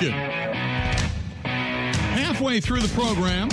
Weekend. 0.00 0.14
Halfway 1.44 2.60
through 2.60 2.80
the 2.80 2.88
program. 2.94 3.48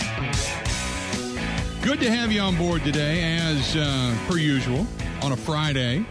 Good 1.82 2.00
to 2.02 2.12
have 2.12 2.32
you 2.32 2.42
on 2.42 2.56
board 2.56 2.84
today, 2.84 3.38
as 3.40 3.76
uh, 3.76 4.16
per 4.28 4.38
usual, 4.38 4.86
on 5.24 5.32
a 5.32 5.38
Friday. 5.38 6.06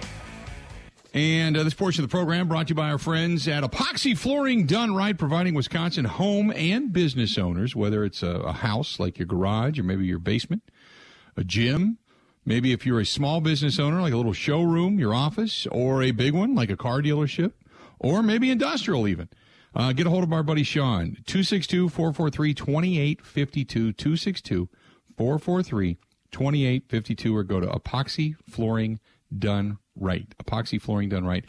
And 1.13 1.57
uh, 1.57 1.63
this 1.63 1.75
portion 1.75 2.03
of 2.03 2.11
the 2.11 2.15
program 2.15 2.49
brought 2.49 2.67
to 2.67 2.71
you 2.73 2.75
by 2.75 2.91
our 2.91 2.99
friends 2.99 3.47
at 3.47 3.63
Epoxy 3.63 4.19
Flooring 4.19 4.67
Done 4.67 4.95
Right, 4.95 5.17
providing 5.17 5.55
Wisconsin 5.55 6.05
home 6.05 6.53
and 6.53 6.93
business 6.93 7.39
owners, 7.39 7.77
whether 7.77 8.05
it's 8.05 8.23
a, 8.23 8.31
a 8.31 8.53
house 8.53 8.99
like 8.99 9.19
your 9.19 9.27
garage 9.27 9.79
or 9.79 9.85
maybe 9.85 10.05
your 10.05 10.19
basement, 10.19 10.63
a 11.37 11.45
gym, 11.45 11.99
maybe 12.45 12.73
if 12.73 12.85
you're 12.85 13.01
a 13.01 13.07
small 13.07 13.41
business 13.41 13.79
owner 13.79 14.01
like 14.01 14.13
a 14.13 14.17
little 14.17 14.33
showroom, 14.33 14.99
your 14.99 15.15
office, 15.15 15.69
or 15.71 16.03
a 16.03 16.11
big 16.11 16.35
one 16.35 16.57
like 16.57 16.71
a 16.71 16.77
car 16.77 17.01
dealership, 17.01 17.53
or 18.01 18.21
maybe 18.21 18.51
industrial 18.51 19.07
even. 19.07 19.29
Uh, 19.75 19.93
get 19.93 20.07
a 20.07 20.11
hold 20.11 20.23
of 20.23 20.33
our 20.33 20.43
buddy 20.43 20.63
Sean, 20.63 21.17
262 21.27 21.89
443 21.89 22.55
2852, 22.55 23.93
262 23.93 24.69
443 25.17 25.99
2852, 26.31 27.37
or 27.37 27.43
go 27.43 27.61
to 27.61 27.67
Epoxy 27.67 28.37
Flooring 28.49 29.01
Done 29.37 29.79
Right. 29.97 30.27
Epoxy 30.39 30.81
Flooring 30.81 31.09
Done 31.09 31.25
Right. 31.25 31.45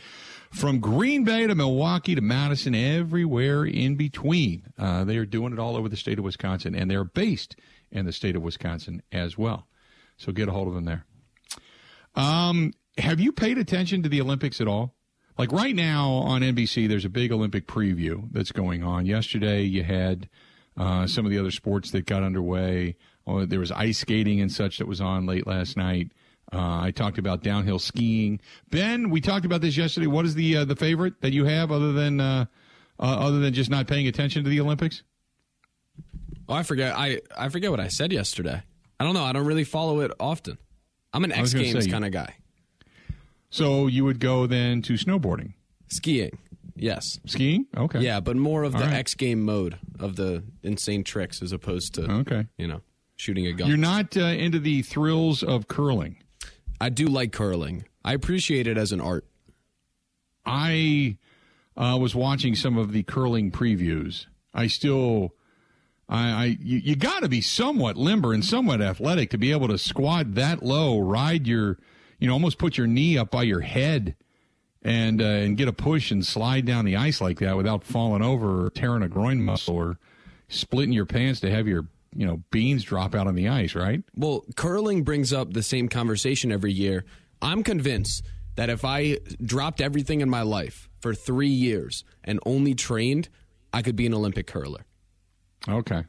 From 0.51 0.79
Green 0.79 1.23
Bay 1.23 1.47
to 1.47 1.55
Milwaukee 1.55 2.15
to 2.15 2.21
Madison, 2.21 2.73
everywhere 2.75 3.65
in 3.65 3.95
between. 3.95 4.63
Uh, 4.77 5.03
they 5.03 5.17
are 5.17 5.25
doing 5.25 5.53
it 5.53 5.59
all 5.59 5.75
over 5.75 5.89
the 5.89 5.97
state 5.97 6.17
of 6.19 6.25
Wisconsin, 6.25 6.75
and 6.75 6.89
they're 6.89 7.03
based 7.03 7.55
in 7.91 8.05
the 8.05 8.11
state 8.11 8.35
of 8.35 8.41
Wisconsin 8.41 9.01
as 9.11 9.37
well. 9.37 9.67
So 10.17 10.31
get 10.31 10.47
a 10.47 10.51
hold 10.51 10.67
of 10.67 10.73
them 10.73 10.85
there. 10.85 11.05
Um, 12.15 12.73
have 12.97 13.19
you 13.19 13.31
paid 13.31 13.57
attention 13.57 14.03
to 14.03 14.09
the 14.09 14.21
Olympics 14.21 14.61
at 14.61 14.67
all? 14.67 14.95
Like 15.37 15.51
right 15.51 15.75
now 15.75 16.11
on 16.11 16.41
NBC, 16.41 16.87
there's 16.87 17.05
a 17.05 17.09
big 17.09 17.31
Olympic 17.31 17.67
preview 17.67 18.29
that's 18.31 18.51
going 18.51 18.83
on. 18.83 19.05
Yesterday, 19.05 19.63
you 19.63 19.83
had 19.83 20.29
uh, 20.77 21.07
some 21.07 21.25
of 21.25 21.31
the 21.31 21.39
other 21.39 21.51
sports 21.51 21.91
that 21.91 22.05
got 22.05 22.23
underway. 22.23 22.95
Oh, 23.27 23.45
there 23.45 23.59
was 23.59 23.71
ice 23.71 23.99
skating 23.99 24.39
and 24.39 24.51
such 24.51 24.77
that 24.77 24.87
was 24.87 25.01
on 25.01 25.25
late 25.25 25.45
last 25.45 25.77
night. 25.77 26.11
Uh, 26.53 26.79
I 26.81 26.91
talked 26.91 27.17
about 27.17 27.43
downhill 27.43 27.79
skiing. 27.79 28.39
Ben, 28.69 29.09
we 29.09 29.19
talked 29.19 29.45
about 29.45 29.61
this 29.61 29.75
yesterday. 29.75 30.07
What 30.07 30.25
is 30.25 30.35
the 30.35 30.57
uh, 30.57 30.65
the 30.65 30.75
favorite 30.75 31.19
that 31.21 31.33
you 31.33 31.45
have 31.45 31.71
other 31.71 31.91
than 31.91 32.21
uh, 32.21 32.45
uh, 32.99 33.03
other 33.03 33.39
than 33.39 33.53
just 33.53 33.69
not 33.69 33.87
paying 33.87 34.07
attention 34.07 34.43
to 34.43 34.49
the 34.49 34.61
Olympics? 34.61 35.03
Oh, 36.47 36.53
I 36.53 36.63
forget. 36.63 36.95
I 36.95 37.21
I 37.35 37.49
forget 37.49 37.71
what 37.71 37.79
I 37.79 37.87
said 37.87 38.13
yesterday. 38.13 38.61
I 38.99 39.03
don't 39.03 39.15
know. 39.15 39.23
I 39.23 39.33
don't 39.33 39.45
really 39.45 39.63
follow 39.63 40.01
it 40.01 40.11
often. 40.19 40.57
I'm 41.13 41.23
an 41.23 41.31
X 41.31 41.53
Games 41.53 41.87
kind 41.87 42.05
of 42.05 42.11
guy. 42.11 42.35
So 43.55 43.87
you 43.87 44.03
would 44.03 44.19
go 44.19 44.47
then 44.47 44.81
to 44.81 44.93
snowboarding, 44.95 45.53
skiing. 45.87 46.37
Yes, 46.75 47.19
skiing. 47.25 47.67
Okay. 47.77 48.01
Yeah, 48.01 48.19
but 48.19 48.35
more 48.35 48.63
of 48.63 48.73
the 48.73 48.79
right. 48.79 48.95
X 48.95 49.13
game 49.13 49.43
mode 49.43 49.77
of 49.97 50.17
the 50.17 50.43
insane 50.61 51.05
tricks 51.05 51.41
as 51.41 51.53
opposed 51.53 51.93
to 51.93 52.11
okay, 52.11 52.47
you 52.57 52.67
know, 52.67 52.81
shooting 53.15 53.47
a 53.47 53.53
gun. 53.53 53.69
You're 53.69 53.77
not 53.77 54.17
uh, 54.17 54.25
into 54.25 54.59
the 54.59 54.81
thrills 54.81 55.41
of 55.41 55.69
curling. 55.69 56.17
I 56.81 56.89
do 56.89 57.07
like 57.07 57.31
curling. 57.31 57.85
I 58.03 58.11
appreciate 58.11 58.67
it 58.67 58.77
as 58.77 58.91
an 58.91 58.99
art. 58.99 59.25
I 60.45 61.17
uh, 61.77 61.97
was 61.97 62.13
watching 62.13 62.55
some 62.55 62.77
of 62.77 62.91
the 62.91 63.03
curling 63.03 63.51
previews. 63.51 64.25
I 64.53 64.67
still, 64.67 65.33
I, 66.09 66.29
I 66.29 66.57
you, 66.59 66.79
you 66.79 66.95
got 66.97 67.23
to 67.23 67.29
be 67.29 67.39
somewhat 67.39 67.95
limber 67.95 68.33
and 68.33 68.43
somewhat 68.43 68.81
athletic 68.81 69.29
to 69.29 69.37
be 69.37 69.51
able 69.51 69.69
to 69.69 69.77
squat 69.77 70.35
that 70.35 70.61
low, 70.61 70.99
ride 70.99 71.47
your, 71.47 71.79
you 72.19 72.27
know, 72.27 72.33
almost 72.33 72.57
put 72.57 72.77
your 72.77 72.87
knee 72.87 73.17
up 73.17 73.31
by 73.31 73.43
your 73.43 73.61
head, 73.61 74.15
and 74.81 75.21
uh, 75.21 75.25
and 75.25 75.57
get 75.57 75.67
a 75.67 75.73
push 75.73 76.11
and 76.11 76.25
slide 76.25 76.65
down 76.65 76.85
the 76.85 76.95
ice 76.95 77.19
like 77.19 77.39
that 77.39 77.57
without 77.57 77.83
falling 77.83 78.21
over 78.21 78.65
or 78.65 78.69
tearing 78.69 79.03
a 79.03 79.09
groin 79.09 79.41
muscle 79.41 79.75
or 79.75 79.97
splitting 80.47 80.93
your 80.93 81.05
pants 81.05 81.39
to 81.41 81.49
have 81.49 81.67
your 81.67 81.87
you 82.15 82.25
know 82.25 82.43
beans 82.51 82.83
drop 82.83 83.15
out 83.15 83.27
on 83.27 83.35
the 83.35 83.49
ice, 83.49 83.75
right? 83.75 84.03
Well, 84.15 84.45
curling 84.55 85.03
brings 85.03 85.33
up 85.33 85.53
the 85.53 85.63
same 85.63 85.89
conversation 85.89 86.51
every 86.51 86.71
year. 86.71 87.03
I'm 87.41 87.63
convinced 87.63 88.23
that 88.55 88.69
if 88.69 88.85
I 88.85 89.19
dropped 89.43 89.81
everything 89.81 90.21
in 90.21 90.29
my 90.29 90.41
life 90.41 90.89
for 90.99 91.13
three 91.13 91.49
years 91.49 92.03
and 92.23 92.39
only 92.45 92.73
trained, 92.73 93.29
I 93.73 93.81
could 93.81 93.95
be 93.95 94.05
an 94.05 94.13
Olympic 94.13 94.47
curler. 94.47 94.85
Okay. 95.67 96.03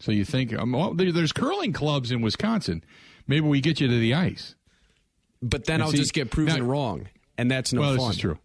So 0.00 0.12
you 0.12 0.24
think 0.24 0.52
um, 0.52 0.72
well, 0.72 0.94
there's 0.94 1.32
curling 1.32 1.72
clubs 1.72 2.10
in 2.10 2.20
Wisconsin? 2.20 2.82
Maybe 3.26 3.46
we 3.46 3.60
get 3.60 3.80
you 3.80 3.88
to 3.88 3.98
the 3.98 4.14
ice. 4.14 4.54
But 5.42 5.64
then 5.64 5.74
and 5.74 5.82
I'll 5.84 5.90
see, 5.90 5.98
just 5.98 6.12
get 6.12 6.30
proven 6.30 6.60
now, 6.60 6.64
wrong, 6.64 7.08
and 7.36 7.50
that's 7.50 7.72
no 7.72 7.80
well, 7.80 7.96
fun. 7.96 8.06
this 8.08 8.16
is 8.16 8.20
true. 8.20 8.38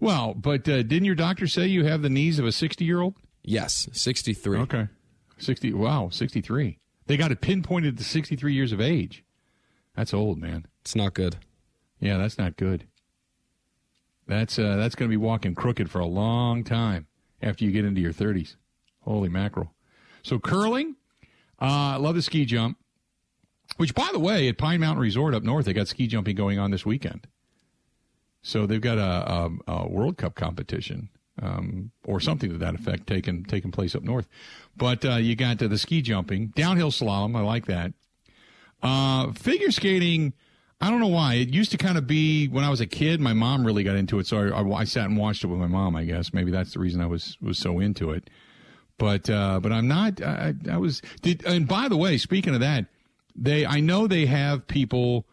Well, 0.00 0.34
but 0.34 0.68
uh, 0.68 0.82
didn't 0.82 1.04
your 1.04 1.16
doctor 1.16 1.46
say 1.46 1.66
you 1.66 1.84
have 1.84 2.02
the 2.02 2.10
knees 2.10 2.38
of 2.38 2.46
a 2.46 2.52
60 2.52 2.84
year 2.84 3.00
old? 3.00 3.14
Yes, 3.42 3.88
63. 3.92 4.58
Okay. 4.60 4.88
60 5.38 5.72
wow 5.74 6.08
63 6.10 6.78
they 7.06 7.16
got 7.16 7.32
it 7.32 7.40
pinpointed 7.40 7.96
to 7.96 8.04
63 8.04 8.52
years 8.52 8.72
of 8.72 8.80
age 8.80 9.24
that's 9.94 10.12
old 10.12 10.38
man 10.38 10.66
it's 10.80 10.96
not 10.96 11.14
good 11.14 11.36
yeah 12.00 12.18
that's 12.18 12.38
not 12.38 12.56
good 12.56 12.86
that's 14.26 14.58
uh, 14.58 14.76
that's 14.76 14.94
going 14.94 15.08
to 15.08 15.12
be 15.12 15.16
walking 15.16 15.54
crooked 15.54 15.90
for 15.90 16.00
a 16.00 16.06
long 16.06 16.64
time 16.64 17.06
after 17.40 17.64
you 17.64 17.70
get 17.70 17.84
into 17.84 18.00
your 18.00 18.12
30s 18.12 18.56
holy 19.00 19.28
mackerel 19.28 19.72
so 20.22 20.38
curling 20.38 20.96
uh, 21.60 21.98
love 21.98 22.14
the 22.14 22.22
ski 22.22 22.44
jump 22.44 22.78
which 23.78 23.94
by 23.94 24.08
the 24.12 24.18
way 24.18 24.46
at 24.48 24.58
pine 24.58 24.80
mountain 24.80 25.00
resort 25.00 25.34
up 25.34 25.42
north 25.42 25.64
they 25.64 25.72
got 25.72 25.88
ski 25.88 26.06
jumping 26.06 26.36
going 26.36 26.58
on 26.58 26.70
this 26.70 26.84
weekend 26.84 27.26
so 28.42 28.66
they've 28.66 28.80
got 28.80 28.98
a, 28.98 29.32
a, 29.32 29.50
a 29.66 29.88
world 29.88 30.16
cup 30.16 30.34
competition 30.34 31.08
um, 31.42 31.90
or 32.04 32.20
something 32.20 32.50
to 32.50 32.58
that 32.58 32.74
effect 32.74 33.06
taking 33.06 33.44
taking 33.44 33.70
place 33.70 33.94
up 33.94 34.02
north. 34.02 34.28
But 34.76 35.04
uh, 35.04 35.16
you 35.16 35.36
got 35.36 35.58
the 35.58 35.78
ski 35.78 36.02
jumping, 36.02 36.48
downhill 36.48 36.90
slalom. 36.90 37.36
I 37.36 37.40
like 37.40 37.66
that. 37.66 37.92
Uh, 38.82 39.32
figure 39.32 39.70
skating. 39.70 40.34
I 40.80 40.90
don't 40.90 41.00
know 41.00 41.08
why. 41.08 41.34
It 41.34 41.48
used 41.48 41.72
to 41.72 41.76
kind 41.76 41.98
of 41.98 42.06
be 42.06 42.46
when 42.46 42.62
I 42.62 42.70
was 42.70 42.80
a 42.80 42.86
kid. 42.86 43.20
My 43.20 43.32
mom 43.32 43.66
really 43.66 43.82
got 43.82 43.96
into 43.96 44.20
it, 44.20 44.28
so 44.28 44.38
I, 44.38 44.60
I, 44.60 44.80
I, 44.80 44.84
sat 44.84 45.06
and 45.06 45.16
watched 45.16 45.42
it 45.42 45.48
with 45.48 45.58
my 45.58 45.66
mom. 45.66 45.96
I 45.96 46.04
guess 46.04 46.32
maybe 46.32 46.52
that's 46.52 46.72
the 46.72 46.78
reason 46.78 47.00
I 47.00 47.06
was 47.06 47.36
was 47.40 47.58
so 47.58 47.80
into 47.80 48.12
it. 48.12 48.30
But 48.96 49.28
uh, 49.28 49.58
but 49.60 49.72
I'm 49.72 49.88
not. 49.88 50.22
I, 50.22 50.54
I 50.70 50.78
was. 50.78 51.02
Did, 51.22 51.44
and 51.44 51.66
by 51.66 51.88
the 51.88 51.96
way, 51.96 52.16
speaking 52.16 52.54
of 52.54 52.60
that, 52.60 52.86
they 53.40 53.66
I 53.66 53.80
know 53.80 54.06
they 54.06 54.26
have 54.26 54.66
people 54.66 55.26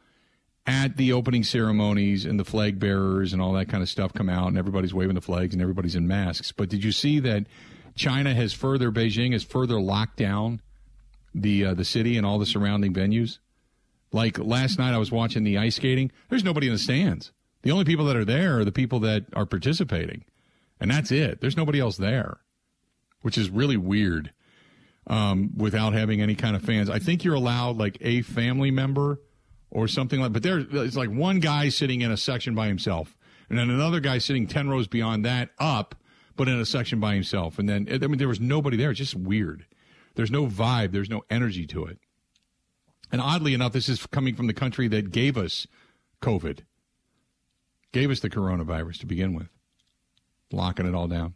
at 0.68 0.98
the 0.98 1.14
opening 1.14 1.44
ceremonies 1.44 2.26
and 2.26 2.40
the 2.40 2.46
flag 2.46 2.80
bearers 2.80 3.34
and 3.34 3.42
all 3.42 3.54
that 3.54 3.70
kind 3.70 3.84
of 3.84 3.90
stuff 3.90 4.14
come 4.14 4.30
out 4.30 4.48
and 4.48 4.58
everybody's 4.58 4.94
waving 4.94 5.16
the 5.16 5.22
flags 5.22 5.54
and 5.54 5.62
everybody's 5.62 5.96
in 5.96 6.08
masks. 6.08 6.52
But 6.52 6.70
did 6.70 6.84
you 6.84 6.92
see 6.92 7.20
that 7.20 7.46
China 7.96 8.34
has 8.34 8.54
further 8.54 8.92
Beijing 8.92 9.34
has 9.34 9.44
further 9.44 9.80
locked 9.80 10.18
down 10.18 10.62
the 11.34 11.66
uh, 11.66 11.74
the 11.74 11.86
city 11.86 12.18
and 12.18 12.26
all 12.26 12.40
the 12.40 12.46
surrounding 12.46 12.94
venues? 12.94 13.40
Like 14.12 14.40
last 14.40 14.80
night, 14.80 14.94
I 14.94 14.98
was 14.98 15.12
watching 15.12 15.44
the 15.44 15.58
ice 15.58 15.76
skating. 15.76 16.12
There's 16.30 16.44
nobody 16.44 16.68
in 16.68 16.74
the 16.74 16.80
stands. 16.80 17.32
The 17.64 17.72
only 17.72 17.86
people 17.86 18.06
that 18.06 18.16
are 18.16 18.26
there 18.26 18.60
are 18.60 18.66
the 18.66 18.72
people 18.72 19.00
that 19.02 19.26
are 19.34 19.46
participating, 19.46 20.26
and 20.80 20.90
that's 20.92 21.12
it. 21.12 21.42
There's 21.42 21.58
nobody 21.58 21.80
else 21.80 21.98
there, 21.98 22.38
which 23.22 23.38
is 23.38 23.50
really 23.50 23.78
weird. 23.78 24.32
Um, 25.08 25.52
without 25.56 25.94
having 25.94 26.20
any 26.20 26.34
kind 26.34 26.56
of 26.56 26.64
fans, 26.64 26.90
I 26.90 26.98
think 26.98 27.24
you're 27.24 27.36
allowed 27.36 27.78
like 27.78 27.98
a 28.02 28.24
family 28.24 28.72
member 28.72 29.22
or 29.70 29.88
something 29.88 30.20
like. 30.20 30.34
But 30.34 30.42
there's 30.42 30.66
it's 30.72 30.96
like 30.96 31.10
one 31.10 31.40
guy 31.40 31.70
sitting 31.70 32.02
in 32.02 32.12
a 32.12 32.18
section 32.18 32.56
by 32.56 32.68
himself, 32.68 33.16
and 33.48 33.60
then 33.60 33.70
another 33.70 34.00
guy 34.00 34.18
sitting 34.18 34.48
ten 34.48 34.68
rows 34.68 34.88
beyond 34.88 35.24
that 35.26 35.50
up, 35.60 35.94
but 36.36 36.48
in 36.48 36.60
a 36.60 36.66
section 36.66 37.00
by 37.00 37.14
himself. 37.14 37.60
And 37.60 37.70
then 37.70 37.88
I 37.92 38.08
mean 38.08 38.18
there 38.18 38.28
was 38.28 38.40
nobody 38.40 38.78
there. 38.78 38.90
It's 38.90 38.98
just 38.98 39.16
weird. 39.16 39.68
There's 40.16 40.32
no 40.32 40.48
vibe. 40.48 40.92
There's 40.92 41.10
no 41.10 41.22
energy 41.30 41.68
to 41.68 41.86
it. 41.86 42.00
And 43.12 43.22
oddly 43.22 43.54
enough, 43.54 43.74
this 43.74 43.88
is 43.88 44.06
coming 44.08 44.36
from 44.36 44.48
the 44.48 44.54
country 44.54 44.88
that 44.88 45.12
gave 45.12 45.38
us 45.38 45.68
COVID, 46.22 46.62
gave 47.92 48.10
us 48.10 48.20
the 48.22 48.30
coronavirus 48.30 49.00
to 49.00 49.06
begin 49.06 49.34
with, 49.34 49.50
locking 50.52 50.88
it 50.88 50.96
all 50.96 51.08
down. 51.08 51.36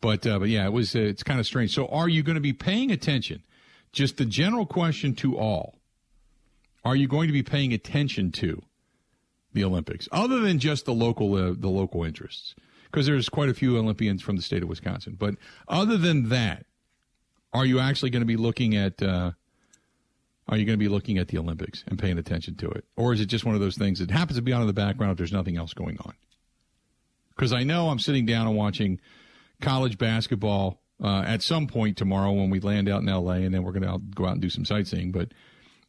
But 0.00 0.26
uh, 0.26 0.38
but 0.38 0.48
yeah, 0.48 0.66
it 0.66 0.72
was 0.72 0.94
uh, 0.94 1.00
it's 1.00 1.22
kind 1.22 1.40
of 1.40 1.46
strange. 1.46 1.74
So 1.74 1.86
are 1.88 2.08
you 2.08 2.22
going 2.22 2.34
to 2.34 2.40
be 2.40 2.52
paying 2.52 2.90
attention? 2.90 3.42
Just 3.92 4.16
the 4.16 4.26
general 4.26 4.66
question 4.66 5.14
to 5.16 5.38
all 5.38 5.76
are 6.86 6.94
you 6.94 7.08
going 7.08 7.26
to 7.26 7.32
be 7.32 7.42
paying 7.42 7.72
attention 7.72 8.30
to 8.30 8.62
the 9.52 9.64
Olympics 9.64 10.08
other 10.12 10.38
than 10.38 10.60
just 10.60 10.84
the 10.84 10.94
local 10.94 11.34
uh, 11.34 11.52
the 11.56 11.68
local 11.68 12.04
interests? 12.04 12.54
Because 12.84 13.06
there's 13.06 13.28
quite 13.28 13.48
a 13.48 13.54
few 13.54 13.76
Olympians 13.76 14.22
from 14.22 14.36
the 14.36 14.42
state 14.42 14.62
of 14.62 14.68
Wisconsin. 14.68 15.16
But 15.18 15.34
other 15.66 15.96
than 15.96 16.28
that, 16.28 16.64
are 17.52 17.66
you 17.66 17.80
actually 17.80 18.10
going 18.10 18.20
to 18.20 18.26
be 18.26 18.36
looking 18.36 18.76
at 18.76 19.02
uh, 19.02 19.32
are 20.48 20.56
you 20.56 20.64
going 20.64 20.78
to 20.78 20.84
be 20.84 20.88
looking 20.88 21.18
at 21.18 21.26
the 21.26 21.38
Olympics 21.38 21.82
and 21.88 21.98
paying 21.98 22.18
attention 22.18 22.54
to 22.56 22.70
it, 22.70 22.84
or 22.94 23.12
is 23.12 23.20
it 23.20 23.26
just 23.26 23.44
one 23.44 23.56
of 23.56 23.60
those 23.60 23.76
things 23.76 23.98
that 23.98 24.12
happens 24.12 24.36
to 24.36 24.42
be 24.42 24.52
on 24.52 24.60
in 24.60 24.68
the 24.68 24.72
background 24.72 25.10
if 25.10 25.18
there's 25.18 25.32
nothing 25.32 25.56
else 25.56 25.74
going 25.74 25.98
on? 25.98 26.14
Because 27.34 27.52
I 27.52 27.64
know 27.64 27.88
I'm 27.88 27.98
sitting 27.98 28.26
down 28.26 28.46
and 28.46 28.56
watching 28.56 29.00
college 29.60 29.98
basketball 29.98 30.80
uh, 31.02 31.22
at 31.26 31.42
some 31.42 31.66
point 31.66 31.96
tomorrow 31.96 32.32
when 32.32 32.50
we 32.50 32.60
land 32.60 32.88
out 32.88 33.02
in 33.02 33.06
LA, 33.06 33.34
and 33.34 33.54
then 33.54 33.62
we're 33.62 33.72
going 33.72 33.82
to 33.82 33.98
go 34.14 34.26
out 34.26 34.32
and 34.32 34.42
do 34.42 34.50
some 34.50 34.64
sightseeing. 34.64 35.12
But 35.12 35.32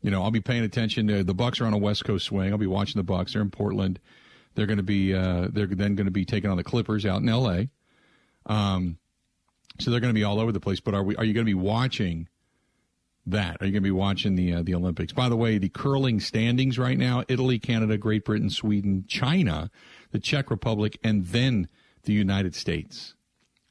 you 0.01 0.11
know, 0.11 0.23
I'll 0.23 0.31
be 0.31 0.41
paying 0.41 0.63
attention. 0.63 1.07
To, 1.07 1.23
the 1.23 1.33
Bucks 1.33 1.59
are 1.59 1.65
on 1.65 1.73
a 1.73 1.77
West 1.77 2.05
Coast 2.05 2.25
swing. 2.25 2.51
I'll 2.51 2.57
be 2.57 2.67
watching 2.67 2.99
the 2.99 3.03
Bucks. 3.03 3.33
They're 3.33 3.41
in 3.41 3.51
Portland. 3.51 3.99
They're 4.55 4.65
going 4.67 4.77
to 4.77 4.83
be 4.83 5.13
uh, 5.13 5.47
they're 5.51 5.67
then 5.67 5.95
going 5.95 6.05
to 6.05 6.11
be 6.11 6.25
taking 6.25 6.49
on 6.49 6.57
the 6.57 6.63
Clippers 6.63 7.05
out 7.05 7.21
in 7.21 7.29
L.A. 7.29 7.69
Um, 8.45 8.97
so 9.79 9.91
they're 9.91 9.99
going 9.99 10.13
to 10.13 10.19
be 10.19 10.23
all 10.23 10.39
over 10.39 10.51
the 10.51 10.59
place. 10.59 10.79
But 10.79 10.93
are 10.93 11.03
we? 11.03 11.15
Are 11.15 11.23
you 11.23 11.33
going 11.33 11.45
to 11.45 11.49
be 11.49 11.53
watching 11.53 12.27
that? 13.25 13.57
Are 13.61 13.65
you 13.65 13.71
going 13.71 13.83
to 13.83 13.87
be 13.87 13.91
watching 13.91 14.35
the 14.35 14.55
uh, 14.55 14.63
the 14.63 14.75
Olympics? 14.75 15.13
By 15.13 15.29
the 15.29 15.35
way, 15.35 15.57
the 15.57 15.69
curling 15.69 16.19
standings 16.19 16.79
right 16.79 16.97
now: 16.97 17.23
Italy, 17.27 17.59
Canada, 17.59 17.97
Great 17.97 18.25
Britain, 18.25 18.49
Sweden, 18.49 19.05
China, 19.07 19.69
the 20.11 20.19
Czech 20.19 20.49
Republic, 20.49 20.97
and 21.03 21.25
then 21.27 21.67
the 22.03 22.13
United 22.13 22.55
States. 22.55 23.13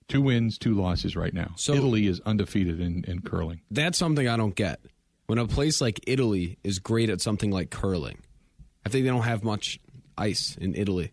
Two 0.09 0.23
wins, 0.23 0.57
two 0.59 0.75
losses 0.75 1.17
right 1.17 1.35
now. 1.35 1.53
So- 1.57 1.75
Italy 1.75 2.07
is 2.07 2.21
undefeated 2.21 2.81
in, 2.81 3.05
in 3.09 3.23
curling. 3.23 3.61
That's 3.71 3.99
something 3.99 4.29
I 4.29 4.37
don't 4.37 4.55
get. 4.55 4.81
When 5.27 5.39
a 5.39 5.47
place 5.47 5.81
like 5.81 5.99
Italy 6.07 6.59
is 6.63 6.79
great 6.79 7.11
at 7.11 7.21
something 7.21 7.51
like 7.51 7.71
curling, 7.71 8.19
I 8.85 8.89
think 8.89 9.05
they 9.05 9.11
don't 9.11 9.23
have 9.23 9.43
much 9.43 9.81
ice 10.17 10.57
in 10.61 10.75
Italy. 10.77 11.11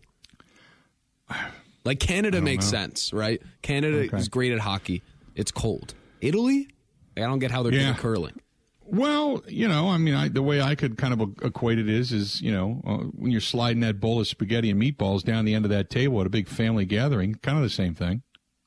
Like 1.84 2.00
Canada 2.00 2.40
makes 2.40 2.66
know. 2.72 2.78
sense, 2.78 3.12
right? 3.12 3.42
Canada 3.62 4.02
Okay. 4.04 4.16
is 4.18 4.28
great 4.28 4.52
at 4.52 4.60
hockey. 4.60 5.02
It's 5.34 5.50
cold. 5.50 5.94
Italy, 6.20 6.68
I 7.16 7.20
don't 7.22 7.40
get 7.40 7.50
how 7.50 7.62
they're 7.62 7.72
Yeah. 7.74 7.80
good 7.90 7.90
at 7.90 7.98
curling. 7.98 8.40
Well, 8.86 9.42
you 9.48 9.66
know, 9.66 9.88
I 9.88 9.98
mean, 9.98 10.14
I, 10.14 10.28
the 10.28 10.42
way 10.42 10.60
I 10.60 10.74
could 10.74 10.96
kind 10.96 11.12
of 11.20 11.34
equate 11.42 11.78
it 11.78 11.88
is, 11.88 12.12
is 12.12 12.40
you 12.40 12.52
know, 12.52 12.82
uh, 12.86 12.96
when 12.98 13.32
you're 13.32 13.40
sliding 13.40 13.80
that 13.80 13.98
bowl 13.98 14.20
of 14.20 14.28
spaghetti 14.28 14.70
and 14.70 14.80
meatballs 14.80 15.22
down 15.24 15.44
the 15.44 15.54
end 15.54 15.64
of 15.64 15.70
that 15.70 15.90
table 15.90 16.20
at 16.20 16.26
a 16.26 16.30
big 16.30 16.48
family 16.48 16.84
gathering, 16.84 17.34
kind 17.36 17.56
of 17.56 17.64
the 17.64 17.70
same 17.70 17.94
thing, 17.94 18.22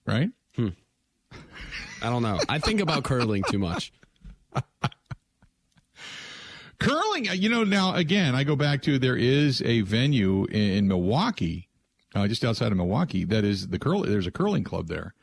right? 0.07 0.29
I 2.01 2.09
don't 2.09 2.23
know. 2.23 2.39
I 2.47 2.59
think 2.59 2.79
about 2.79 3.03
curling 3.03 3.43
too 3.49 3.59
much. 3.59 3.91
Curling, 6.79 7.27
uh, 7.29 7.33
you 7.33 7.49
know, 7.49 7.63
now 7.63 7.95
again, 7.95 8.35
I 8.35 8.43
go 8.43 8.55
back 8.55 8.83
to 8.83 8.99
there 8.99 9.17
is 9.17 9.61
a 9.63 9.81
venue 9.81 10.45
in, 10.45 10.71
in 10.71 10.87
Milwaukee, 10.87 11.69
uh, 12.13 12.27
just 12.27 12.45
outside 12.45 12.71
of 12.71 12.77
Milwaukee, 12.77 13.23
that 13.25 13.43
is 13.43 13.69
the 13.69 13.79
curl. 13.79 14.03
There's 14.03 14.27
a 14.27 14.31
curling 14.31 14.63
club 14.63 14.87
there, 14.87 15.15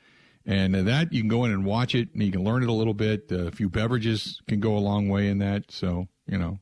and 0.45 0.75
that 0.75 1.13
you 1.13 1.21
can 1.21 1.29
go 1.29 1.45
in 1.45 1.53
and 1.53 1.65
watch 1.65 1.95
it, 1.95 2.13
and 2.13 2.23
you 2.25 2.33
can 2.33 2.43
learn 2.43 2.65
it 2.65 2.69
a 2.69 2.73
little 2.73 2.95
bit. 2.95 3.31
Uh, 3.31 3.47
a 3.47 3.51
few 3.53 3.69
beverages 3.69 4.41
can 4.49 4.59
go 4.59 4.77
a 4.77 4.81
long 4.81 5.09
way 5.09 5.29
in 5.29 5.39
that. 5.39 5.71
So 5.71 6.09
you 6.27 6.39
know, 6.39 6.59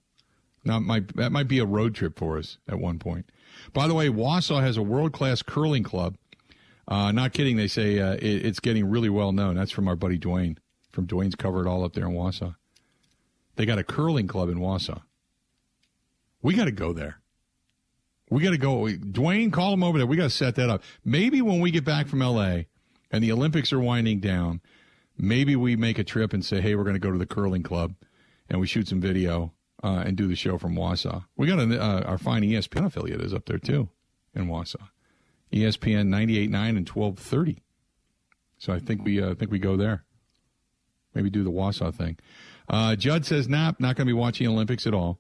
not 0.63 0.81
might 0.81 1.17
that 1.17 1.33
might 1.33 1.49
be 1.49 1.59
a 1.59 1.67
road 1.67 1.95
trip 1.95 2.19
for 2.19 2.37
us 2.37 2.59
at 2.69 2.79
one 2.79 2.99
point. 2.99 3.31
By 3.73 3.89
the 3.89 3.95
way, 3.95 4.09
Wausau 4.09 4.61
has 4.61 4.77
a 4.77 4.83
world 4.83 5.13
class 5.13 5.41
curling 5.41 5.85
club. 5.85 6.17
Uh, 6.89 7.13
not 7.13 7.33
kidding. 7.33 7.57
They 7.57 7.69
say 7.69 7.99
uh, 7.99 8.15
it, 8.15 8.47
it's 8.47 8.61
getting 8.61 8.87
really 8.87 9.09
well 9.09 9.33
known. 9.33 9.55
That's 9.55 9.71
from 9.71 9.89
our 9.89 9.97
buddy 9.97 10.19
Dwayne. 10.19 10.59
From 10.91 11.07
Dwayne's 11.07 11.35
covered 11.35 11.67
all 11.67 11.85
up 11.85 11.95
there 11.95 12.07
in 12.07 12.13
Wausau. 12.13 12.57
They 13.57 13.67
got 13.67 13.79
a 13.79 13.85
curling 13.85 14.27
club 14.27 14.49
in 14.49 14.59
Wausau. 14.59 15.03
We 16.43 16.55
got 16.55 16.65
to 16.65 16.73
go 16.73 16.93
there. 16.93 17.21
We 18.31 18.43
got 18.43 18.51
to 18.51 18.59
go. 18.59 18.87
Dwayne, 18.87 19.53
call 19.53 19.75
him 19.75 19.85
over 19.85 19.99
there. 19.99 20.07
We 20.07 20.17
got 20.17 20.25
to 20.25 20.31
set 20.31 20.55
that 20.57 20.71
up. 20.71 20.83
Maybe 21.05 21.41
when 21.43 21.61
we 21.61 21.71
get 21.71 21.85
back 21.85 22.09
from 22.09 22.21
LA 22.21 22.63
and 23.11 23.23
the 23.23 23.33
Olympics 23.33 23.73
are 23.73 23.81
winding 23.81 24.21
down, 24.21 24.61
maybe 25.17 25.55
we 25.55 25.77
make 25.77 25.99
a 25.99 26.05
trip 26.05 26.33
and 26.33 26.45
say, 26.45 26.61
hey, 26.61 26.75
we're 26.75 26.85
going 26.85 26.95
to 26.95 27.01
go 27.01 27.13
to 27.13 27.19
the 27.19 27.27
curling 27.27 27.63
club 27.63 27.95
and 28.49 28.61
we 28.61 28.67
shoot 28.67 28.89
some 28.89 29.01
video 29.01 29.53
uh, 29.85 30.03
and 30.07 30.17
do 30.17 30.27
the 30.27 30.35
show 30.37 30.59
from 30.59 30.75
Wausau. 30.75 31.25
We 31.37 31.47
got 31.47 31.59
an, 31.59 31.73
uh, 31.73 32.05
our 32.07 32.19
fine 32.19 32.43
ESPN 32.43 32.87
affiliate 32.87 33.21
is 33.21 33.35
up 33.35 33.47
there 33.47 33.59
too 33.59 33.89
in 34.35 34.47
Wausau. 34.47 34.89
ESPN 35.53 36.09
98.9 36.09 36.77
and 36.77 36.89
1230. 36.89 37.63
So 38.59 38.73
I 38.73 38.79
think 38.79 39.05
we 39.05 39.21
uh, 39.21 39.35
think 39.35 39.51
we 39.51 39.59
go 39.59 39.77
there. 39.77 40.05
Maybe 41.15 41.31
do 41.31 41.45
the 41.45 41.51
Wausau 41.51 41.95
thing. 41.95 42.19
Uh, 42.69 42.97
Judd 42.97 43.27
says, 43.27 43.49
nah, 43.49 43.73
not 43.79 43.97
going 43.97 44.07
to 44.07 44.13
be 44.13 44.13
watching 44.13 44.47
Olympics 44.47 44.87
at 44.87 44.95
all. 44.95 45.19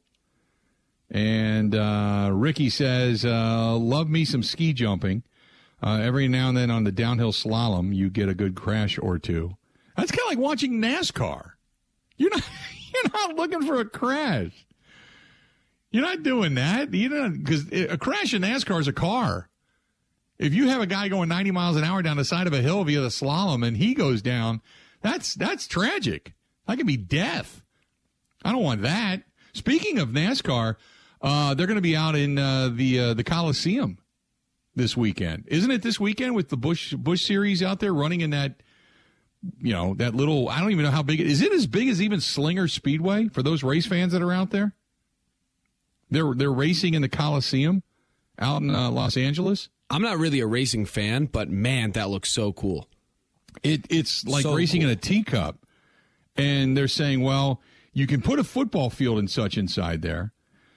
And 1.10 1.74
uh, 1.74 2.30
Ricky 2.32 2.70
says, 2.70 3.24
uh, 3.24 3.76
love 3.76 4.08
me 4.08 4.24
some 4.24 4.42
ski 4.42 4.72
jumping. 4.72 5.22
Uh, 5.82 5.98
every 6.00 6.28
now 6.28 6.48
and 6.48 6.56
then 6.56 6.70
on 6.70 6.84
the 6.84 6.92
downhill 6.92 7.32
slalom, 7.32 7.94
you 7.94 8.08
get 8.08 8.28
a 8.28 8.34
good 8.34 8.54
crash 8.54 8.98
or 8.98 9.18
two. 9.18 9.56
That's 9.96 10.10
kind 10.10 10.20
of 10.20 10.28
like 10.30 10.38
watching 10.38 10.80
NASCAR. 10.80 11.50
You're 12.16 12.30
not, 12.30 12.48
you're 12.94 13.12
not 13.12 13.36
looking 13.36 13.66
for 13.66 13.80
a 13.80 13.84
crash. 13.84 14.66
You're 15.90 16.04
not 16.04 16.22
doing 16.22 16.54
that. 16.54 16.94
You 16.94 17.08
know, 17.10 17.28
because 17.28 17.70
a 17.70 17.98
crash 17.98 18.32
in 18.32 18.42
NASCAR 18.42 18.80
is 18.80 18.88
a 18.88 18.92
car. 18.92 19.50
If 20.42 20.54
you 20.54 20.68
have 20.70 20.82
a 20.82 20.86
guy 20.86 21.06
going 21.06 21.28
90 21.28 21.52
miles 21.52 21.76
an 21.76 21.84
hour 21.84 22.02
down 22.02 22.16
the 22.16 22.24
side 22.24 22.48
of 22.48 22.52
a 22.52 22.60
hill 22.60 22.82
via 22.82 23.00
the 23.00 23.08
slalom 23.08 23.64
and 23.64 23.76
he 23.76 23.94
goes 23.94 24.22
down, 24.22 24.60
that's 25.00 25.34
that's 25.34 25.68
tragic. 25.68 26.34
That 26.66 26.78
could 26.78 26.86
be 26.86 26.96
death. 26.96 27.62
I 28.44 28.50
don't 28.50 28.62
want 28.62 28.82
that. 28.82 29.22
Speaking 29.52 30.00
of 30.00 30.08
NASCAR, 30.08 30.76
uh, 31.20 31.54
they're 31.54 31.68
going 31.68 31.76
to 31.76 31.80
be 31.80 31.94
out 31.94 32.16
in 32.16 32.38
uh, 32.38 32.70
the 32.74 32.98
uh, 32.98 33.14
the 33.14 33.22
Coliseum 33.22 33.98
this 34.74 34.96
weekend, 34.96 35.44
isn't 35.46 35.70
it? 35.70 35.82
This 35.82 36.00
weekend 36.00 36.34
with 36.34 36.48
the 36.48 36.56
Busch 36.56 36.92
Busch 36.92 37.22
Series 37.22 37.62
out 37.62 37.78
there 37.78 37.94
running 37.94 38.20
in 38.20 38.30
that, 38.30 38.64
you 39.60 39.72
know, 39.72 39.94
that 39.94 40.12
little. 40.16 40.48
I 40.48 40.58
don't 40.58 40.72
even 40.72 40.84
know 40.84 40.90
how 40.90 41.04
big 41.04 41.20
it 41.20 41.28
is. 41.28 41.40
It 41.40 41.52
as 41.52 41.68
big 41.68 41.88
as 41.88 42.02
even 42.02 42.20
Slinger 42.20 42.66
Speedway 42.66 43.28
for 43.28 43.44
those 43.44 43.62
race 43.62 43.86
fans 43.86 44.12
that 44.12 44.22
are 44.22 44.32
out 44.32 44.50
there. 44.50 44.74
They're 46.10 46.34
they're 46.34 46.52
racing 46.52 46.94
in 46.94 47.02
the 47.02 47.08
Coliseum 47.08 47.84
out 48.40 48.62
in 48.62 48.74
uh, 48.74 48.90
Los 48.90 49.16
Angeles. 49.16 49.68
I'm 49.92 50.02
not 50.02 50.18
really 50.18 50.40
a 50.40 50.46
racing 50.46 50.86
fan, 50.86 51.26
but 51.26 51.50
man, 51.50 51.92
that 51.92 52.08
looks 52.08 52.32
so 52.32 52.52
cool. 52.52 52.88
It 53.62 53.86
it's 53.90 54.24
like 54.26 54.42
So 54.42 54.54
racing 54.54 54.80
in 54.80 54.88
a 54.88 54.96
teacup, 54.96 55.66
and 56.34 56.74
they're 56.76 56.88
saying, 56.88 57.20
well, 57.20 57.60
you 57.92 58.06
can 58.06 58.22
put 58.22 58.38
a 58.38 58.44
football 58.44 58.88
field 58.88 59.18
and 59.18 59.30
such 59.30 59.58
inside 59.58 60.00
there. 60.00 60.32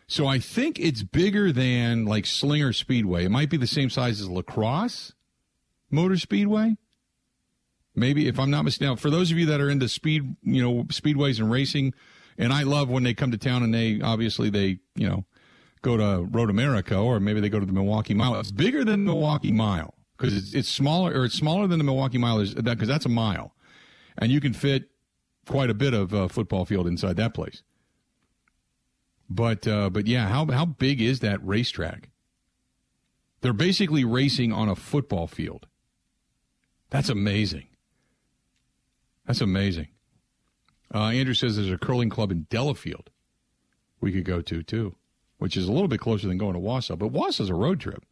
So 0.08 0.28
I 0.28 0.38
think 0.40 0.80
it's 0.80 1.02
bigger 1.02 1.52
than 1.52 2.06
like 2.06 2.26
Slinger 2.26 2.74
Speedway. 2.74 3.26
It 3.26 3.32
might 3.32 3.50
be 3.50 3.58
the 3.58 3.66
same 3.66 3.90
size 3.90 4.20
as 4.20 4.30
La 4.30 4.42
Crosse 4.42 5.14
Motor 5.90 6.18
Speedway. 6.18 6.76
Maybe 7.96 8.28
if 8.28 8.38
I'm 8.38 8.52
not 8.52 8.66
mistaken. 8.66 8.90
Now, 8.92 8.96
for 8.98 9.10
those 9.10 9.32
of 9.32 9.40
you 9.40 9.46
that 9.46 9.62
are 9.62 9.70
into 9.70 9.88
speed, 9.88 10.36
you 10.44 10.62
know, 10.62 10.84
speedways 10.86 11.40
and 11.40 11.50
racing, 11.50 11.94
and 12.38 12.52
I 12.52 12.64
love 12.64 12.90
when 12.90 13.04
they 13.04 13.14
come 13.14 13.32
to 13.32 13.38
town 13.38 13.64
and 13.64 13.74
they 13.74 14.02
obviously 14.02 14.50
they, 14.50 14.80
you 14.96 15.08
know, 15.08 15.26
go 15.86 15.98
to 15.98 16.28
Road 16.32 16.50
America 16.50 16.98
or 16.98 17.20
maybe 17.20 17.40
they 17.40 17.50
go 17.50 17.60
to 17.60 17.66
the 17.66 17.72
Milwaukee 17.72 18.16
Mile. 18.16 18.40
It's 18.40 18.52
bigger 18.52 18.84
than 18.84 19.06
the 19.06 19.12
Milwaukee 19.12 19.52
Mile 19.52 19.94
because 20.18 20.36
it's, 20.36 20.54
it's 20.54 20.70
smaller 20.70 21.12
or 21.14 21.26
it's 21.26 21.36
smaller 21.36 21.68
than 21.68 21.78
the 21.78 21.84
Milwaukee 21.86 22.18
Mile 22.18 22.40
is 22.40 22.56
that 22.56 22.64
because 22.64 22.88
that's 22.88 23.06
a 23.06 23.10
mile, 23.10 23.54
and 24.18 24.32
you 24.32 24.42
can 24.42 24.54
fit 24.54 24.90
quite 25.48 25.70
a 25.70 25.74
bit 25.74 25.94
of 25.94 26.14
uh, 26.14 26.28
football 26.28 26.66
field 26.66 26.88
inside 26.88 27.18
that 27.18 27.34
place. 27.34 27.62
But 29.30 29.68
uh, 29.68 29.90
but 29.92 30.08
yeah, 30.08 30.28
how 30.28 30.46
how 30.48 30.66
big 30.66 31.02
is 31.02 31.20
that 31.20 31.46
racetrack? 31.46 32.10
They're 33.42 33.54
basically 33.54 34.04
racing 34.04 34.52
on 34.52 34.70
a 34.70 34.76
football 34.76 35.28
field. 35.28 35.68
That's 36.90 37.10
amazing. 37.10 37.68
That's 39.28 39.42
amazing. 39.42 39.90
Uh, 40.94 41.10
Andrew 41.10 41.34
says 41.34 41.56
there's 41.56 41.72
a 41.72 41.78
curling 41.78 42.10
club 42.10 42.32
in 42.32 42.48
Delafield 42.50 43.10
we 44.00 44.12
could 44.12 44.24
go 44.24 44.42
to 44.42 44.64
too, 44.64 44.96
which 45.38 45.58
is 45.58 45.68
a 45.68 45.72
little 45.72 45.88
bit 45.88 46.00
closer 46.00 46.28
than 46.28 46.38
going 46.38 46.54
to 46.54 46.60
Wausau. 46.60 46.98
But 46.98 47.12
Wausau's 47.12 47.50
a 47.50 47.56
road 47.56 47.80
trip. 47.80 48.04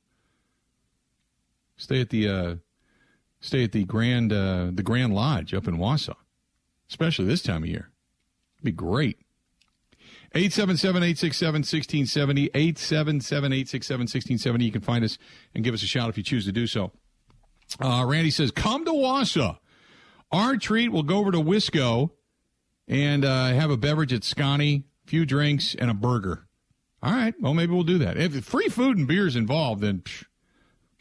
Stay 1.77 2.01
at 2.01 2.09
the 2.09 2.27
uh, 2.27 2.55
stay 3.39 3.63
at 3.63 3.71
the 3.71 3.85
Grand 3.85 4.31
uh, 4.31 4.71
the 4.73 4.83
Grand 4.83 5.13
Lodge 5.13 5.53
up 5.53 5.67
in 5.67 5.77
Wausau, 5.77 6.15
especially 6.89 7.25
this 7.25 7.41
time 7.41 7.63
of 7.63 7.69
year. 7.69 7.89
It'd 8.57 8.65
be 8.65 8.71
great. 8.71 9.17
877-867-1670, 10.35 12.51
877-867-1670. 12.51 14.63
You 14.63 14.71
can 14.71 14.81
find 14.81 15.05
us 15.05 15.19
and 15.53 15.63
give 15.63 15.75
us 15.75 15.83
a 15.83 15.87
shout 15.87 16.09
if 16.09 16.17
you 16.17 16.23
choose 16.23 16.45
to 16.45 16.51
do 16.51 16.65
so. 16.65 16.91
Uh, 17.79 18.03
Randy 18.07 18.31
says, 18.31 18.51
come 18.51 18.83
to 18.85 18.91
Wausau. 18.91 19.57
Our 20.31 20.57
treat, 20.57 20.89
we'll 20.89 21.03
go 21.03 21.17
over 21.17 21.31
to 21.31 21.37
Wisco 21.37 22.09
and 22.87 23.23
uh, 23.23 23.47
have 23.47 23.69
a 23.69 23.77
beverage 23.77 24.11
at 24.11 24.23
Scotty, 24.23 24.85
a 25.05 25.07
few 25.07 25.25
drinks, 25.25 25.75
and 25.75 25.91
a 25.91 25.93
burger. 25.93 26.47
All 27.03 27.11
right, 27.11 27.33
well, 27.41 27.53
maybe 27.53 27.73
we'll 27.73 27.83
do 27.83 27.97
that. 27.97 28.17
If 28.17 28.45
free 28.45 28.69
food 28.69 28.97
and 28.97 29.05
beer 29.05 29.27
is 29.27 29.35
involved, 29.35 29.81
then 29.81 29.99
psh, 29.99 30.23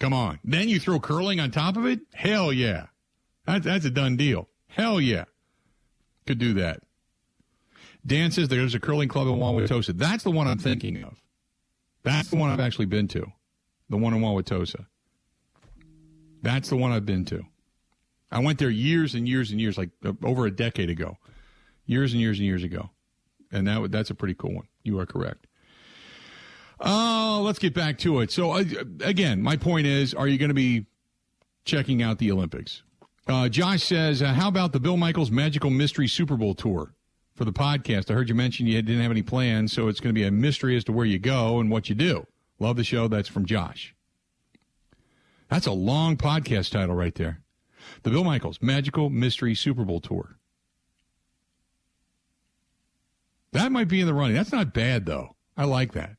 come 0.00 0.12
on. 0.12 0.40
Then 0.42 0.68
you 0.68 0.80
throw 0.80 0.98
curling 0.98 1.38
on 1.38 1.52
top 1.52 1.76
of 1.76 1.86
it? 1.86 2.00
Hell 2.12 2.52
yeah. 2.52 2.86
That, 3.46 3.62
that's 3.62 3.84
a 3.84 3.90
done 3.90 4.16
deal. 4.16 4.48
Hell 4.66 5.00
yeah. 5.00 5.26
Could 6.26 6.38
do 6.38 6.54
that. 6.54 6.82
Dan 8.04 8.32
says 8.32 8.48
there's 8.48 8.74
a 8.74 8.80
curling 8.80 9.08
club 9.08 9.28
in 9.28 9.34
Wauwatosa. 9.34 9.96
That's 9.96 10.24
the 10.24 10.32
one 10.32 10.48
I'm 10.48 10.58
thinking 10.58 11.04
of. 11.04 11.22
That's 12.02 12.30
the 12.30 12.36
one 12.36 12.50
I've 12.50 12.58
actually 12.58 12.86
been 12.86 13.06
to. 13.08 13.24
The 13.88 13.96
one 13.96 14.12
in 14.12 14.20
Wauwatosa. 14.20 14.86
That's 16.42 16.68
the 16.68 16.76
one 16.76 16.90
I've 16.90 17.06
been 17.06 17.24
to. 17.26 17.44
I 18.32 18.40
went 18.40 18.58
there 18.58 18.70
years 18.70 19.14
and 19.14 19.28
years 19.28 19.52
and 19.52 19.60
years, 19.60 19.78
like 19.78 19.90
uh, 20.04 20.14
over 20.24 20.46
a 20.46 20.50
decade 20.50 20.90
ago. 20.90 21.18
Years 21.86 22.12
and 22.12 22.20
years 22.20 22.38
and 22.38 22.46
years 22.46 22.64
ago. 22.64 22.90
And 23.52 23.68
that 23.68 23.92
that's 23.92 24.10
a 24.10 24.16
pretty 24.16 24.34
cool 24.34 24.54
one. 24.54 24.66
You 24.82 24.98
are 24.98 25.06
correct. 25.06 25.46
Uh, 26.84 27.38
let's 27.40 27.58
get 27.58 27.74
back 27.74 27.98
to 27.98 28.20
it. 28.20 28.30
So, 28.32 28.52
uh, 28.52 28.64
again, 29.04 29.40
my 29.40 29.56
point 29.56 29.86
is 29.86 30.14
are 30.14 30.26
you 30.26 30.36
going 30.36 30.48
to 30.50 30.54
be 30.54 30.86
checking 31.64 32.02
out 32.02 32.18
the 32.18 32.32
Olympics? 32.32 32.82
Uh, 33.28 33.48
Josh 33.48 33.84
says, 33.84 34.20
uh, 34.20 34.32
how 34.32 34.48
about 34.48 34.72
the 34.72 34.80
Bill 34.80 34.96
Michaels 34.96 35.30
Magical 35.30 35.70
Mystery 35.70 36.08
Super 36.08 36.36
Bowl 36.36 36.54
Tour 36.54 36.92
for 37.36 37.44
the 37.44 37.52
podcast? 37.52 38.10
I 38.10 38.14
heard 38.14 38.28
you 38.28 38.34
mention 38.34 38.66
you 38.66 38.82
didn't 38.82 39.00
have 39.00 39.12
any 39.12 39.22
plans, 39.22 39.72
so 39.72 39.86
it's 39.86 40.00
going 40.00 40.12
to 40.12 40.18
be 40.18 40.26
a 40.26 40.32
mystery 40.32 40.76
as 40.76 40.82
to 40.84 40.92
where 40.92 41.06
you 41.06 41.20
go 41.20 41.60
and 41.60 41.70
what 41.70 41.88
you 41.88 41.94
do. 41.94 42.26
Love 42.58 42.76
the 42.76 42.84
show. 42.84 43.06
That's 43.06 43.28
from 43.28 43.46
Josh. 43.46 43.94
That's 45.48 45.66
a 45.66 45.72
long 45.72 46.16
podcast 46.16 46.72
title 46.72 46.96
right 46.96 47.14
there. 47.14 47.42
The 48.02 48.10
Bill 48.10 48.24
Michaels 48.24 48.60
Magical 48.60 49.08
Mystery 49.08 49.54
Super 49.54 49.84
Bowl 49.84 50.00
Tour. 50.00 50.36
That 53.52 53.70
might 53.70 53.88
be 53.88 54.00
in 54.00 54.06
the 54.06 54.14
running. 54.14 54.34
That's 54.34 54.52
not 54.52 54.72
bad, 54.72 55.06
though. 55.06 55.36
I 55.56 55.64
like 55.64 55.92
that. 55.92 56.16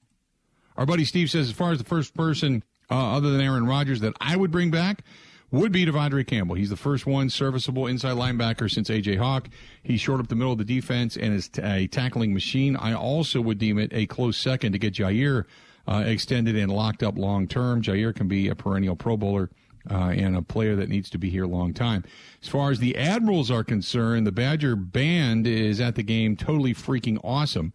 Our 0.77 0.86
buddy 0.86 1.06
Steve 1.06 1.30
says, 1.30 1.50
as 1.50 1.56
far 1.56 1.72
as 1.72 1.77
the 1.77 1.84
first 1.84 2.13
person 2.13 2.63
uh, 2.89 3.15
other 3.15 3.32
than 3.32 3.42
Aaron 3.42 3.65
Rodgers 3.65 4.01
that 4.01 4.13
I 4.20 4.36
would 4.36 4.51
bring 4.51 4.72
back, 4.72 5.03
would 5.51 5.72
be 5.72 5.86
De'Vondre 5.86 6.25
Campbell. 6.25 6.56
He's 6.56 6.72
the 6.72 6.75
first 6.75 7.06
one 7.06 7.30
serviceable 7.30 7.86
inside 7.86 8.15
linebacker 8.15 8.72
since 8.72 8.89
A.J. 8.89 9.18
Hawk. 9.18 9.50
He's 9.84 10.01
short 10.01 10.20
up 10.20 10.27
the 10.27 10.36
middle 10.36 10.51
of 10.51 10.58
the 10.58 10.65
defense 10.65 11.15
and 11.15 11.32
is 11.32 11.48
t- 11.48 11.62
a 11.62 11.86
tackling 11.86 12.34
machine. 12.34 12.75
I 12.75 12.94
also 12.94 13.39
would 13.39 13.60
deem 13.60 13.77
it 13.77 13.92
a 13.94 14.08
close 14.08 14.36
second 14.36 14.72
to 14.72 14.80
get 14.80 14.96
Jaire 14.96 15.46
uh, 15.88 16.03
extended 16.08 16.56
and 16.56 16.72
locked 16.72 17.03
up 17.03 17.20
long 17.20 17.48
term. 17.48 17.84
Jaire 17.84 18.15
can 18.15 18.27
be 18.27 18.48
a 18.48 18.56
perennial 18.56 18.96
Pro 18.96 19.15
Bowler. 19.15 19.50
Uh, 19.92 20.13
and 20.15 20.38
a 20.38 20.42
player 20.42 20.77
that 20.77 20.88
needs 20.88 21.10
to 21.10 21.18
be 21.18 21.30
here 21.30 21.44
a 21.44 21.48
long 21.48 21.74
time. 21.74 22.06
As 22.42 22.48
far 22.48 22.72
as 22.72 22.80
the 22.80 22.96
Admirals 22.96 23.51
are 23.51 23.65
concerned, 23.65 24.25
the 24.25 24.32
Badger 24.32 24.77
band 24.77 25.46
is 25.46 25.82
at 25.82 25.96
the 25.96 26.03
game 26.03 26.38
totally 26.38 26.74
freaking 26.74 27.20
awesome. 27.22 27.74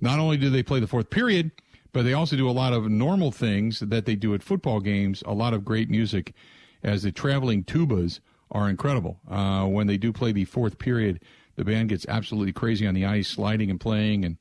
Not 0.00 0.20
only 0.20 0.36
do 0.36 0.50
they 0.50 0.62
play 0.62 0.78
the 0.78 0.86
fourth 0.86 1.10
period, 1.10 1.50
but 1.98 2.04
they 2.04 2.12
also 2.12 2.36
do 2.36 2.48
a 2.48 2.52
lot 2.52 2.72
of 2.72 2.88
normal 2.88 3.32
things 3.32 3.80
that 3.80 4.06
they 4.06 4.14
do 4.14 4.32
at 4.32 4.40
football 4.40 4.78
games, 4.78 5.20
a 5.26 5.34
lot 5.34 5.52
of 5.52 5.64
great 5.64 5.90
music 5.90 6.32
as 6.80 7.02
the 7.02 7.10
traveling 7.10 7.64
tubas 7.64 8.20
are 8.52 8.70
incredible. 8.70 9.18
Uh, 9.28 9.64
when 9.64 9.88
they 9.88 9.96
do 9.96 10.12
play 10.12 10.30
the 10.30 10.44
fourth 10.44 10.78
period, 10.78 11.20
the 11.56 11.64
band 11.64 11.88
gets 11.88 12.06
absolutely 12.06 12.52
crazy 12.52 12.86
on 12.86 12.94
the 12.94 13.04
ice, 13.04 13.26
sliding 13.26 13.68
and 13.68 13.80
playing. 13.80 14.24
And 14.24 14.36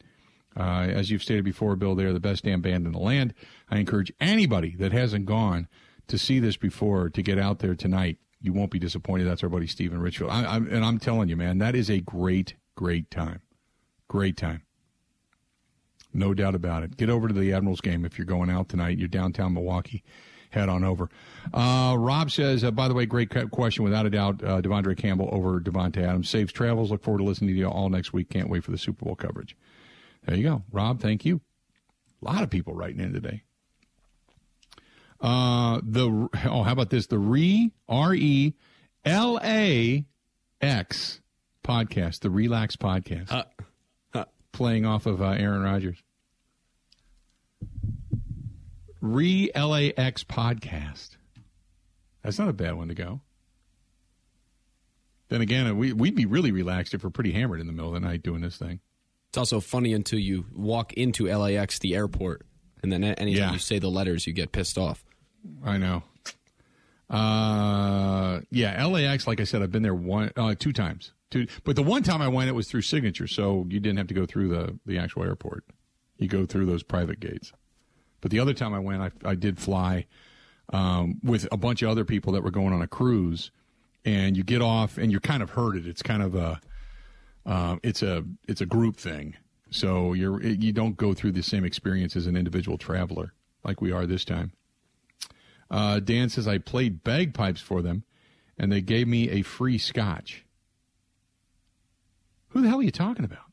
uh, 0.56 0.86
as 0.94 1.10
you've 1.10 1.24
stated 1.24 1.44
before, 1.44 1.76
Bill, 1.76 1.96
they're 1.96 2.14
the 2.14 2.20
best 2.20 2.44
damn 2.44 2.62
band 2.62 2.86
in 2.86 2.92
the 2.92 3.00
land. 3.00 3.34
I 3.72 3.80
encourage 3.80 4.14
anybody 4.20 4.76
that 4.76 4.92
hasn't 4.92 5.26
gone 5.26 5.68
to 6.10 6.20
see 6.20 6.38
this 6.38 6.58
before 6.58 7.10
to 7.10 7.24
get 7.24 7.40
out 7.40 7.58
there 7.58 7.74
tonight. 7.74 8.20
You 8.40 8.54
won't 8.54 8.70
be 8.70 8.78
disappointed. 8.78 9.24
That's 9.24 9.42
our 9.42 9.50
buddy 9.50 9.66
Stephen 9.66 10.00
Richfield. 10.00 10.30
I, 10.30 10.46
I'm, 10.46 10.72
and 10.72 10.86
I'm 10.86 11.00
telling 11.00 11.28
you, 11.28 11.36
man, 11.36 11.58
that 11.58 11.74
is 11.74 11.90
a 11.90 12.02
great, 12.02 12.54
great 12.76 13.10
time. 13.10 13.42
Great 14.08 14.38
time. 14.38 14.62
No 16.18 16.34
doubt 16.34 16.56
about 16.56 16.84
it. 16.84 16.98
Get 16.98 17.10
over 17.10 17.28
to 17.28 17.34
the 17.34 17.54
Admirals 17.54 17.82
game 17.82 18.04
if 18.04 18.18
you're 18.18 18.26
going 18.26 18.50
out 18.50 18.70
tonight. 18.70 18.98
You're 18.98 19.08
downtown 19.08 19.54
Milwaukee 19.54 20.04
head 20.50 20.70
on 20.70 20.84
over. 20.84 21.10
Uh, 21.54 21.96
Rob 21.98 22.32
says, 22.32 22.64
uh, 22.64 22.72
by 22.72 22.88
the 22.88 22.94
way, 22.94 23.06
great 23.06 23.30
question. 23.52 23.84
Without 23.84 24.06
a 24.06 24.10
doubt, 24.10 24.44
uh, 24.44 24.62
De'Vondre 24.62 24.98
Campbell 24.98 25.30
over 25.32 25.60
Davante 25.60 25.98
Adams. 25.98 26.30
Saves 26.30 26.52
travels. 26.52 26.92
Look 26.92 27.04
forward 27.04 27.20
to 27.20 27.24
listening 27.24 27.52
to 27.52 27.56
you 27.56 27.68
all 27.68 27.90
next 27.90 28.14
week. 28.14 28.30
Can't 28.30 28.50
wait 28.50 28.64
for 28.64 28.72
the 28.72 28.78
Super 28.78 29.06
Bowl 29.06 29.16
coverage. 29.16 29.56
There 30.26 30.36
you 30.36 30.44
go. 30.44 30.64
Rob, 30.72 31.00
thank 31.00 31.26
you. 31.26 31.42
A 32.22 32.26
lot 32.26 32.44
of 32.44 32.50
people 32.50 32.74
writing 32.74 33.00
in 33.00 33.14
today. 33.14 33.44
Uh, 35.22 35.80
the 35.84 36.30
oh, 36.46 36.64
how 36.64 36.72
about 36.72 36.90
this? 36.90 37.08
The 37.08 37.18
Re 37.18 37.72
R 37.88 38.14
E 38.14 38.54
L 39.06 39.40
A 39.44 40.06
X 40.62 41.22
podcast, 41.64 42.20
the 42.20 42.30
Relax 42.30 42.76
podcast, 42.76 43.32
uh, 43.32 43.44
uh. 44.14 44.26
playing 44.52 44.86
off 44.86 45.06
of 45.06 45.22
uh, 45.22 45.30
Aaron 45.30 45.64
Rodgers. 45.64 45.98
Re 49.08 49.50
LAX 49.56 50.24
podcast. 50.24 51.18
That's 52.24 52.38
not 52.38 52.50
a 52.50 52.54
bad 52.54 52.76
one 52.76 52.90
to 52.90 52.94
go. 52.94 53.22
Then 55.30 55.42
again, 55.42 55.78
we, 55.78 55.94
we'd 55.94 56.16
be 56.16 56.26
really 56.26 56.52
relaxed 56.52 56.94
if 56.94 57.04
we're 57.04 57.10
pretty 57.10 57.32
hammered 57.32 57.60
in 57.60 57.68
the 57.68 57.74
middle 57.74 57.94
of 57.94 58.02
the 58.02 58.08
night 58.08 58.24
doing 58.24 58.42
this 58.42 58.58
thing. 58.58 58.80
It's 59.30 59.38
also 59.38 59.60
funny 59.60 59.94
until 59.94 60.20
you 60.20 60.46
walk 60.54 60.94
into 60.94 61.28
LAX, 61.28 61.80
the 61.80 61.96
airport, 61.96 62.46
and 62.82 62.92
then 62.92 63.04
anytime 63.04 63.28
yeah. 63.28 63.52
you 63.52 63.60
say 63.60 63.80
the 63.80 63.90
letters, 63.90 64.26
you 64.26 64.34
get 64.34 64.52
pissed 64.52 64.78
off. 64.78 65.04
I 65.64 65.78
know. 65.78 66.04
Uh, 67.10 68.42
yeah, 68.52 68.86
LAX. 68.86 69.28
Like 69.28 69.40
I 69.40 69.44
said, 69.44 69.62
I've 69.62 69.72
been 69.72 69.84
there 69.84 69.96
one, 69.96 70.32
uh, 70.36 70.56
two 70.58 70.74
times. 70.74 71.14
Two, 71.30 71.48
but 71.66 71.76
the 71.76 71.84
one 71.84 72.04
time 72.04 72.22
I 72.22 72.30
went, 72.30 72.50
it 72.50 72.54
was 72.54 72.70
through 72.70 72.84
Signature, 72.84 73.28
so 73.28 73.66
you 73.70 73.82
didn't 73.82 73.98
have 73.98 74.08
to 74.08 74.14
go 74.14 74.26
through 74.26 74.48
the 74.48 74.80
the 74.86 74.98
actual 74.98 75.24
airport. 75.24 75.66
You 76.18 76.28
go 76.28 76.46
through 76.46 76.66
those 76.66 76.84
private 76.84 77.20
gates. 77.20 77.52
But 78.22 78.32
the 78.32 78.40
other 78.40 78.54
time 78.54 78.74
I 78.74 78.80
went, 78.80 79.02
I, 79.02 79.12
I 79.30 79.36
did 79.36 79.60
fly 79.60 80.06
um, 80.74 81.20
with 81.24 81.48
a 81.52 81.58
bunch 81.58 81.82
of 81.82 81.90
other 81.90 82.06
people 82.06 82.34
that 82.34 82.44
were 82.44 82.52
going 82.52 82.74
on 82.74 82.82
a 82.82 82.88
cruise, 82.88 83.52
and 84.06 84.36
you 84.36 84.44
get 84.44 84.62
off 84.62 84.98
and 84.98 85.12
you're 85.12 85.22
kind 85.22 85.44
of 85.44 85.52
herded. 85.52 85.88
It's 85.88 86.02
kind 86.02 86.24
of 86.24 86.36
a 86.36 86.60
uh, 87.46 87.78
it's 87.84 88.02
a 88.02 88.26
it's 88.48 88.62
a 88.62 88.66
group 88.66 88.98
thing, 88.98 89.36
so 89.70 90.14
you're 90.14 90.42
you 90.42 90.72
don't 90.72 90.98
go 90.98 91.14
through 91.14 91.32
the 91.32 91.44
same 91.44 91.64
experience 91.64 92.16
as 92.16 92.28
an 92.28 92.36
individual 92.36 92.78
traveler 92.78 93.34
like 93.64 93.82
we 93.82 93.92
are 93.92 94.06
this 94.06 94.26
time. 94.26 94.52
Uh, 95.70 96.00
Dan 96.00 96.30
says 96.30 96.48
I 96.48 96.58
played 96.58 97.04
bagpipes 97.04 97.62
for 97.62 97.82
them, 97.82 98.04
and 98.58 98.72
they 98.72 98.82
gave 98.82 99.08
me 99.08 99.30
a 99.30 99.42
free 99.42 99.78
scotch. 99.78 100.46
Who 102.50 102.62
the 102.62 102.70
hell 102.70 102.80
are 102.80 102.84
you 102.84 102.92
talking 102.92 103.26
about? 103.26 103.47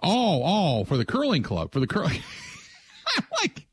Oh, 0.00 0.42
oh, 0.44 0.84
for 0.84 0.96
the 0.96 1.04
curling 1.04 1.42
club, 1.42 1.72
for 1.72 1.80
the 1.80 1.86
curling. 1.86 2.22
like 3.42 3.66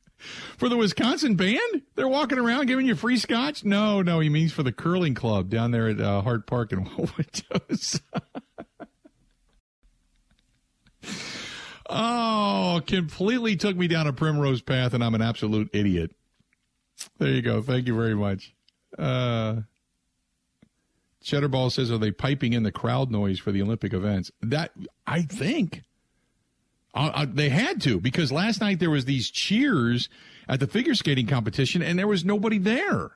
for 0.58 0.70
the 0.70 0.77
Wisconsin 0.77 1.36
band? 1.36 1.84
They're 1.96 2.08
walking 2.08 2.39
around 2.39 2.67
giving 2.67 2.88
you 2.88 2.96
free 2.96 3.17
scotch? 3.17 3.63
No, 3.63 4.01
no, 4.01 4.20
he 4.20 4.29
means 4.29 4.51
for 4.51 4.63
the 4.63 4.72
curling 4.72 5.13
club 5.13 5.50
down 5.50 5.72
there 5.72 5.89
at 5.89 6.00
uh, 6.00 6.22
Hart 6.22 6.48
Park 6.48 6.72
in 6.72 6.86
Wauwatosa. 6.86 8.01
oh, 11.89 12.82
completely 12.86 13.55
took 13.55 13.75
me 13.75 13.88
down 13.88 14.08
a 14.08 14.13
primrose 14.13 14.62
path, 14.62 14.94
and 14.94 15.03
I'm 15.03 15.15
an 15.15 15.22
absolute 15.22 15.70
idiot. 15.74 16.12
There 17.17 17.29
you 17.29 17.41
go. 17.41 17.62
Thank 17.62 17.88
you 17.88 17.96
very 17.96 18.15
much. 18.15 18.53
Uh, 18.98 19.62
Cheddar 21.22 21.50
Ball 21.50 21.70
says, 21.70 21.91
"Are 21.91 21.98
they 21.98 22.12
piping 22.12 22.53
in 22.53 22.63
the 22.63 22.72
crowd 22.72 23.12
noise 23.12 23.39
for 23.39 23.51
the 23.51 23.62
Olympic 23.62 23.94
events?" 23.94 24.32
That 24.41 24.72
I 25.05 25.24
think. 25.24 25.84
Uh, 26.95 27.11
uh, 27.13 27.25
they 27.29 27.49
had 27.49 27.81
to 27.81 27.99
because 27.99 28.31
last 28.31 28.61
night 28.61 28.79
there 28.79 28.89
was 28.89 29.05
these 29.05 29.29
cheers 29.29 30.07
at 30.47 30.61
the 30.61 30.67
figure 30.67 30.95
skating 30.95 31.27
competition 31.27 31.81
and 31.81 31.99
there 31.99 32.07
was 32.07 32.23
nobody 32.23 32.57
there. 32.57 33.11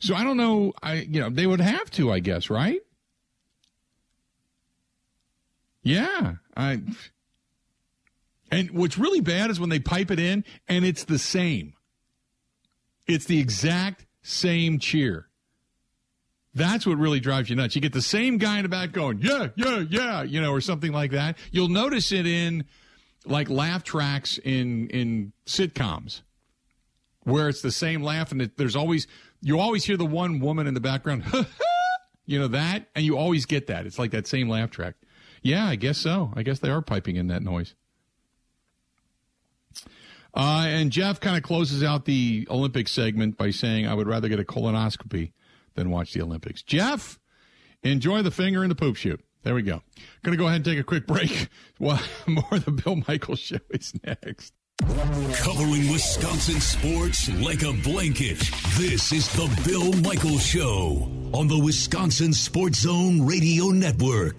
So 0.00 0.14
I 0.14 0.24
don't 0.24 0.38
know. 0.38 0.72
I 0.82 0.94
you 0.94 1.20
know 1.20 1.28
they 1.28 1.46
would 1.46 1.60
have 1.60 1.90
to, 1.92 2.10
I 2.10 2.20
guess, 2.20 2.48
right? 2.50 2.80
Yeah, 5.82 6.36
I. 6.56 6.82
And 8.50 8.70
what's 8.70 8.96
really 8.96 9.20
bad 9.20 9.50
is 9.50 9.60
when 9.60 9.68
they 9.68 9.78
pipe 9.78 10.10
it 10.10 10.18
in 10.18 10.44
and 10.68 10.84
it's 10.84 11.04
the 11.04 11.18
same. 11.18 11.74
It's 13.06 13.26
the 13.26 13.38
exact 13.38 14.06
same 14.22 14.78
cheer. 14.78 15.27
That's 16.58 16.86
what 16.86 16.98
really 16.98 17.20
drives 17.20 17.48
you 17.48 17.56
nuts. 17.56 17.74
You 17.74 17.80
get 17.80 17.92
the 17.92 18.02
same 18.02 18.38
guy 18.38 18.58
in 18.58 18.64
the 18.64 18.68
back 18.68 18.92
going, 18.92 19.20
yeah, 19.22 19.48
yeah, 19.56 19.84
yeah, 19.88 20.22
you 20.22 20.40
know, 20.40 20.52
or 20.52 20.60
something 20.60 20.92
like 20.92 21.12
that. 21.12 21.38
You'll 21.50 21.68
notice 21.68 22.12
it 22.12 22.26
in 22.26 22.64
like 23.24 23.48
laugh 23.48 23.84
tracks 23.84 24.38
in 24.38 24.88
in 24.88 25.32
sitcoms 25.46 26.22
where 27.24 27.48
it's 27.48 27.60
the 27.60 27.70
same 27.70 28.02
laugh 28.02 28.32
and 28.32 28.42
it, 28.42 28.56
there's 28.56 28.76
always 28.76 29.06
you 29.40 29.58
always 29.58 29.84
hear 29.84 29.96
the 29.96 30.06
one 30.06 30.40
woman 30.40 30.66
in 30.66 30.74
the 30.74 30.80
background, 30.80 31.24
you 32.26 32.38
know 32.38 32.48
that, 32.48 32.88
and 32.94 33.04
you 33.04 33.16
always 33.16 33.46
get 33.46 33.68
that. 33.68 33.86
It's 33.86 33.98
like 33.98 34.10
that 34.10 34.26
same 34.26 34.48
laugh 34.48 34.70
track. 34.70 34.94
Yeah, 35.42 35.66
I 35.66 35.76
guess 35.76 35.98
so. 35.98 36.32
I 36.34 36.42
guess 36.42 36.58
they 36.58 36.70
are 36.70 36.82
piping 36.82 37.16
in 37.16 37.28
that 37.28 37.42
noise. 37.42 37.74
Uh, 40.34 40.66
and 40.66 40.92
Jeff 40.92 41.20
kind 41.20 41.36
of 41.36 41.42
closes 41.42 41.82
out 41.82 42.04
the 42.04 42.46
Olympic 42.50 42.88
segment 42.88 43.36
by 43.36 43.50
saying, 43.50 43.86
I 43.86 43.94
would 43.94 44.06
rather 44.06 44.28
get 44.28 44.38
a 44.38 44.44
colonoscopy 44.44 45.32
than 45.78 45.90
watch 45.90 46.12
the 46.12 46.22
Olympics. 46.22 46.62
Jeff, 46.62 47.18
enjoy 47.82 48.22
the 48.22 48.30
finger 48.30 48.62
in 48.62 48.68
the 48.68 48.74
poop 48.74 48.96
shoot. 48.96 49.20
There 49.44 49.54
we 49.54 49.62
go. 49.62 49.80
Going 50.22 50.36
to 50.36 50.36
go 50.36 50.46
ahead 50.46 50.56
and 50.56 50.64
take 50.64 50.78
a 50.78 50.82
quick 50.82 51.06
break. 51.06 51.48
More 51.78 51.98
of 52.50 52.64
the 52.64 52.72
Bill 52.72 52.96
Michaels 53.06 53.38
show 53.38 53.58
is 53.70 53.94
next. 54.04 54.52
Covering 54.80 55.90
Wisconsin 55.90 56.60
sports 56.60 57.28
like 57.40 57.62
a 57.62 57.72
blanket. 57.82 58.38
This 58.76 59.12
is 59.12 59.28
the 59.32 59.62
Bill 59.64 59.92
Michaels 60.02 60.44
Show 60.44 61.10
on 61.32 61.48
the 61.48 61.58
Wisconsin 61.58 62.32
Sports 62.32 62.80
Zone 62.80 63.26
Radio 63.26 63.66
Network. 63.66 64.38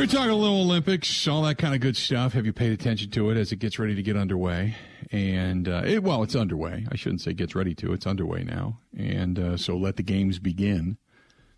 We're 0.00 0.06
talking 0.06 0.30
a 0.30 0.34
little 0.34 0.62
Olympics, 0.62 1.28
all 1.28 1.42
that 1.42 1.58
kind 1.58 1.74
of 1.74 1.82
good 1.82 1.94
stuff. 1.94 2.32
Have 2.32 2.46
you 2.46 2.54
paid 2.54 2.72
attention 2.72 3.10
to 3.10 3.28
it 3.28 3.36
as 3.36 3.52
it 3.52 3.56
gets 3.56 3.78
ready 3.78 3.94
to 3.94 4.02
get 4.02 4.16
underway? 4.16 4.74
And 5.12 5.68
uh, 5.68 5.82
it, 5.84 6.02
well, 6.02 6.22
it's 6.22 6.34
underway. 6.34 6.86
I 6.90 6.96
shouldn't 6.96 7.20
say 7.20 7.34
gets 7.34 7.54
ready 7.54 7.74
to. 7.74 7.92
It's 7.92 8.06
underway 8.06 8.42
now, 8.42 8.78
and 8.96 9.38
uh, 9.38 9.56
so 9.58 9.76
let 9.76 9.96
the 9.96 10.02
games 10.02 10.38
begin, 10.38 10.96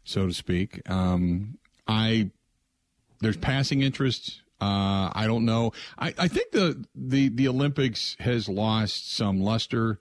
so 0.03 0.27
to 0.27 0.33
speak. 0.33 0.83
Um, 0.91 1.59
I 1.87 2.33
there's 3.21 3.37
passing 3.37 3.81
interest. 3.81 4.43
Uh, 4.61 5.15
I 5.15 5.27
don't 5.29 5.45
know. 5.45 5.71
I, 5.97 6.13
I 6.19 6.27
think 6.27 6.51
the, 6.51 6.85
the 6.97 7.29
the 7.29 7.47
Olympics 7.47 8.17
has 8.19 8.49
lost 8.49 9.15
some 9.15 9.41
luster, 9.41 10.01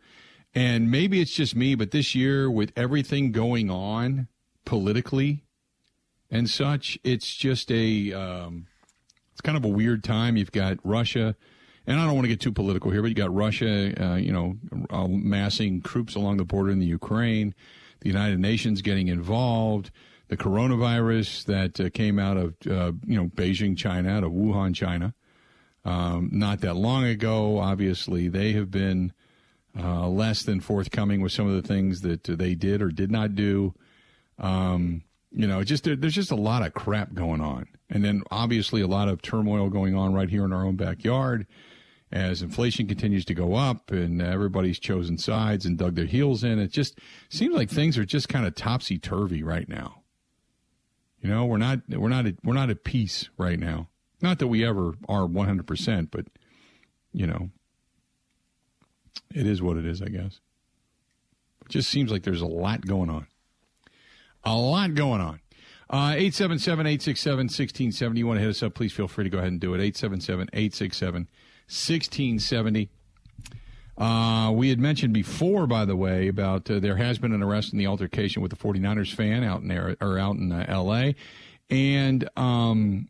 and 0.56 0.90
maybe 0.90 1.22
it's 1.22 1.36
just 1.36 1.56
me, 1.56 1.76
but 1.76 1.92
this 1.92 2.16
year 2.16 2.50
with 2.50 2.72
everything 2.76 3.34
going 3.34 3.70
on 3.70 4.30
politically 4.66 5.44
and 6.32 6.50
such. 6.50 6.98
It's 7.04 7.36
just 7.36 7.72
a 7.72 8.14
um, 8.14 8.68
it's 9.34 9.42
kind 9.42 9.58
of 9.58 9.66
a 9.66 9.68
weird 9.68 10.04
time. 10.04 10.38
You've 10.38 10.52
got 10.52 10.78
Russia, 10.84 11.36
and 11.86 12.00
I 12.00 12.06
don't 12.06 12.16
want 12.16 12.24
to 12.26 12.30
get 12.30 12.40
too 12.40 12.54
political 12.54 12.90
here, 12.90 13.02
but 13.02 13.10
you 13.10 13.16
got 13.16 13.34
Russia, 13.34 13.94
uh, 14.04 14.16
you 14.16 14.32
know, 14.32 15.08
massing 15.08 15.82
troops 15.82 16.16
along 16.16 16.38
the 16.38 16.46
border 16.46 16.72
in 16.72 16.80
the 16.80 16.86
Ukraine, 16.86 17.54
the 18.00 18.10
United 18.10 18.40
Nations 18.40 18.82
getting 18.82 19.10
involved, 19.10 19.92
the 20.30 20.38
coronavirus 20.38 21.46
that 21.46 21.80
uh, 21.80 21.90
came 21.90 22.18
out 22.18 22.38
of 22.38 22.56
uh, 22.70 22.94
you 23.06 23.18
know 23.18 23.28
Beijing, 23.28 23.78
China, 23.78 24.10
out 24.10 24.24
of 24.24 24.32
Wuhan, 24.32 24.74
China, 24.74 25.14
um, 25.84 26.30
not 26.32 26.62
that 26.62 26.76
long 26.76 27.04
ago. 27.04 27.60
Obviously, 27.60 28.30
they 28.30 28.54
have 28.54 28.72
been. 28.72 29.12
Uh, 29.74 30.06
less 30.06 30.44
than 30.44 30.60
forthcoming 30.60 31.22
with 31.22 31.32
some 31.32 31.48
of 31.48 31.54
the 31.54 31.66
things 31.66 32.02
that 32.02 32.26
they 32.26 32.54
did 32.54 32.82
or 32.82 32.90
did 32.90 33.10
not 33.10 33.36
do. 33.36 33.74
Um, 34.38 35.04
you 35.32 35.48
know, 35.48 35.64
just 35.64 35.86
there's 35.86 36.14
just 36.14 36.32
a 36.32 36.36
lot 36.36 36.66
of 36.66 36.74
crap 36.74 37.14
going 37.14 37.42
on, 37.42 37.68
and 37.90 38.04
then 38.04 38.24
obviously 38.32 38.82
a 38.82 38.88
lot 38.88 39.08
of 39.08 39.22
turmoil 39.22 39.70
going 39.70 39.96
on 39.96 40.14
right 40.14 40.30
here 40.30 40.46
in 40.46 40.54
our 40.54 40.66
own 40.66 40.76
backyard 40.76 41.48
as 42.12 42.42
inflation 42.42 42.88
continues 42.88 43.24
to 43.24 43.34
go 43.34 43.56
up 43.56 43.90
and 43.90 44.22
everybody's 44.22 44.80
chosen 44.80 45.18
sides 45.18 45.66
and 45.66 45.78
dug 45.78 45.96
their 45.96 46.06
heels 46.06 46.44
in. 46.44 46.60
It 46.60 46.72
just 46.72 47.00
seems 47.30 47.56
like 47.56 47.70
things 47.70 47.98
are 47.98 48.06
just 48.06 48.28
kind 48.28 48.46
of 48.46 48.54
topsy 48.56 49.00
turvy 49.00 49.44
right 49.44 49.68
now. 49.70 50.04
You 51.22 51.30
know, 51.30 51.46
we're 51.46 51.58
not 51.58 51.80
we're 51.88 52.10
not 52.10 52.26
at, 52.26 52.36
we're 52.44 52.54
not 52.54 52.70
at 52.70 52.84
peace 52.84 53.30
right 53.38 53.60
now. 53.60 53.88
Not 54.22 54.40
that 54.40 54.48
we 54.48 54.66
ever 54.66 54.96
are 55.08 55.28
100%, 55.28 56.10
but 56.12 56.26
you 57.14 57.28
know, 57.28 57.50
it 59.34 59.48
is 59.48 59.62
what 59.62 59.78
it 59.78 59.86
is, 59.86 60.02
I 60.02 60.08
guess. 60.08 60.40
It 61.66 61.70
just 61.70 61.90
seems 61.90 62.12
like 62.12 62.24
there's 62.24 62.42
a 62.42 62.48
lot 62.48 62.86
going 62.86 63.10
on. 63.10 63.28
A 64.44 64.56
lot 64.56 64.94
going 64.96 65.22
on. 65.22 65.40
Uh, 65.90 66.16
877 66.16 66.88
867 66.88 67.38
1670. 67.38 68.20
You 68.20 68.28
want 68.28 68.38
to 68.38 68.42
hit 68.42 68.50
us 68.50 68.64
up, 68.64 68.74
please 68.74 68.94
feel 68.94 69.08
free 69.08 69.26
to 69.26 69.30
go 69.30 69.40
ahead 69.40 69.52
and 69.52 69.60
do 69.60 69.74
it. 69.74 69.82
877 69.82 70.50
867 70.54 71.28
1670. 71.68 72.90
Uh, 73.98 74.52
we 74.52 74.70
had 74.70 74.80
mentioned 74.80 75.14
before, 75.14 75.68
by 75.68 75.86
the 75.86 75.96
way, 75.96 76.28
about 76.28 76.70
uh, 76.72 76.80
there 76.80 76.96
has 76.96 77.20
been 77.20 77.34
an 77.34 77.44
arrest 77.44 77.74
in 77.74 77.78
the 77.78 77.86
altercation 77.86 78.42
with 78.42 78.52
the 78.52 78.58
49ers 78.58 79.14
fan 79.14 79.44
out 79.44 79.62
in 79.62 79.68
there, 79.68 79.96
or 80.02 80.18
out 80.18 80.38
in 80.38 80.52
uh, 80.52 80.66
L.A. 80.68 81.14
And 81.70 82.28
um, 82.38 83.10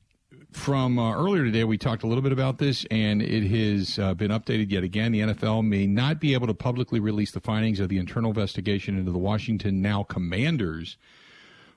from 0.52 1.00
uh, 1.00 1.16
earlier 1.16 1.46
today, 1.46 1.64
we 1.64 1.78
talked 1.78 2.04
a 2.04 2.08
little 2.08 2.22
bit 2.22 2.34
about 2.34 2.58
this, 2.58 2.86
and 2.92 3.22
it 3.22 3.48
has 3.48 4.00
uh, 4.00 4.14
been 4.16 4.32
updated 4.32 4.72
yet 4.72 4.84
again. 4.84 5.12
The 5.12 5.22
NFL 5.22 5.66
may 5.66 5.88
not 5.88 6.20
be 6.20 6.34
able 6.34 6.48
to 6.48 6.54
publicly 6.54 7.00
release 7.00 7.32
the 7.32 7.40
findings 7.40 7.80
of 7.80 7.88
the 7.88 7.98
internal 7.98 8.32
investigation 8.32 8.98
into 8.98 9.12
the 9.12 9.18
Washington 9.18 9.82
Now 9.82 10.04
Commanders 10.04 10.98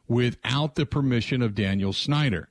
without 0.09 0.75
the 0.75 0.87
permission 0.87 1.43
of 1.43 1.55
Daniel 1.55 1.93
Snyder. 1.93 2.49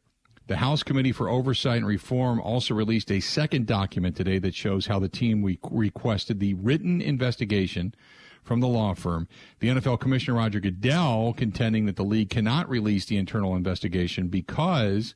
The 0.48 0.58
House 0.58 0.84
Committee 0.84 1.14
for 1.14 1.30
Oversight 1.30 1.78
and 1.78 1.88
Reform 1.88 2.42
also 2.42 2.74
released 2.74 3.12
a 3.12 3.22
second 3.22 3.66
document 3.66 4.18
today 4.18 4.40
that 4.40 4.54
shows 4.54 4.88
how 4.88 5.00
the 5.00 5.08
team 5.08 5.42
re- 5.42 5.58
requested 5.72 6.40
the 6.40 6.54
written 6.56 7.02
investigation 7.02 7.96
from 8.44 8.60
the 8.60 8.68
law 8.68 8.94
firm. 8.94 9.30
The 9.60 9.70
NFL 9.70 10.02
Commissioner 10.02 10.38
Roger 10.38 10.60
Goodell 10.60 11.34
contending 11.34 11.86
that 11.86 11.96
the 11.96 12.04
league 12.04 12.30
cannot 12.30 12.70
release 12.70 13.06
the 13.06 13.16
internal 13.16 13.56
investigation 13.56 14.28
because 14.28 15.16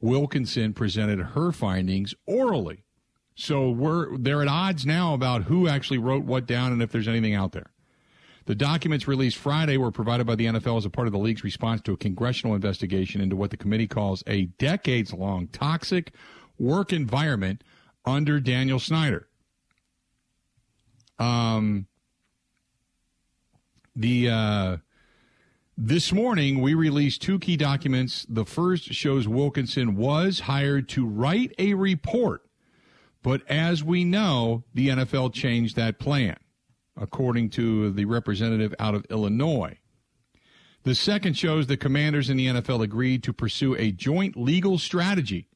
Wilkinson 0.00 0.72
presented 0.72 1.20
her 1.20 1.52
findings 1.52 2.14
orally. 2.26 2.84
So 3.36 3.70
we're 3.70 4.16
they're 4.16 4.42
at 4.42 4.48
odds 4.48 4.86
now 4.86 5.14
about 5.14 5.44
who 5.44 5.68
actually 5.68 5.98
wrote 5.98 6.24
what 6.24 6.46
down 6.46 6.72
and 6.72 6.82
if 6.82 6.90
there's 6.90 7.06
anything 7.06 7.34
out 7.34 7.52
there. 7.52 7.70
The 8.46 8.54
documents 8.54 9.08
released 9.08 9.36
Friday 9.36 9.76
were 9.76 9.90
provided 9.90 10.24
by 10.24 10.36
the 10.36 10.46
NFL 10.46 10.78
as 10.78 10.84
a 10.84 10.90
part 10.90 11.08
of 11.08 11.12
the 11.12 11.18
league's 11.18 11.42
response 11.42 11.80
to 11.82 11.92
a 11.92 11.96
congressional 11.96 12.54
investigation 12.54 13.20
into 13.20 13.34
what 13.34 13.50
the 13.50 13.56
committee 13.56 13.88
calls 13.88 14.22
a 14.28 14.46
decades 14.58 15.12
long 15.12 15.48
toxic 15.48 16.12
work 16.56 16.92
environment 16.92 17.64
under 18.04 18.38
Daniel 18.38 18.78
Snyder. 18.78 19.26
Um, 21.18 21.88
the 23.96 24.30
uh, 24.30 24.76
this 25.76 26.12
morning 26.12 26.60
we 26.60 26.74
released 26.74 27.22
two 27.22 27.40
key 27.40 27.56
documents. 27.56 28.26
The 28.28 28.44
first 28.44 28.94
shows 28.94 29.26
Wilkinson 29.26 29.96
was 29.96 30.40
hired 30.40 30.88
to 30.90 31.04
write 31.04 31.52
a 31.58 31.74
report, 31.74 32.42
but 33.24 33.42
as 33.50 33.82
we 33.82 34.04
know, 34.04 34.62
the 34.72 34.88
NFL 34.88 35.32
changed 35.32 35.74
that 35.74 35.98
plan 35.98 36.36
according 36.96 37.50
to 37.50 37.90
the 37.90 38.04
representative 38.04 38.74
out 38.78 38.94
of 38.94 39.04
Illinois. 39.10 39.78
The 40.84 40.94
second 40.94 41.34
shows 41.34 41.66
the 41.66 41.76
commanders 41.76 42.30
in 42.30 42.36
the 42.36 42.46
NFL 42.46 42.82
agreed 42.82 43.22
to 43.24 43.32
pursue 43.32 43.74
a 43.74 43.90
joint 43.90 44.36
legal 44.36 44.78
strategy, 44.78 45.48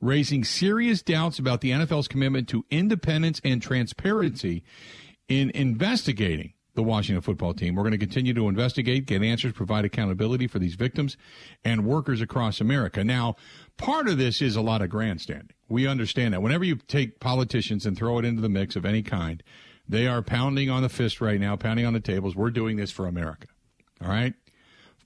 raising 0.00 0.44
serious 0.44 1.02
doubts 1.02 1.38
about 1.38 1.62
the 1.62 1.70
NFL's 1.70 2.08
commitment 2.08 2.48
to 2.48 2.64
independence 2.70 3.40
and 3.42 3.62
transparency 3.62 4.62
in 5.28 5.50
investigating 5.50 6.52
the 6.74 6.82
Washington 6.82 7.22
football 7.22 7.54
team. 7.54 7.74
We're 7.74 7.82
going 7.82 7.92
to 7.92 7.98
continue 7.98 8.34
to 8.34 8.48
investigate, 8.48 9.06
get 9.06 9.22
answers, 9.22 9.52
provide 9.52 9.84
accountability 9.84 10.46
for 10.46 10.58
these 10.58 10.74
victims 10.74 11.16
and 11.64 11.84
workers 11.84 12.20
across 12.20 12.60
America. 12.60 13.02
Now, 13.02 13.36
part 13.76 14.08
of 14.08 14.18
this 14.18 14.40
is 14.40 14.56
a 14.56 14.60
lot 14.60 14.82
of 14.82 14.90
grandstanding. 14.90 15.56
We 15.68 15.86
understand 15.86 16.34
that. 16.34 16.42
Whenever 16.42 16.64
you 16.64 16.76
take 16.76 17.20
politicians 17.20 17.86
and 17.86 17.96
throw 17.96 18.18
it 18.18 18.24
into 18.24 18.42
the 18.42 18.48
mix 18.48 18.76
of 18.76 18.84
any 18.84 19.02
kind, 19.02 19.42
they 19.90 20.06
are 20.06 20.22
pounding 20.22 20.70
on 20.70 20.82
the 20.82 20.88
fist 20.88 21.20
right 21.20 21.40
now, 21.40 21.56
pounding 21.56 21.84
on 21.84 21.92
the 21.92 22.00
tables. 22.00 22.36
We're 22.36 22.50
doing 22.50 22.76
this 22.76 22.92
for 22.92 23.08
America. 23.08 23.48
All 24.00 24.08
right? 24.08 24.34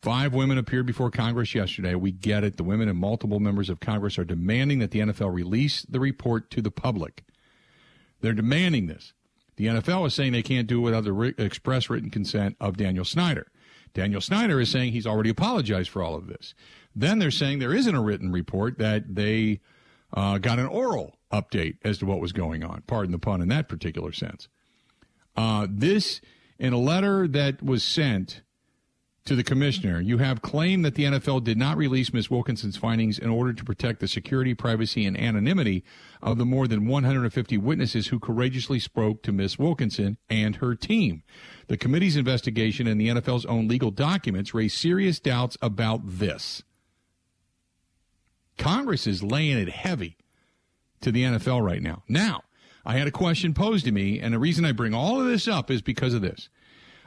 Five 0.02 0.34
women 0.34 0.58
appeared 0.58 0.84
before 0.84 1.10
Congress 1.10 1.54
yesterday. 1.54 1.94
We 1.94 2.12
get 2.12 2.44
it. 2.44 2.58
The 2.58 2.64
women 2.64 2.90
and 2.90 2.98
multiple 2.98 3.40
members 3.40 3.70
of 3.70 3.80
Congress 3.80 4.18
are 4.18 4.24
demanding 4.24 4.80
that 4.80 4.90
the 4.90 5.00
NFL 5.00 5.32
release 5.32 5.82
the 5.88 6.00
report 6.00 6.50
to 6.50 6.60
the 6.60 6.70
public. 6.70 7.24
They're 8.20 8.34
demanding 8.34 8.86
this. 8.86 9.14
The 9.56 9.66
NFL 9.66 10.06
is 10.06 10.12
saying 10.12 10.32
they 10.32 10.42
can't 10.42 10.66
do 10.66 10.80
it 10.80 10.82
without 10.82 11.04
the 11.04 11.34
express 11.42 11.88
written 11.88 12.10
consent 12.10 12.56
of 12.60 12.76
Daniel 12.76 13.06
Snyder. 13.06 13.46
Daniel 13.94 14.20
Snyder 14.20 14.60
is 14.60 14.68
saying 14.68 14.92
he's 14.92 15.06
already 15.06 15.30
apologized 15.30 15.88
for 15.88 16.02
all 16.02 16.14
of 16.14 16.26
this. 16.26 16.52
Then 16.94 17.18
they're 17.20 17.30
saying 17.30 17.60
there 17.60 17.74
isn't 17.74 17.94
a 17.94 18.02
written 18.02 18.30
report, 18.30 18.76
that 18.78 19.14
they 19.14 19.60
uh, 20.12 20.36
got 20.36 20.58
an 20.58 20.66
oral 20.66 21.16
update 21.32 21.78
as 21.84 21.98
to 21.98 22.06
what 22.06 22.20
was 22.20 22.32
going 22.32 22.62
on. 22.62 22.82
Pardon 22.86 23.12
the 23.12 23.18
pun 23.18 23.40
in 23.40 23.48
that 23.48 23.68
particular 23.68 24.12
sense. 24.12 24.48
Uh, 25.36 25.66
this, 25.68 26.20
in 26.58 26.72
a 26.72 26.78
letter 26.78 27.26
that 27.28 27.62
was 27.62 27.82
sent 27.82 28.42
to 29.24 29.34
the 29.34 29.42
commissioner, 29.42 30.00
you 30.00 30.18
have 30.18 30.42
claimed 30.42 30.84
that 30.84 30.94
the 30.94 31.04
NFL 31.04 31.42
did 31.44 31.56
not 31.56 31.78
release 31.78 32.12
Ms. 32.12 32.30
Wilkinson's 32.30 32.76
findings 32.76 33.18
in 33.18 33.30
order 33.30 33.54
to 33.54 33.64
protect 33.64 34.00
the 34.00 34.08
security, 34.08 34.54
privacy, 34.54 35.06
and 35.06 35.18
anonymity 35.18 35.82
of 36.22 36.36
the 36.36 36.44
more 36.44 36.68
than 36.68 36.86
150 36.86 37.56
witnesses 37.58 38.08
who 38.08 38.18
courageously 38.18 38.78
spoke 38.78 39.22
to 39.22 39.32
Ms. 39.32 39.58
Wilkinson 39.58 40.18
and 40.28 40.56
her 40.56 40.74
team. 40.74 41.22
The 41.68 41.78
committee's 41.78 42.16
investigation 42.16 42.86
and 42.86 43.00
the 43.00 43.08
NFL's 43.08 43.46
own 43.46 43.66
legal 43.66 43.90
documents 43.90 44.52
raise 44.52 44.74
serious 44.74 45.18
doubts 45.18 45.56
about 45.62 46.02
this. 46.04 46.62
Congress 48.58 49.06
is 49.06 49.22
laying 49.22 49.58
it 49.58 49.70
heavy 49.70 50.16
to 51.00 51.10
the 51.10 51.24
NFL 51.24 51.62
right 51.62 51.82
now. 51.82 52.02
Now, 52.08 52.42
I 52.86 52.98
had 52.98 53.06
a 53.06 53.10
question 53.10 53.54
posed 53.54 53.84
to 53.86 53.92
me, 53.92 54.20
and 54.20 54.34
the 54.34 54.38
reason 54.38 54.64
I 54.64 54.72
bring 54.72 54.94
all 54.94 55.20
of 55.20 55.26
this 55.26 55.48
up 55.48 55.70
is 55.70 55.82
because 55.82 56.14
of 56.14 56.22
this. 56.22 56.48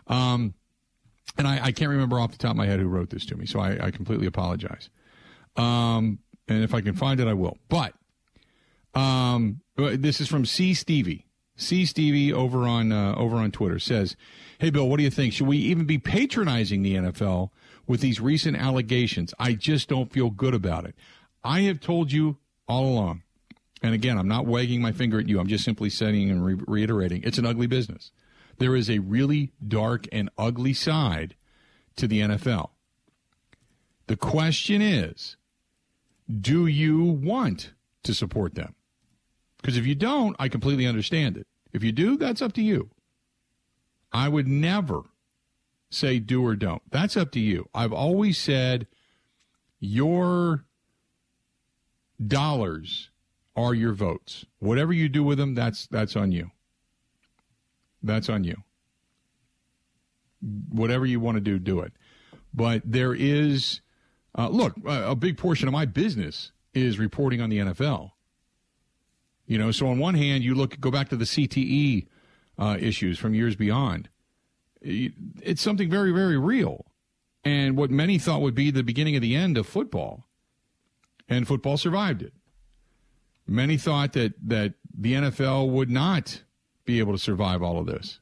Um, 0.07 0.53
and 1.37 1.47
I, 1.47 1.65
I, 1.65 1.71
can't 1.71 1.91
remember 1.91 2.19
off 2.19 2.31
the 2.31 2.37
top 2.37 2.51
of 2.51 2.57
my 2.57 2.65
head 2.65 2.79
who 2.79 2.87
wrote 2.87 3.09
this 3.09 3.25
to 3.27 3.35
me, 3.35 3.45
so 3.45 3.59
I, 3.59 3.87
I 3.87 3.91
completely 3.91 4.25
apologize. 4.25 4.89
Um, 5.55 6.19
and 6.47 6.63
if 6.63 6.73
I 6.73 6.81
can 6.81 6.95
find 6.95 7.19
it, 7.19 7.27
I 7.27 7.33
will. 7.33 7.57
But 7.67 7.93
um, 8.95 9.61
this 9.75 10.21
is 10.21 10.27
from 10.27 10.45
C. 10.45 10.73
Stevie. 10.73 11.25
C. 11.57 11.85
Stevie 11.85 12.31
over 12.31 12.67
on 12.67 12.91
uh, 12.91 13.15
over 13.15 13.37
on 13.37 13.51
Twitter 13.51 13.79
says, 13.79 14.15
"Hey 14.59 14.69
Bill, 14.69 14.87
what 14.87 14.97
do 14.97 15.03
you 15.03 15.09
think? 15.09 15.33
Should 15.33 15.47
we 15.47 15.57
even 15.57 15.85
be 15.85 15.97
patronizing 15.97 16.83
the 16.83 16.95
NFL 16.95 17.49
with 17.87 17.99
these 17.99 18.21
recent 18.21 18.55
allegations? 18.57 19.33
I 19.39 19.53
just 19.53 19.89
don't 19.89 20.11
feel 20.11 20.29
good 20.29 20.53
about 20.53 20.85
it. 20.85 20.95
I 21.43 21.61
have 21.61 21.79
told 21.79 22.11
you 22.11 22.37
all 22.67 22.85
along 22.85 23.23
and 23.81 23.93
again, 23.93 24.17
I'm 24.17 24.27
not 24.27 24.45
wagging 24.45 24.81
my 24.81 24.91
finger 24.91 25.19
at 25.19 25.27
you. 25.27 25.39
I'm 25.39 25.47
just 25.47 25.63
simply 25.63 25.89
saying 25.89 26.29
and 26.29 26.43
re- 26.43 26.63
reiterating 26.67 27.21
it's 27.23 27.37
an 27.37 27.45
ugly 27.45 27.67
business. 27.67 28.11
There 28.57 28.75
is 28.75 28.89
a 28.89 28.99
really 28.99 29.51
dark 29.65 30.07
and 30.11 30.29
ugly 30.37 30.73
side 30.73 31.35
to 31.95 32.07
the 32.07 32.21
NFL. 32.21 32.71
The 34.07 34.17
question 34.17 34.81
is 34.81 35.37
do 36.41 36.65
you 36.65 37.03
want 37.03 37.73
to 38.03 38.13
support 38.13 38.55
them? 38.55 38.75
Because 39.57 39.77
if 39.77 39.85
you 39.85 39.95
don't, 39.95 40.35
I 40.39 40.49
completely 40.49 40.85
understand 40.85 41.37
it. 41.37 41.47
If 41.71 41.83
you 41.83 41.91
do, 41.91 42.17
that's 42.17 42.41
up 42.41 42.53
to 42.53 42.61
you. 42.61 42.89
I 44.11 44.29
would 44.29 44.47
never 44.47 45.03
say 45.89 46.19
do 46.19 46.45
or 46.45 46.55
don't. 46.55 46.81
That's 46.91 47.17
up 47.17 47.31
to 47.33 47.39
you. 47.39 47.69
I've 47.73 47.93
always 47.93 48.37
said 48.37 48.87
your 49.79 50.65
dollars 52.25 53.09
are 53.57 53.73
your 53.73 53.93
votes. 53.93 54.45
Whatever 54.59 54.93
you 54.93 55.09
do 55.09 55.23
with 55.23 55.39
them, 55.39 55.55
that's 55.55 55.87
that's 55.87 56.15
on 56.15 56.31
you. 56.31 56.51
That's 58.03 58.29
on 58.29 58.43
you. 58.43 58.63
Whatever 60.69 61.05
you 61.05 61.19
want 61.19 61.35
to 61.35 61.41
do, 61.41 61.57
do 61.57 61.79
it. 61.79 61.91
But 62.53 62.83
there 62.85 63.13
is, 63.13 63.81
uh, 64.37 64.49
look, 64.49 64.75
a 64.85 65.15
big 65.15 65.37
portion 65.37 65.67
of 65.67 65.71
my 65.71 65.85
business 65.85 66.51
is 66.73 66.99
reporting 66.99 67.41
on 67.41 67.49
the 67.49 67.57
NFL. 67.57 68.11
You 69.47 69.57
know, 69.57 69.71
so 69.71 69.87
on 69.87 69.97
one 69.97 70.15
hand, 70.15 70.43
you 70.43 70.53
look, 70.53 70.79
go 70.79 70.91
back 70.91 71.09
to 71.09 71.15
the 71.15 71.25
CTE 71.25 72.07
uh, 72.59 72.77
issues 72.79 73.17
from 73.17 73.33
years 73.33 73.55
beyond. 73.55 74.09
It's 74.81 75.61
something 75.61 75.89
very, 75.89 76.11
very 76.11 76.37
real, 76.37 76.85
and 77.43 77.75
what 77.75 77.89
many 77.89 78.19
thought 78.19 78.41
would 78.41 78.53
be 78.55 78.69
the 78.69 78.83
beginning 78.83 79.15
of 79.15 79.21
the 79.21 79.35
end 79.35 79.57
of 79.57 79.65
football, 79.65 80.25
and 81.27 81.47
football 81.47 81.77
survived 81.77 82.21
it. 82.21 82.33
Many 83.47 83.77
thought 83.77 84.13
that 84.13 84.33
that 84.47 84.73
the 84.97 85.13
NFL 85.13 85.69
would 85.69 85.89
not 85.89 86.43
be 86.85 86.99
able 86.99 87.13
to 87.13 87.19
survive 87.19 87.61
all 87.61 87.79
of 87.79 87.85
this 87.85 88.19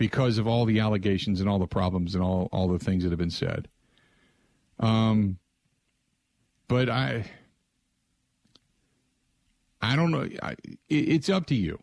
because 0.00 0.38
of 0.38 0.46
all 0.46 0.64
the 0.64 0.80
allegations 0.80 1.40
and 1.40 1.48
all 1.48 1.58
the 1.58 1.66
problems 1.66 2.14
and 2.14 2.24
all, 2.24 2.48
all 2.52 2.68
the 2.68 2.78
things 2.78 3.04
that 3.04 3.10
have 3.10 3.18
been 3.18 3.30
said. 3.30 3.68
Um, 4.78 5.38
but 6.68 6.88
I, 6.88 7.30
I 9.82 9.94
don't 9.94 10.10
know. 10.10 10.26
I, 10.42 10.56
it's 10.88 11.28
up 11.28 11.44
to 11.46 11.54
you. 11.54 11.78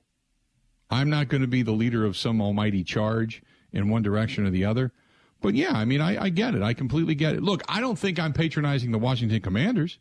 I'm 0.90 1.12
not 1.12 1.28
going 1.28 1.42
to 1.42 1.48
be 1.48 1.62
the 1.62 1.74
leader 1.74 2.06
of 2.06 2.18
some 2.18 2.42
almighty 2.42 2.84
charge 2.84 3.44
in 3.72 3.88
one 3.88 4.02
direction 4.02 4.48
or 4.48 4.50
the 4.50 4.66
other. 4.66 4.92
But 5.40 5.54
yeah, 5.54 5.74
I 5.74 5.86
mean, 5.86 6.02
I, 6.02 6.24
I 6.24 6.30
get 6.30 6.56
it. 6.56 6.64
I 6.64 6.74
completely 6.74 7.14
get 7.14 7.36
it. 7.36 7.44
Look, 7.44 7.62
I 7.70 7.80
don't 7.80 8.00
think 8.00 8.20
I'm 8.20 8.34
patronizing 8.34 8.92
the 8.92 8.98
Washington 8.98 9.42
Commanders. 9.42 10.00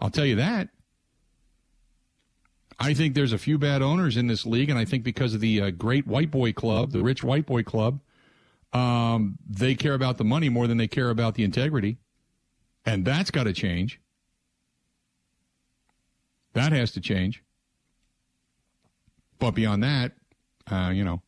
I'll 0.00 0.10
tell 0.10 0.26
you 0.26 0.36
that. 0.36 0.68
I 2.78 2.92
think 2.92 3.14
there's 3.14 3.32
a 3.32 3.38
few 3.38 3.58
bad 3.58 3.82
owners 3.82 4.16
in 4.16 4.26
this 4.26 4.44
league, 4.44 4.68
and 4.68 4.78
I 4.78 4.84
think 4.84 5.04
because 5.04 5.34
of 5.34 5.40
the 5.40 5.60
uh, 5.60 5.70
great 5.70 6.06
white 6.06 6.30
boy 6.30 6.52
club, 6.52 6.90
the 6.90 7.02
rich 7.02 7.22
white 7.22 7.46
boy 7.46 7.62
club, 7.62 8.00
um, 8.72 9.38
they 9.48 9.74
care 9.74 9.94
about 9.94 10.18
the 10.18 10.24
money 10.24 10.48
more 10.48 10.66
than 10.66 10.76
they 10.76 10.88
care 10.88 11.10
about 11.10 11.36
the 11.36 11.44
integrity, 11.44 11.98
and 12.84 13.04
that's 13.04 13.30
got 13.30 13.44
to 13.44 13.52
change. 13.52 14.00
That 16.54 16.72
has 16.72 16.90
to 16.92 17.00
change. 17.00 17.42
But 19.38 19.52
beyond 19.52 19.82
that, 19.84 20.12
uh, 20.70 20.90
you 20.92 21.04
know, 21.04 21.22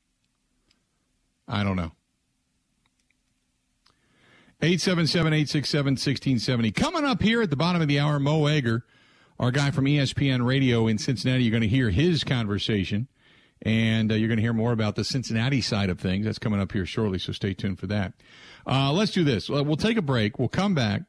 I 1.46 1.62
don't 1.62 1.76
know. 1.76 1.92
877 4.62 5.32
867 5.32 5.92
1670. 5.92 6.72
Coming 6.72 7.04
up 7.04 7.22
here 7.22 7.42
at 7.42 7.50
the 7.50 7.56
bottom 7.56 7.82
of 7.82 7.88
the 7.88 7.98
hour, 7.98 8.18
Mo 8.18 8.46
Egger 8.46 8.84
our 9.38 9.50
guy 9.50 9.70
from 9.70 9.84
ESPN 9.84 10.44
Radio 10.44 10.86
in 10.86 10.98
Cincinnati. 10.98 11.44
You're 11.44 11.50
going 11.50 11.62
to 11.62 11.68
hear 11.68 11.90
his 11.90 12.24
conversation, 12.24 13.08
and 13.62 14.10
uh, 14.10 14.14
you're 14.14 14.28
going 14.28 14.38
to 14.38 14.42
hear 14.42 14.52
more 14.52 14.72
about 14.72 14.96
the 14.96 15.04
Cincinnati 15.04 15.60
side 15.60 15.90
of 15.90 16.00
things. 16.00 16.24
That's 16.24 16.38
coming 16.38 16.60
up 16.60 16.72
here 16.72 16.86
shortly, 16.86 17.18
so 17.18 17.32
stay 17.32 17.54
tuned 17.54 17.78
for 17.78 17.86
that. 17.88 18.14
Uh, 18.66 18.92
let's 18.92 19.12
do 19.12 19.24
this. 19.24 19.48
We'll 19.48 19.76
take 19.76 19.96
a 19.96 20.02
break. 20.02 20.38
We'll 20.38 20.48
come 20.48 20.74
back. 20.74 21.02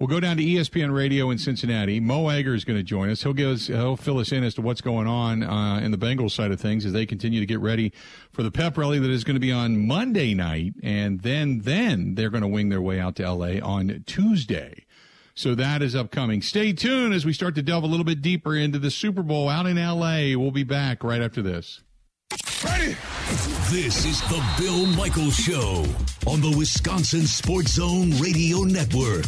We'll 0.00 0.08
go 0.08 0.18
down 0.18 0.38
to 0.38 0.42
ESPN 0.42 0.94
Radio 0.94 1.30
in 1.30 1.36
Cincinnati. 1.36 2.00
Mo 2.00 2.30
Egger 2.30 2.54
is 2.54 2.64
going 2.64 2.78
to 2.78 2.82
join 2.82 3.10
us. 3.10 3.22
He'll 3.22 3.34
give 3.34 3.50
us, 3.50 3.66
he'll 3.66 3.98
fill 3.98 4.18
us 4.18 4.32
in 4.32 4.42
as 4.42 4.54
to 4.54 4.62
what's 4.62 4.80
going 4.80 5.06
on 5.06 5.42
uh, 5.42 5.78
in 5.80 5.90
the 5.90 5.98
Bengals 5.98 6.30
side 6.30 6.50
of 6.52 6.58
things 6.58 6.86
as 6.86 6.94
they 6.94 7.04
continue 7.04 7.38
to 7.38 7.44
get 7.44 7.60
ready 7.60 7.92
for 8.32 8.42
the 8.42 8.50
pep 8.50 8.78
rally 8.78 8.98
that 8.98 9.10
is 9.10 9.24
going 9.24 9.34
to 9.34 9.40
be 9.40 9.52
on 9.52 9.86
Monday 9.86 10.32
night, 10.32 10.72
and 10.82 11.20
then 11.20 11.60
then 11.64 12.14
they're 12.14 12.30
going 12.30 12.40
to 12.40 12.48
wing 12.48 12.70
their 12.70 12.80
way 12.80 12.98
out 12.98 13.14
to 13.16 13.30
LA 13.30 13.60
on 13.62 14.02
Tuesday. 14.06 14.86
So 15.34 15.54
that 15.54 15.82
is 15.82 15.94
upcoming. 15.94 16.40
Stay 16.40 16.72
tuned 16.72 17.12
as 17.12 17.26
we 17.26 17.34
start 17.34 17.54
to 17.56 17.62
delve 17.62 17.84
a 17.84 17.86
little 17.86 18.04
bit 18.04 18.22
deeper 18.22 18.56
into 18.56 18.78
the 18.78 18.90
Super 18.90 19.22
Bowl 19.22 19.50
out 19.50 19.66
in 19.66 19.76
LA. 19.76 20.34
We'll 20.34 20.50
be 20.50 20.64
back 20.64 21.04
right 21.04 21.20
after 21.20 21.42
this. 21.42 21.82
Ready? 22.64 22.96
This 23.68 24.06
is 24.06 24.22
the 24.22 24.42
Bill 24.58 24.86
Michaels 24.86 25.36
Show 25.36 25.84
on 26.26 26.40
the 26.40 26.54
Wisconsin 26.56 27.26
Sports 27.26 27.72
Zone 27.72 28.12
Radio 28.18 28.62
Network. 28.62 29.26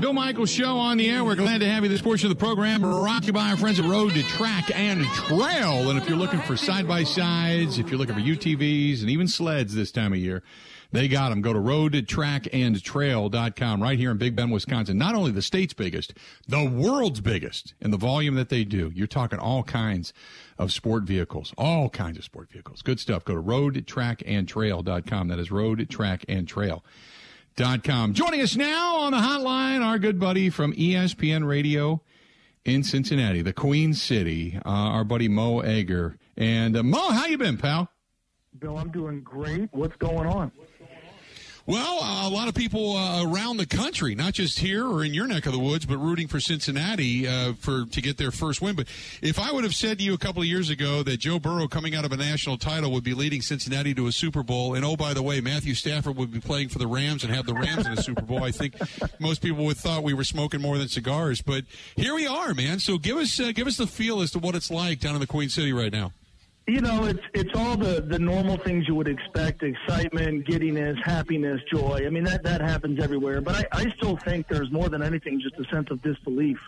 Bill 0.00 0.12
Michaels 0.12 0.50
Show 0.50 0.78
on 0.78 0.96
the 0.96 1.10
air. 1.10 1.22
We're 1.22 1.36
glad 1.36 1.60
to 1.60 1.68
have 1.68 1.82
you 1.82 1.88
this 1.88 2.02
portion 2.02 2.30
of 2.30 2.36
the 2.36 2.44
program 2.44 2.80
brought 2.80 3.22
to 3.22 3.28
you 3.28 3.32
by 3.32 3.50
our 3.50 3.56
friends 3.56 3.78
at 3.78 3.84
Road 3.84 4.14
to 4.14 4.22
Track 4.22 4.70
and 4.74 5.04
Trail. 5.06 5.90
And 5.90 5.98
if 5.98 6.08
you're 6.08 6.18
looking 6.18 6.40
for 6.40 6.56
side 6.56 6.88
by 6.88 7.04
sides, 7.04 7.78
if 7.78 7.90
you're 7.90 7.98
looking 7.98 8.14
for 8.14 8.20
UTVs 8.20 9.02
and 9.02 9.10
even 9.10 9.28
sleds 9.28 9.74
this 9.74 9.92
time 9.92 10.12
of 10.12 10.18
year, 10.18 10.42
they 10.90 11.08
got 11.08 11.30
them. 11.30 11.42
Go 11.42 11.52
to 11.52 11.58
roadtrackandtrail.com 11.58 13.82
right 13.82 13.98
here 13.98 14.10
in 14.10 14.16
Big 14.16 14.34
Bend, 14.34 14.52
Wisconsin. 14.52 14.96
Not 14.96 15.14
only 15.14 15.32
the 15.32 15.42
state's 15.42 15.74
biggest, 15.74 16.14
the 16.48 16.64
world's 16.64 17.20
biggest 17.20 17.74
in 17.80 17.90
the 17.90 17.96
volume 17.96 18.34
that 18.36 18.48
they 18.48 18.64
do. 18.64 18.90
You're 18.94 19.06
talking 19.06 19.38
all 19.38 19.64
kinds 19.64 20.12
of 20.58 20.72
sport 20.72 21.04
vehicles, 21.04 21.52
all 21.58 21.88
kinds 21.88 22.18
of 22.18 22.24
sport 22.24 22.50
vehicles. 22.50 22.82
Good 22.82 23.00
stuff. 23.00 23.24
Go 23.24 23.34
to 23.34 23.42
roadtrackandtrail.com. 23.42 25.28
That 25.28 25.38
is 25.38 25.50
road, 25.50 25.88
track, 25.90 26.24
and 26.28 26.48
trail. 26.48 26.84
Dot 27.56 27.84
com. 27.84 28.14
Joining 28.14 28.40
us 28.40 28.56
now 28.56 28.96
on 28.96 29.12
the 29.12 29.18
hotline, 29.18 29.80
our 29.80 29.96
good 30.00 30.18
buddy 30.18 30.50
from 30.50 30.72
ESPN 30.72 31.46
Radio 31.46 32.02
in 32.64 32.82
Cincinnati, 32.82 33.42
the 33.42 33.52
Queen 33.52 33.94
City, 33.94 34.58
uh, 34.66 34.68
our 34.68 35.04
buddy 35.04 35.28
Mo 35.28 35.60
Egger. 35.60 36.18
And 36.36 36.76
uh, 36.76 36.82
Mo, 36.82 37.10
how 37.12 37.26
you 37.26 37.38
been, 37.38 37.56
pal? 37.56 37.90
Bill, 38.58 38.76
I'm 38.76 38.90
doing 38.90 39.20
great. 39.20 39.68
What's 39.70 39.94
going 39.96 40.26
on? 40.26 40.50
Well, 41.66 42.00
uh, 42.02 42.28
a 42.28 42.30
lot 42.30 42.48
of 42.48 42.54
people 42.54 42.94
uh, 42.94 43.24
around 43.24 43.56
the 43.56 43.64
country, 43.64 44.14
not 44.14 44.34
just 44.34 44.58
here 44.58 44.86
or 44.86 45.02
in 45.02 45.14
your 45.14 45.26
neck 45.26 45.46
of 45.46 45.52
the 45.52 45.58
woods, 45.58 45.86
but 45.86 45.96
rooting 45.96 46.28
for 46.28 46.38
Cincinnati 46.38 47.26
uh, 47.26 47.54
for 47.54 47.86
to 47.86 48.02
get 48.02 48.18
their 48.18 48.30
first 48.30 48.60
win. 48.60 48.76
But 48.76 48.86
if 49.22 49.38
I 49.38 49.50
would 49.50 49.64
have 49.64 49.74
said 49.74 49.96
to 49.96 50.04
you 50.04 50.12
a 50.12 50.18
couple 50.18 50.42
of 50.42 50.46
years 50.46 50.68
ago 50.68 51.02
that 51.04 51.20
Joe 51.20 51.38
Burrow, 51.38 51.66
coming 51.66 51.94
out 51.94 52.04
of 52.04 52.12
a 52.12 52.18
national 52.18 52.58
title, 52.58 52.92
would 52.92 53.02
be 53.02 53.14
leading 53.14 53.40
Cincinnati 53.40 53.94
to 53.94 54.08
a 54.08 54.12
Super 54.12 54.42
Bowl, 54.42 54.74
and 54.74 54.84
oh 54.84 54.94
by 54.94 55.14
the 55.14 55.22
way, 55.22 55.40
Matthew 55.40 55.72
Stafford 55.72 56.16
would 56.16 56.30
be 56.30 56.40
playing 56.40 56.68
for 56.68 56.78
the 56.78 56.86
Rams 56.86 57.24
and 57.24 57.34
have 57.34 57.46
the 57.46 57.54
Rams 57.54 57.86
in 57.86 57.92
a 57.92 58.02
Super 58.02 58.22
Bowl, 58.22 58.44
I 58.44 58.50
think 58.50 58.74
most 59.18 59.40
people 59.40 59.64
would 59.64 59.78
thought 59.78 60.02
we 60.02 60.12
were 60.12 60.24
smoking 60.24 60.60
more 60.60 60.76
than 60.76 60.88
cigars. 60.88 61.40
But 61.40 61.64
here 61.96 62.14
we 62.14 62.26
are, 62.26 62.52
man. 62.52 62.78
So 62.78 62.98
give 62.98 63.16
us 63.16 63.40
uh, 63.40 63.52
give 63.52 63.66
us 63.66 63.78
the 63.78 63.86
feel 63.86 64.20
as 64.20 64.32
to 64.32 64.38
what 64.38 64.54
it's 64.54 64.70
like 64.70 65.00
down 65.00 65.14
in 65.14 65.20
the 65.22 65.26
Queen 65.26 65.48
City 65.48 65.72
right 65.72 65.92
now. 65.92 66.12
You 66.66 66.80
know, 66.80 67.04
it's 67.04 67.22
it's 67.34 67.50
all 67.54 67.76
the 67.76 68.00
the 68.00 68.18
normal 68.18 68.56
things 68.56 68.88
you 68.88 68.94
would 68.94 69.08
expect: 69.08 69.62
excitement, 69.62 70.46
giddiness, 70.46 70.96
happiness, 71.04 71.60
joy. 71.70 72.04
I 72.06 72.08
mean, 72.08 72.24
that 72.24 72.42
that 72.44 72.62
happens 72.62 73.02
everywhere. 73.02 73.42
But 73.42 73.66
I, 73.72 73.80
I 73.80 73.90
still 73.96 74.16
think 74.16 74.48
there's 74.48 74.70
more 74.72 74.88
than 74.88 75.02
anything 75.02 75.40
just 75.40 75.56
a 75.58 75.74
sense 75.74 75.90
of 75.90 76.00
disbelief. 76.00 76.58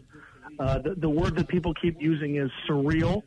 Uh, 0.58 0.78
the, 0.78 0.94
the 0.96 1.08
word 1.08 1.34
that 1.36 1.48
people 1.48 1.72
keep 1.74 2.00
using 2.00 2.36
is 2.36 2.50
surreal 2.68 3.22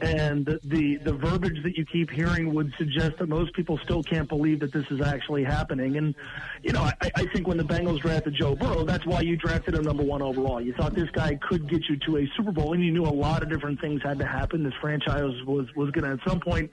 and 0.00 0.46
the 0.64 0.96
the 1.04 1.12
verbiage 1.12 1.62
that 1.62 1.76
you 1.76 1.84
keep 1.84 2.10
hearing 2.10 2.54
would 2.54 2.72
suggest 2.78 3.18
that 3.18 3.28
most 3.28 3.52
people 3.52 3.78
still 3.84 4.02
can't 4.02 4.28
believe 4.28 4.60
that 4.60 4.72
this 4.72 4.86
is 4.90 5.00
actually 5.00 5.44
happening. 5.44 5.96
And 5.96 6.14
you 6.62 6.72
know, 6.72 6.80
I, 6.80 7.10
I 7.16 7.26
think 7.26 7.46
when 7.46 7.58
the 7.58 7.64
Bengals 7.64 8.00
drafted 8.00 8.34
Joe 8.34 8.54
Burrow, 8.54 8.84
that's 8.84 9.04
why 9.04 9.20
you 9.20 9.36
drafted 9.36 9.74
him 9.74 9.84
number 9.84 10.02
one 10.02 10.22
overall. 10.22 10.60
You 10.60 10.72
thought 10.72 10.94
this 10.94 11.10
guy 11.10 11.38
could 11.42 11.68
get 11.68 11.88
you 11.88 11.96
to 12.06 12.18
a 12.18 12.30
Super 12.36 12.52
Bowl, 12.52 12.72
and 12.72 12.82
you 12.82 12.92
knew 12.92 13.04
a 13.04 13.08
lot 13.08 13.42
of 13.42 13.50
different 13.50 13.80
things 13.80 14.02
had 14.02 14.18
to 14.20 14.26
happen. 14.26 14.62
This 14.62 14.74
franchise 14.80 15.34
was 15.46 15.66
was 15.76 15.90
going 15.90 16.04
to 16.04 16.22
at 16.22 16.28
some 16.28 16.40
point 16.40 16.70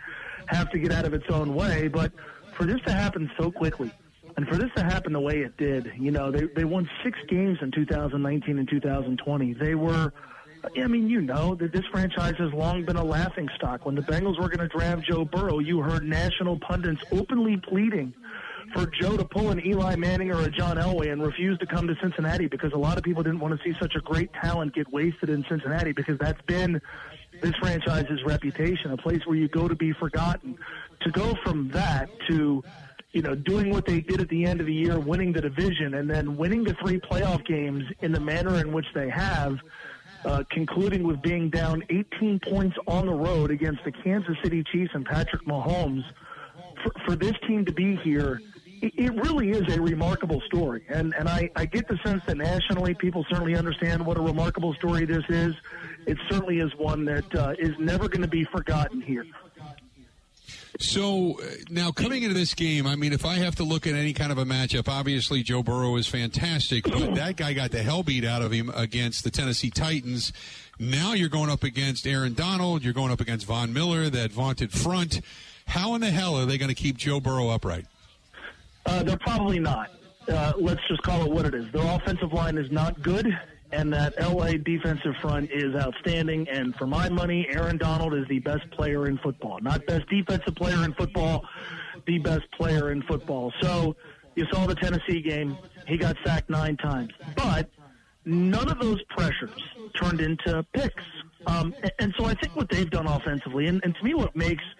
have 0.47 0.69
to 0.71 0.79
get 0.79 0.93
out 0.93 1.05
of 1.05 1.13
its 1.13 1.29
own 1.29 1.53
way, 1.53 1.89
but 1.89 2.13
for 2.53 2.65
this 2.65 2.79
to 2.85 2.93
happen 2.93 3.29
so 3.37 3.51
quickly. 3.51 3.91
And 4.37 4.47
for 4.47 4.55
this 4.55 4.69
to 4.75 4.83
happen 4.83 5.13
the 5.13 5.19
way 5.19 5.39
it 5.39 5.57
did, 5.57 5.91
you 5.97 6.11
know, 6.11 6.31
they 6.31 6.45
they 6.55 6.63
won 6.63 6.87
six 7.03 7.17
games 7.27 7.57
in 7.61 7.71
2019 7.71 8.59
and 8.59 8.69
2020. 8.69 9.53
They 9.53 9.73
were 9.73 10.13
I 10.75 10.88
mean, 10.88 11.10
you 11.10 11.21
know 11.21 11.56
that 11.56 11.71
this 11.71 11.86
franchise 11.91 12.36
has 12.38 12.51
long 12.53 12.86
been 12.86 12.95
a 12.95 13.03
laughing 13.03 13.49
stock. 13.56 13.86
When 13.86 13.95
the 13.95 14.01
Bengals 14.01 14.39
were 14.39 14.49
going 14.49 14.67
to 14.67 14.67
draft 14.67 15.03
Joe 15.08 15.25
Burrow, 15.25 15.60
you 15.60 15.82
heard 15.82 16.03
national 16.03 16.60
pundits 16.60 17.01
openly 17.12 17.58
pleading 17.58 18.13
for 18.73 18.86
Joe 18.88 19.15
to 19.17 19.23
pull 19.23 19.49
an 19.49 19.65
Eli 19.65 19.95
Manning 19.95 20.32
or 20.32 20.41
a 20.41 20.49
John 20.49 20.77
Elway 20.77 21.12
and 21.12 21.21
refuse 21.21 21.58
to 21.60 21.65
come 21.65 21.88
to 21.88 21.95
Cincinnati 22.01 22.47
because 22.47 22.73
a 22.73 22.77
lot 22.77 22.97
of 22.97 23.03
people 23.03 23.23
didn't 23.23 23.39
want 23.39 23.58
to 23.58 23.63
see 23.63 23.77
such 23.80 23.95
a 23.95 23.99
great 24.01 24.32
talent 24.34 24.73
get 24.73 24.91
wasted 24.91 25.30
in 25.30 25.45
Cincinnati 25.47 25.93
because 25.93 26.17
that's 26.19 26.41
been 26.43 26.82
this 27.41 27.56
franchise's 27.56 28.23
reputation, 28.25 28.91
a 28.91 28.97
place 28.97 29.21
where 29.25 29.38
you 29.38 29.47
go 29.47 29.67
to 29.67 29.75
be 29.75 29.93
forgotten. 29.93 30.58
To 31.01 31.12
go 31.12 31.36
from 31.43 31.69
that 31.69 32.10
to 32.30 32.63
you 33.13 33.21
know, 33.21 33.36
doing 33.36 33.69
what 33.69 33.86
they 33.86 34.01
did 34.01 34.21
at 34.21 34.30
the 34.30 34.45
end 34.45 34.60
of 34.60 34.67
the 34.67 34.73
year, 34.73 34.99
winning 34.99 35.32
the 35.32 35.41
division, 35.41 35.93
and 35.93 36.10
then 36.10 36.38
winning 36.38 36.63
the 36.63 36.75
three 36.75 36.99
playoff 36.99 37.43
games 37.45 37.84
in 38.01 38.12
the 38.12 38.19
manner 38.19 38.60
in 38.60 38.71
which 38.73 38.86
they 38.93 39.10
have, 39.10 39.58
uh, 40.27 40.43
concluding 40.49 41.03
with 41.03 41.21
being 41.21 41.49
down 41.49 41.83
18 41.89 42.39
points 42.39 42.75
on 42.85 43.05
the 43.05 43.13
road 43.13 43.49
against 43.49 43.83
the 43.85 43.91
Kansas 43.91 44.35
City 44.43 44.61
Chiefs 44.61 44.91
and 44.93 45.05
Patrick 45.05 45.43
Mahomes. 45.43 46.03
For, 46.83 46.91
for 47.05 47.15
this 47.15 47.33
team 47.47 47.63
to 47.63 47.71
be 47.71 47.95
here, 47.95 48.41
it, 48.81 48.93
it 48.97 49.13
really 49.23 49.51
is 49.51 49.73
a 49.73 49.81
remarkable 49.81 50.41
story. 50.41 50.83
And, 50.89 51.13
and 51.17 51.29
I, 51.29 51.49
I 51.55 51.65
get 51.65 51.87
the 51.87 51.97
sense 52.05 52.21
that 52.27 52.35
nationally 52.35 52.93
people 52.93 53.25
certainly 53.29 53.55
understand 53.55 54.05
what 54.05 54.17
a 54.17 54.21
remarkable 54.21 54.73
story 54.73 55.05
this 55.05 55.23
is. 55.29 55.55
It 56.05 56.17
certainly 56.29 56.59
is 56.59 56.75
one 56.75 57.05
that 57.05 57.33
uh, 57.33 57.55
is 57.57 57.77
never 57.79 58.09
going 58.09 58.21
to 58.21 58.27
be 58.27 58.43
forgotten 58.43 58.99
here. 59.01 59.25
So 60.79 61.39
uh, 61.41 61.45
now 61.69 61.91
coming 61.91 62.23
into 62.23 62.35
this 62.35 62.53
game, 62.53 62.85
I 62.85 62.95
mean, 62.95 63.11
if 63.11 63.25
I 63.25 63.35
have 63.35 63.55
to 63.55 63.63
look 63.63 63.87
at 63.87 63.95
any 63.95 64.13
kind 64.13 64.31
of 64.31 64.37
a 64.37 64.45
matchup, 64.45 64.87
obviously 64.87 65.41
Joe 65.41 65.63
Burrow 65.63 65.95
is 65.95 66.07
fantastic, 66.07 66.83
but 66.83 67.15
that 67.15 67.35
guy 67.35 67.53
got 67.53 67.71
the 67.71 67.81
hell 67.81 68.03
beat 68.03 68.23
out 68.23 68.41
of 68.41 68.51
him 68.51 68.71
against 68.75 69.23
the 69.23 69.31
Tennessee 69.31 69.71
Titans. 69.71 70.31
Now 70.79 71.13
you're 71.13 71.29
going 71.29 71.49
up 71.49 71.63
against 71.63 72.05
Aaron 72.05 72.33
Donald. 72.33 72.83
You're 72.83 72.93
going 72.93 73.11
up 73.11 73.21
against 73.21 73.47
Von 73.47 73.73
Miller, 73.73 74.09
that 74.09 74.31
vaunted 74.31 74.71
front. 74.71 75.21
How 75.65 75.95
in 75.95 76.01
the 76.01 76.11
hell 76.11 76.37
are 76.37 76.45
they 76.45 76.57
going 76.57 76.69
to 76.69 76.75
keep 76.75 76.97
Joe 76.97 77.19
Burrow 77.19 77.49
upright? 77.49 77.85
Uh, 78.85 79.03
they're 79.03 79.17
probably 79.17 79.59
not. 79.59 79.91
Uh, 80.27 80.53
let's 80.57 80.81
just 80.87 81.01
call 81.01 81.23
it 81.23 81.31
what 81.31 81.45
it 81.45 81.55
is. 81.55 81.71
Their 81.71 81.85
offensive 81.95 82.33
line 82.33 82.57
is 82.57 82.71
not 82.71 83.01
good 83.01 83.37
and 83.71 83.91
that 83.93 84.13
LA 84.19 84.51
defensive 84.53 85.15
front 85.21 85.51
is 85.51 85.75
outstanding. 85.75 86.47
And 86.49 86.75
for 86.75 86.88
my 86.88 87.10
money, 87.10 87.47
Aaron 87.49 87.77
Donald 87.77 88.13
is 88.13 88.27
the 88.30 88.39
best 88.39 88.69
player 88.71 89.08
in 89.08 89.17
football. 89.17 89.60
Not 89.62 89.86
best 89.86 90.08
defensive 90.10 90.56
player 90.56 90.84
in 90.84 90.93
football, 90.93 91.45
the 92.06 92.17
best 92.19 92.49
player 92.51 92.91
in 92.91 93.01
football. 93.03 93.51
So 93.62 93.95
you 94.36 94.45
saw 94.51 94.65
the 94.65 94.75
Tennessee 94.75 95.21
game. 95.21 95.58
He 95.88 95.97
got 95.97 96.15
sacked 96.25 96.49
nine 96.49 96.77
times. 96.77 97.12
But 97.36 97.69
none 98.25 98.69
of 98.69 98.80
those 98.80 99.01
pressures 99.10 99.62
turned 99.95 100.21
into 100.21 100.65
picks. 100.73 101.03
Um, 101.45 101.73
and, 101.99 102.13
so 102.17 102.25
I 102.25 102.34
think 102.34 102.56
what 102.56 102.69
they've 102.69 102.89
done 102.89 103.08
offensively, 103.08 103.67
and, 103.67 103.80
and 103.84 103.95
to 103.95 104.03
me, 104.03 104.13
what 104.13 104.36
makes– 104.36 104.63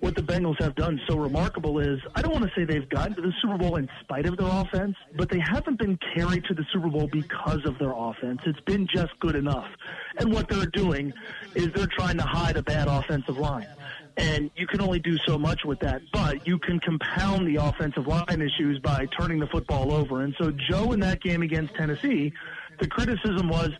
what 0.00 0.14
the 0.14 0.22
Bengals 0.22 0.60
have 0.60 0.74
done 0.74 1.00
so 1.08 1.16
remarkable 1.16 1.78
is 1.78 1.98
I 2.14 2.22
don't 2.22 2.32
want 2.32 2.44
to 2.44 2.50
say 2.54 2.64
they've 2.64 2.88
gotten 2.88 3.14
to 3.14 3.22
the 3.22 3.32
Super 3.40 3.56
Bowl 3.56 3.76
in 3.76 3.88
spite 4.00 4.26
of 4.26 4.36
their 4.36 4.48
offense, 4.48 4.96
but 5.16 5.30
they 5.30 5.38
haven't 5.38 5.78
been 5.78 5.98
carried 6.14 6.44
to 6.44 6.54
the 6.54 6.64
Super 6.72 6.88
Bowl 6.88 7.08
because 7.10 7.64
of 7.64 7.78
their 7.78 7.92
offense. 7.96 8.40
It's 8.44 8.60
been 8.60 8.86
just 8.86 9.18
good 9.20 9.36
enough. 9.36 9.68
And 10.18 10.32
what 10.32 10.48
they're 10.48 10.66
doing 10.66 11.12
is 11.54 11.68
they're 11.72 11.86
trying 11.86 12.18
to 12.18 12.24
hide 12.24 12.56
a 12.56 12.62
bad 12.62 12.88
offensive 12.88 13.38
line. 13.38 13.68
And 14.18 14.50
you 14.56 14.66
can 14.66 14.80
only 14.80 14.98
do 14.98 15.16
so 15.26 15.38
much 15.38 15.64
with 15.64 15.80
that, 15.80 16.00
but 16.12 16.46
you 16.46 16.58
can 16.58 16.80
compound 16.80 17.46
the 17.46 17.56
offensive 17.62 18.06
line 18.06 18.40
issues 18.40 18.78
by 18.80 19.06
turning 19.18 19.38
the 19.38 19.46
football 19.46 19.92
over. 19.92 20.22
And 20.22 20.34
so 20.38 20.52
Joe 20.70 20.92
in 20.92 21.00
that 21.00 21.20
game 21.22 21.42
against 21.42 21.74
Tennessee, 21.74 22.32
the 22.80 22.86
criticism 22.86 23.48
was, 23.48 23.70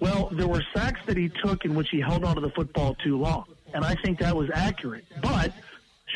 well, 0.00 0.30
there 0.32 0.48
were 0.48 0.62
sacks 0.74 1.00
that 1.06 1.16
he 1.16 1.30
took 1.44 1.64
in 1.64 1.74
which 1.74 1.88
he 1.90 2.00
held 2.00 2.24
onto 2.24 2.40
the 2.40 2.50
football 2.50 2.96
too 2.96 3.18
long 3.18 3.44
and 3.74 3.84
I 3.84 3.94
think 3.96 4.18
that 4.20 4.34
was 4.34 4.48
accurate. 4.54 5.04
But 5.20 5.52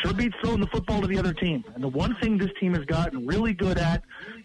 sure 0.03 0.15
beats 0.15 0.37
throwing 0.43 0.61
the 0.61 0.67
football 0.69 1.01
to 1.01 1.07
the 1.07 1.19
other 1.19 1.35
team. 1.35 1.65
And 1.75 1.83
the 1.83 1.89
one 1.89 2.17
thing 2.21 2.39
this 2.39 2.51
team 2.61 2.73
has 2.75 2.85
gotten 2.85 3.27
really 3.27 3.53
good 3.53 3.79
at 3.79 4.03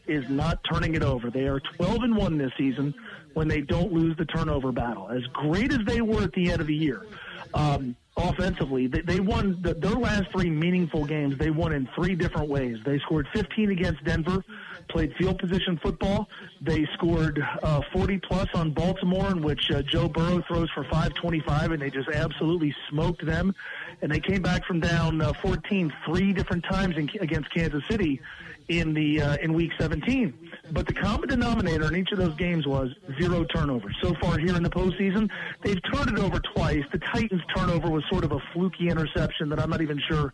is 0.08 0.28
not 0.30 0.60
turning 0.69 0.95
it 0.95 1.04
over. 1.04 1.30
They 1.30 1.47
are 1.47 1.60
12 1.60 2.04
and 2.04 2.17
1 2.17 2.38
this 2.38 2.52
season 2.58 2.93
when 3.34 3.47
they 3.47 3.62
don't 3.62 3.93
lose 3.93 4.17
the 4.17 4.26
turnover 4.26 4.71
battle. 4.71 5.08
As 5.10 5.23
great 5.28 5.71
as 5.71 5.80
they 5.86 6.02
were 6.02 6.23
at 6.23 6.34
the 6.34 6.52
end 6.52 6.60
of 6.62 6.67
the 6.67 6.76
year, 6.76 7.06
um, 7.54 7.95
offensively, 8.17 8.88
they, 8.88 9.02
they 9.02 9.19
won 9.19 9.60
the, 9.62 9.73
their 9.76 9.91
last 9.91 10.26
three 10.32 10.49
meaningful 10.49 11.06
games. 11.06 11.38
They 11.38 11.52
won 11.52 11.71
in 11.73 11.88
three 11.95 12.15
different 12.15 12.49
ways. 12.49 12.78
They 12.86 12.99
scored 12.99 13.28
15 13.34 13.71
against 13.71 14.04
Denver, 14.04 14.43
played 14.89 15.13
field 15.15 15.39
position 15.39 15.80
football. 15.82 16.30
They 16.62 16.86
scored 16.93 17.46
uh, 17.62 17.82
40 17.91 18.19
plus 18.19 18.48
on 18.54 18.72
Baltimore, 18.72 19.30
in 19.32 19.41
which 19.41 19.72
uh, 19.72 19.82
Joe 19.82 20.08
Burrow 20.08 20.43
throws 20.48 20.69
for 20.72 20.84
525, 20.84 21.72
and 21.72 21.82
they 21.82 21.89
just 21.89 22.10
absolutely 22.10 22.76
smoked 22.89 23.26
them. 23.26 23.54
And 24.02 24.12
they 24.12 24.19
came 24.19 24.41
back 24.41 24.65
from 24.65 24.80
down 24.80 25.22
uh, 25.22 25.34
14 25.41 25.93
three 26.06 26.34
different 26.34 26.63
times 26.65 26.98
in, 26.98 27.10
against 27.19 27.50
Kansas 27.52 27.84
City 27.89 28.22
in 28.69 28.93
the 28.93 29.22
uh, 29.22 29.38
in 29.41 29.54
Week 29.54 29.72
17. 29.78 30.34
But 30.72 30.88
the 30.88 30.93
common 30.93 31.30
denominator 31.30 31.88
in 31.88 31.96
each 31.96 32.12
of 32.12 32.17
those 32.17 32.36
games 32.36 32.65
was 32.65 32.89
zero 33.19 33.43
turnovers. 33.43 33.96
So 34.02 34.13
far 34.15 34.38
here 34.38 34.56
in 34.56 34.63
the 34.63 34.69
postseason, 34.69 35.30
they've 35.62 35.82
turned 35.91 36.17
it 36.17 36.19
over 36.19 36.39
twice. 36.39 36.84
The 36.91 37.00
Titans' 37.00 37.41
turnover 37.56 37.89
was 37.89 38.04
sort 38.10 38.24
of 38.24 38.32
a 38.32 38.39
fluky 38.54 38.89
interception 38.89 39.50
that 39.50 39.60
I'm 39.60 39.69
not 39.69 39.82
even 39.82 40.00
sure 40.08 40.34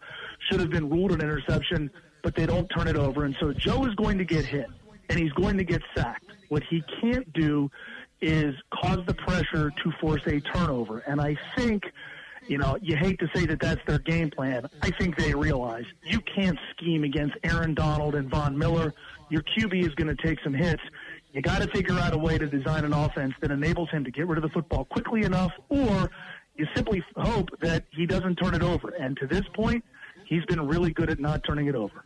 should 0.50 0.60
have 0.60 0.70
been 0.70 0.90
ruled 0.90 1.12
an 1.12 1.22
interception 1.22 1.90
but 2.24 2.36
they 2.36 2.46
don't 2.46 2.68
turn 2.68 2.88
it 2.88 2.96
over. 2.96 3.26
And 3.26 3.36
so 3.40 3.54
Joe 3.54 3.86
is 3.86 3.96
going 3.96 4.18
to 4.18 4.26
get 4.26 4.46
hit, 4.46 4.68
and 5.10 5.20
he's 5.20 5.32
going 5.34 5.58
to 5.58 5.64
get 5.64 5.82
sacked. 5.96 6.26
What 6.50 6.64
he 6.64 6.84
can't 7.02 7.32
do 7.34 7.70
is 8.22 8.56
cause 8.74 9.00
the 9.06 9.14
pressure 9.14 9.72
to 9.84 9.92
force 10.00 10.26
a 10.28 10.40
turnover. 10.42 11.00
And 11.00 11.22
I 11.22 11.38
think, 11.56 11.84
you 12.48 12.58
know, 12.58 12.78
you 12.82 12.98
hate 12.98 13.20
to 13.20 13.30
say 13.34 13.46
that 13.46 13.60
that's 13.60 13.82
their 13.86 14.00
game 14.00 14.30
plan. 14.30 14.68
I 14.82 14.92
think 14.92 15.16
they 15.18 15.34
realize 15.34 15.86
you 16.04 16.20
can't 16.22 16.60
scheme 16.72 17.04
against 17.04 17.36
Aaron 17.44 17.74
Donald 17.74 18.16
and 18.16 18.30
Von 18.30 18.58
Miller. 18.58 18.94
Your 19.30 19.44
QB 19.44 19.86
is 19.86 19.96
going 19.96 20.14
to 20.14 20.22
take 20.22 20.40
some 20.44 20.54
hits. 20.54 20.82
You 21.32 21.42
got 21.42 21.62
to 21.62 21.68
figure 21.70 21.98
out 22.00 22.14
a 22.14 22.18
way 22.18 22.38
to 22.40 22.48
design 22.48 22.84
an 22.84 22.94
offense 22.94 23.36
that 23.42 23.52
enables 23.52 23.90
him 23.92 24.04
to 24.04 24.12
get 24.12 24.28
rid 24.28 24.38
of 24.38 24.42
the 24.42 24.50
football 24.50 24.86
quickly 24.86 25.24
enough, 25.24 25.52
or 25.70 26.10
you 26.56 26.68
simply 26.76 27.04
hope 27.16 27.50
that 27.62 27.86
he 27.92 28.06
doesn't 28.06 28.36
turn 28.38 28.56
it 28.56 28.64
over. 28.64 28.90
And 29.00 29.16
to 29.18 29.28
this 29.28 29.44
point, 29.54 29.86
he's 30.26 30.44
been 30.46 30.66
really 30.68 30.92
good 30.92 31.10
at 31.10 31.20
not 31.20 31.44
turning 31.44 31.68
it 31.68 31.76
over. 31.76 32.04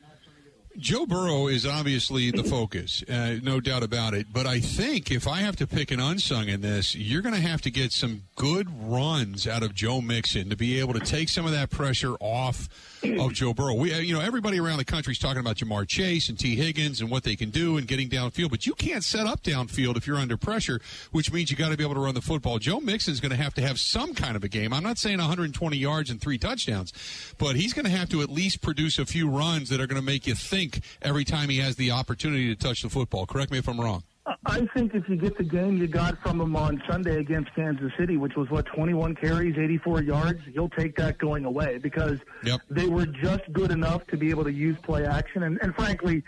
Joe 0.78 1.06
Burrow 1.06 1.48
is 1.48 1.68
obviously 1.68 2.32
the 2.32 2.44
focus, 2.44 3.04
uh, 3.08 3.36
no 3.44 3.60
doubt 3.60 3.84
about 3.84 4.16
it. 4.16 4.28
But 4.34 4.48
I 4.48 4.60
think 4.60 5.12
if 5.12 5.28
I 5.28 5.38
have 5.38 5.56
to 5.58 5.68
pick 5.68 5.92
an 5.92 6.00
unsung 6.00 6.48
in 6.48 6.62
this, 6.62 6.96
you're 6.96 7.22
going 7.22 7.36
to 7.36 7.42
have 7.42 7.62
to 7.62 7.72
get 7.72 7.92
some 7.92 8.24
good 8.36 8.68
runs 8.82 9.48
out 9.48 9.62
of 9.62 9.76
Joe 9.76 10.02
Mixon 10.02 10.50
to 10.50 10.56
be 10.56 10.80
able 10.80 10.94
to 10.94 11.00
take 11.00 11.30
some 11.30 11.46
of 11.46 11.52
that 11.52 11.70
pressure 11.70 12.16
off 12.20 12.70
of 13.04 13.34
Joe 13.34 13.54
Burrow. 13.54 13.76
We, 13.76 13.94
uh, 13.94 14.00
you 14.00 14.14
know, 14.14 14.22
everybody 14.22 14.60
around 14.60 14.78
the 14.78 14.86
country 14.86 15.12
is 15.12 15.20
talking 15.20 15.40
about 15.40 15.58
Ja'Marr 15.58 15.88
Chase 15.88 16.30
and 16.30 16.40
Tee 16.40 16.56
Higgins 16.56 17.02
and 17.02 17.12
what 17.12 17.24
they 17.24 17.36
can 17.36 17.52
do 17.52 17.78
and 17.78 17.88
getting 17.88 18.10
downfield, 18.10 18.50
but 18.50 18.66
you 18.66 18.74
can't 18.74 19.04
set 19.04 19.28
up 19.28 19.44
downfield 19.44 19.98
if 19.98 20.08
you're 20.08 20.18
under 20.18 20.38
pressure, 20.38 20.80
which 21.12 21.32
means 21.32 21.52
you 21.52 21.58
got 21.58 21.70
to 21.70 21.78
be 21.78 21.84
able 21.84 21.96
to 21.96 22.00
run 22.00 22.16
the 22.16 22.22
football. 22.22 22.58
Joe 22.58 22.80
Mixon's 22.80 23.20
going 23.20 23.32
to 23.32 23.36
have 23.36 23.54
to 23.56 23.62
have 23.62 23.80
some 23.80 24.16
kind 24.16 24.36
of 24.36 24.44
a 24.44 24.48
game. 24.48 24.74
I'm 24.74 24.84
not 24.84 24.98
saying 24.98 25.20
120 25.20 25.78
yards 25.78 26.10
and 26.10 26.20
three 26.20 26.38
touchdowns, 26.38 26.94
but 27.38 27.56
he's 27.56 27.74
going 27.74 27.86
to 27.86 27.92
have 27.92 28.10
to 28.10 28.22
at 28.22 28.30
least 28.30 28.62
produce 28.62 28.98
a 28.98 29.06
few 29.06 29.30
runs 29.30 29.70
that 29.70 29.80
are 29.80 29.88
going 29.88 30.02
to 30.02 30.06
make 30.06 30.26
you 30.26 30.34
think 30.34 30.63
every 31.02 31.24
time 31.24 31.50
he 31.50 31.58
has 31.58 31.76
the 31.76 31.92
opportunity 31.92 32.54
to 32.54 32.56
touch 32.56 32.82
the 32.82 32.90
football. 32.90 33.26
Correct 33.26 33.52
me 33.52 33.58
if 33.58 33.68
I'm 33.68 33.80
wrong. 33.80 34.04
I 34.46 34.66
think 34.74 34.94
if 34.94 35.10
you 35.10 35.18
get 35.18 35.38
the 35.38 35.44
game 35.44 35.78
you 35.78 35.88
got 35.88 36.18
from 36.22 36.40
him 36.40 36.56
on 36.56 36.82
Sunday 36.90 37.18
against 37.20 37.54
Kansas 37.56 37.92
City, 37.98 38.16
which 38.16 38.36
was 38.36 38.50
what 38.50 38.66
21 38.68 39.16
carries, 39.16 39.58
84 39.58 40.04
yards, 40.04 40.40
you'll 40.52 40.70
take 40.70 40.96
that 40.96 41.18
going 41.18 41.44
away 41.44 41.78
because 41.78 42.20
yep. 42.44 42.62
they 42.70 42.88
were 42.88 43.06
just 43.06 43.42
good 43.52 43.72
enough 43.72 44.08
to 44.08 44.18
be 44.18 44.30
able 44.30 44.46
to 44.46 44.54
use 44.54 44.78
play 44.82 45.06
action. 45.06 45.44
And, 45.44 45.60
and 45.62 45.76
frankly, 45.76 46.24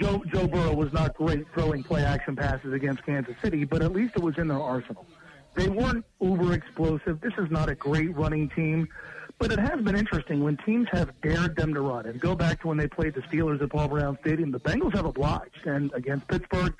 Joe 0.00 0.22
Joe 0.32 0.48
Burrow 0.48 0.74
was 0.74 0.92
not 0.92 1.14
great 1.14 1.46
throwing 1.54 1.84
play 1.84 2.02
action 2.02 2.34
passes 2.34 2.72
against 2.72 3.04
Kansas 3.06 3.36
City, 3.42 3.64
but 3.64 3.82
at 3.82 3.92
least 3.92 4.16
it 4.16 4.22
was 4.22 4.36
in 4.36 4.48
their 4.48 4.60
arsenal. 4.60 5.06
They 5.54 5.68
weren't 5.68 6.04
uber 6.20 6.52
explosive. 6.52 7.20
This 7.20 7.34
is 7.38 7.48
not 7.50 7.68
a 7.68 7.76
great 7.76 8.14
running 8.16 8.48
team. 8.48 8.88
But 9.38 9.52
it 9.52 9.58
has 9.58 9.80
been 9.80 9.96
interesting 9.96 10.42
when 10.42 10.56
teams 10.58 10.86
have 10.92 11.10
dared 11.20 11.56
them 11.56 11.74
to 11.74 11.80
run. 11.80 12.06
And 12.06 12.20
go 12.20 12.34
back 12.34 12.60
to 12.62 12.68
when 12.68 12.78
they 12.78 12.86
played 12.86 13.14
the 13.14 13.20
Steelers 13.22 13.60
at 13.62 13.70
Paul 13.70 13.88
Brown 13.88 14.16
Stadium, 14.20 14.50
the 14.50 14.60
Bengals 14.60 14.94
have 14.94 15.04
obliged. 15.04 15.66
And 15.66 15.92
against 15.92 16.28
Pittsburgh, 16.28 16.74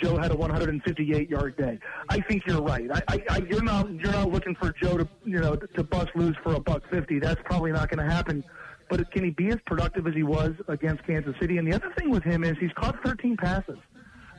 Joe 0.00 0.16
had 0.18 0.30
a 0.30 0.36
158 0.36 1.30
yard 1.30 1.56
day. 1.56 1.78
I 2.08 2.20
think 2.20 2.46
you're 2.46 2.62
right. 2.62 2.90
I, 2.92 3.02
I, 3.08 3.22
I, 3.30 3.38
you're 3.48 3.62
not 3.62 3.90
you're 3.90 4.12
not 4.12 4.30
looking 4.30 4.54
for 4.54 4.72
Joe 4.82 4.96
to 4.96 5.08
you 5.24 5.40
know 5.40 5.56
to 5.56 5.82
bust 5.84 6.10
loose 6.14 6.36
for 6.42 6.54
a 6.54 6.60
buck 6.60 6.82
fifty. 6.90 7.18
That's 7.18 7.40
probably 7.44 7.72
not 7.72 7.88
going 7.90 8.06
to 8.06 8.12
happen. 8.12 8.44
But 8.88 9.10
can 9.10 9.24
he 9.24 9.30
be 9.30 9.48
as 9.48 9.58
productive 9.64 10.06
as 10.06 10.14
he 10.14 10.22
was 10.22 10.52
against 10.68 11.06
Kansas 11.06 11.34
City? 11.40 11.56
And 11.56 11.66
the 11.66 11.74
other 11.74 11.90
thing 11.96 12.10
with 12.10 12.22
him 12.22 12.44
is 12.44 12.58
he's 12.58 12.72
caught 12.74 13.02
13 13.02 13.38
passes 13.38 13.78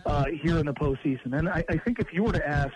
uh, 0.06 0.26
here 0.26 0.60
in 0.60 0.67
the 0.67 0.73
postseason. 0.73 1.36
And 1.36 1.49
I, 1.49 1.63
I 1.69 1.78
think 1.78 1.97
if 1.99 2.13
you 2.13 2.21
were 2.21 2.34
to 2.34 2.47
ask 2.47 2.76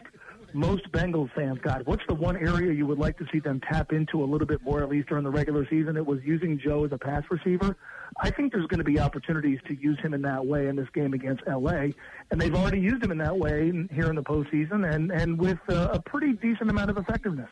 most 0.57 0.91
Bengals 0.91 1.31
fans, 1.33 1.59
God, 1.61 1.83
what's 1.85 2.01
the 2.07 2.15
one 2.15 2.35
area 2.35 2.73
you 2.73 2.87
would 2.87 2.97
like 2.97 3.17
to 3.19 3.25
see 3.31 3.39
them 3.39 3.61
tap 3.71 3.93
into 3.93 4.23
a 4.23 4.25
little 4.25 4.47
bit 4.47 4.61
more, 4.63 4.81
at 4.81 4.89
least 4.89 5.07
during 5.07 5.23
the 5.23 5.29
regular 5.29 5.67
season? 5.69 5.95
It 5.95 6.05
was 6.05 6.19
using 6.23 6.59
Joe 6.59 6.83
as 6.83 6.91
a 6.91 6.97
pass 6.97 7.23
receiver. 7.29 7.77
I 8.19 8.31
think 8.31 8.53
there's 8.53 8.65
going 8.65 8.79
to 8.79 8.83
be 8.83 8.99
opportunities 8.99 9.59
to 9.67 9.75
use 9.75 9.99
him 9.99 10.15
in 10.15 10.23
that 10.23 10.45
way 10.45 10.67
in 10.67 10.75
this 10.75 10.87
game 10.93 11.13
against 11.13 11.43
LA, 11.47 11.89
and 12.31 12.41
they've 12.41 12.55
already 12.55 12.79
used 12.79 13.03
him 13.03 13.11
in 13.11 13.19
that 13.19 13.37
way 13.37 13.71
here 13.91 14.09
in 14.09 14.15
the 14.15 14.23
postseason, 14.23 14.91
and 14.91 15.11
and 15.11 15.37
with 15.37 15.59
uh, 15.69 15.89
a 15.93 16.01
pretty 16.01 16.33
decent 16.33 16.69
amount 16.69 16.89
of 16.89 16.97
effectiveness. 16.97 17.49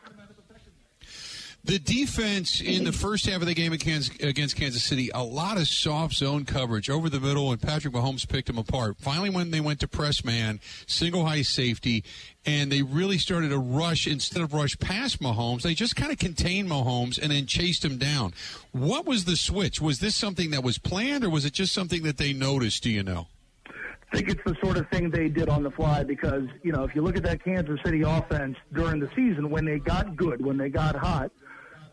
The 1.66 1.80
defense 1.80 2.60
in 2.60 2.84
the 2.84 2.92
first 2.92 3.26
half 3.26 3.40
of 3.40 3.48
the 3.48 3.54
game 3.54 3.72
against 3.72 4.56
Kansas 4.56 4.84
City, 4.84 5.10
a 5.12 5.24
lot 5.24 5.56
of 5.56 5.66
soft 5.66 6.14
zone 6.14 6.44
coverage 6.44 6.88
over 6.88 7.10
the 7.10 7.18
middle, 7.18 7.50
and 7.50 7.60
Patrick 7.60 7.92
Mahomes 7.92 8.26
picked 8.26 8.46
them 8.46 8.56
apart. 8.56 8.98
Finally, 9.00 9.30
when 9.30 9.50
they 9.50 9.58
went 9.60 9.80
to 9.80 9.88
press 9.88 10.24
man, 10.24 10.60
single 10.86 11.26
high 11.26 11.42
safety, 11.42 12.04
and 12.44 12.70
they 12.70 12.82
really 12.82 13.18
started 13.18 13.48
to 13.48 13.58
rush 13.58 14.06
instead 14.06 14.44
of 14.44 14.54
rush 14.54 14.78
past 14.78 15.20
Mahomes, 15.20 15.62
they 15.62 15.74
just 15.74 15.96
kind 15.96 16.12
of 16.12 16.18
contained 16.18 16.70
Mahomes 16.70 17.20
and 17.20 17.32
then 17.32 17.46
chased 17.46 17.84
him 17.84 17.98
down. 17.98 18.32
What 18.70 19.04
was 19.04 19.24
the 19.24 19.34
switch? 19.34 19.80
Was 19.80 19.98
this 19.98 20.14
something 20.14 20.52
that 20.52 20.62
was 20.62 20.78
planned, 20.78 21.24
or 21.24 21.30
was 21.30 21.44
it 21.44 21.52
just 21.52 21.74
something 21.74 22.04
that 22.04 22.16
they 22.16 22.32
noticed? 22.32 22.84
Do 22.84 22.90
you 22.90 23.02
know? 23.02 23.26
I 24.12 24.18
think 24.18 24.28
it's 24.28 24.44
the 24.46 24.54
sort 24.62 24.76
of 24.76 24.88
thing 24.90 25.10
they 25.10 25.28
did 25.28 25.48
on 25.48 25.64
the 25.64 25.72
fly 25.72 26.04
because, 26.04 26.44
you 26.62 26.70
know, 26.70 26.84
if 26.84 26.94
you 26.94 27.02
look 27.02 27.16
at 27.16 27.24
that 27.24 27.42
Kansas 27.42 27.80
City 27.84 28.02
offense 28.02 28.56
during 28.72 29.00
the 29.00 29.10
season, 29.16 29.50
when 29.50 29.64
they 29.64 29.80
got 29.80 30.14
good, 30.14 30.44
when 30.44 30.56
they 30.56 30.68
got 30.68 30.94
hot, 30.94 31.32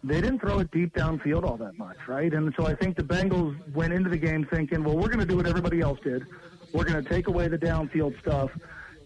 they 0.03 0.19
didn't 0.19 0.39
throw 0.39 0.59
it 0.59 0.69
deep 0.71 0.93
downfield 0.93 1.43
all 1.43 1.57
that 1.57 1.77
much, 1.77 1.97
right? 2.07 2.33
And 2.33 2.53
so 2.57 2.67
I 2.67 2.75
think 2.75 2.97
the 2.97 3.03
Bengals 3.03 3.55
went 3.73 3.93
into 3.93 4.09
the 4.09 4.17
game 4.17 4.45
thinking, 4.51 4.83
well, 4.83 4.95
we're 4.95 5.07
going 5.07 5.19
to 5.19 5.25
do 5.25 5.37
what 5.37 5.47
everybody 5.47 5.79
else 5.79 5.99
did. 6.03 6.25
We're 6.73 6.83
going 6.83 7.01
to 7.01 7.09
take 7.09 7.27
away 7.27 7.47
the 7.47 7.57
downfield 7.57 8.19
stuff, 8.19 8.51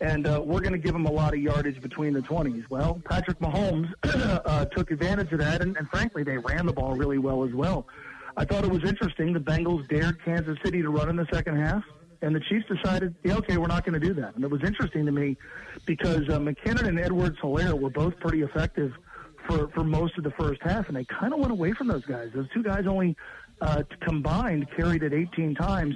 and 0.01 0.25
uh, 0.25 0.41
we're 0.43 0.61
going 0.61 0.73
to 0.73 0.79
give 0.79 0.93
them 0.93 1.05
a 1.05 1.11
lot 1.11 1.33
of 1.33 1.39
yardage 1.39 1.81
between 1.81 2.13
the 2.13 2.21
20s. 2.21 2.65
Well, 2.69 2.99
Patrick 3.05 3.39
Mahomes 3.39 3.93
uh, 4.03 4.65
took 4.65 4.89
advantage 4.89 5.31
of 5.31 5.39
that, 5.39 5.61
and, 5.61 5.77
and 5.77 5.87
frankly, 5.89 6.23
they 6.23 6.37
ran 6.39 6.65
the 6.65 6.73
ball 6.73 6.95
really 6.95 7.19
well 7.19 7.43
as 7.43 7.53
well. 7.53 7.87
I 8.35 8.45
thought 8.45 8.63
it 8.63 8.71
was 8.71 8.83
interesting. 8.83 9.33
The 9.33 9.39
Bengals 9.39 9.87
dared 9.89 10.23
Kansas 10.23 10.57
City 10.63 10.81
to 10.81 10.89
run 10.89 11.09
in 11.09 11.15
the 11.15 11.27
second 11.31 11.57
half, 11.57 11.83
and 12.23 12.35
the 12.35 12.39
Chiefs 12.39 12.65
decided, 12.67 13.13
yeah, 13.23 13.35
okay, 13.37 13.57
we're 13.57 13.67
not 13.67 13.85
going 13.85 13.99
to 13.99 14.05
do 14.05 14.13
that. 14.15 14.35
And 14.35 14.43
it 14.43 14.49
was 14.49 14.63
interesting 14.63 15.05
to 15.05 15.11
me 15.11 15.37
because 15.85 16.27
uh, 16.29 16.39
McKinnon 16.39 16.87
and 16.87 16.99
Edwards 16.99 17.37
Helaire 17.39 17.79
were 17.79 17.91
both 17.91 18.19
pretty 18.19 18.41
effective– 18.41 18.93
for, 19.47 19.67
for 19.69 19.83
most 19.83 20.17
of 20.17 20.23
the 20.23 20.31
first 20.31 20.61
half, 20.61 20.87
and 20.87 20.97
they 20.97 21.05
kind 21.05 21.33
of 21.33 21.39
went 21.39 21.51
away 21.51 21.73
from 21.73 21.87
those 21.87 22.05
guys. 22.05 22.29
Those 22.33 22.49
two 22.53 22.63
guys 22.63 22.85
only 22.87 23.15
uh, 23.61 23.83
combined 24.01 24.67
carried 24.75 25.03
it 25.03 25.13
18 25.13 25.55
times. 25.55 25.95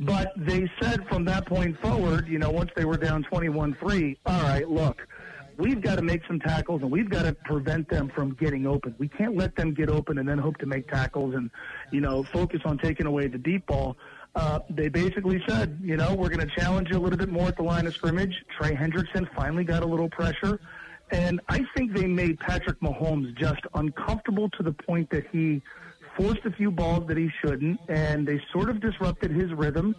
But 0.00 0.32
they 0.36 0.70
said 0.80 1.06
from 1.08 1.26
that 1.26 1.46
point 1.46 1.78
forward, 1.80 2.26
you 2.26 2.38
know, 2.38 2.50
once 2.50 2.70
they 2.74 2.86
were 2.86 2.96
down 2.96 3.22
21 3.24 3.76
3, 3.78 4.18
all 4.24 4.42
right, 4.42 4.68
look, 4.68 5.06
we've 5.58 5.82
got 5.82 5.96
to 5.96 6.02
make 6.02 6.22
some 6.26 6.40
tackles 6.40 6.80
and 6.80 6.90
we've 6.90 7.10
got 7.10 7.24
to 7.24 7.34
prevent 7.44 7.88
them 7.90 8.10
from 8.14 8.34
getting 8.40 8.66
open. 8.66 8.94
We 8.98 9.08
can't 9.08 9.36
let 9.36 9.56
them 9.56 9.74
get 9.74 9.90
open 9.90 10.16
and 10.16 10.26
then 10.26 10.38
hope 10.38 10.56
to 10.58 10.66
make 10.66 10.88
tackles 10.88 11.34
and, 11.34 11.50
you 11.92 12.00
know, 12.00 12.22
focus 12.22 12.62
on 12.64 12.78
taking 12.78 13.06
away 13.06 13.26
the 13.26 13.38
deep 13.38 13.66
ball. 13.66 13.96
Uh, 14.34 14.60
they 14.70 14.88
basically 14.88 15.42
said, 15.46 15.78
you 15.82 15.96
know, 15.96 16.14
we're 16.14 16.28
going 16.28 16.46
to 16.48 16.54
challenge 16.54 16.88
you 16.90 16.96
a 16.96 17.00
little 17.00 17.18
bit 17.18 17.28
more 17.28 17.48
at 17.48 17.56
the 17.56 17.62
line 17.62 17.86
of 17.86 17.92
scrimmage. 17.92 18.32
Trey 18.58 18.74
Hendrickson 18.74 19.28
finally 19.34 19.64
got 19.64 19.82
a 19.82 19.86
little 19.86 20.08
pressure. 20.08 20.60
And 21.12 21.40
I 21.48 21.64
think 21.76 21.94
they 21.94 22.06
made 22.06 22.38
Patrick 22.38 22.80
Mahomes 22.80 23.36
just 23.36 23.62
uncomfortable 23.74 24.48
to 24.50 24.62
the 24.62 24.72
point 24.72 25.10
that 25.10 25.26
he 25.32 25.60
forced 26.16 26.44
a 26.44 26.50
few 26.52 26.70
balls 26.70 27.06
that 27.08 27.16
he 27.16 27.30
shouldn't, 27.40 27.80
and 27.88 28.26
they 28.26 28.40
sort 28.52 28.70
of 28.70 28.80
disrupted 28.80 29.30
his 29.30 29.52
rhythm. 29.52 29.96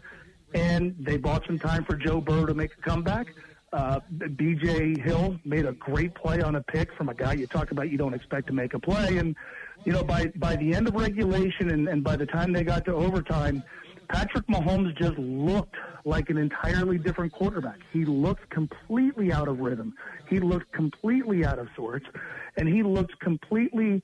And 0.54 0.95
they 1.00 1.17
bought 1.17 1.45
some 1.45 1.58
time 1.58 1.86
for 1.86 1.95
Joe 1.95 2.19
Burrow 2.19 2.45
to 2.45 2.54
make 2.54 2.71
a 2.78 2.82
comeback. 2.82 3.28
Uh, 3.71 4.02
BJ 4.17 5.02
Hill 5.02 5.39
made 5.45 5.65
a 5.65 5.71
great 5.71 6.13
play 6.13 6.41
on 6.41 6.56
a 6.56 6.62
pick 6.62 6.93
from 6.93 7.08
a 7.08 7.13
guy 7.13 7.34
you 7.34 7.47
talk 7.47 7.71
about 7.71 7.89
you 7.89 7.97
don't 7.97 8.13
expect 8.13 8.47
to 8.47 8.54
make 8.54 8.74
a 8.74 8.80
play. 8.80 9.17
And, 9.17 9.34
you 9.86 9.93
know, 9.93 10.04
by, 10.04 10.28
by 10.36 10.58
the 10.58 10.76
end 10.76 10.89
of 10.89 10.95
regulation 10.95 11.71
and, 11.71 11.88
and 11.88 12.04
by 12.04 12.17
the 12.17 12.26
time 12.26 12.52
they 12.52 12.65
got 12.65 12.84
to 12.86 12.93
overtime, 12.93 13.63
Patrick 14.12 14.45
Mahomes 14.47 14.95
just 14.97 15.17
looked 15.17 15.76
like 16.04 16.30
an 16.30 16.38
entirely 16.38 16.97
different 16.97 17.32
quarterback. 17.32 17.80
He 17.93 18.04
looked 18.04 18.50
completely 18.50 19.32
out 19.32 19.47
of 19.47 19.60
rhythm. 19.60 19.93
He 20.30 20.39
looked 20.39 20.71
completely 20.74 21.45
out 21.45 21.60
of 21.60 21.69
sorts, 21.78 22.06
and 22.58 22.67
he 22.67 22.84
looked 22.84 23.17
completely 23.21 24.04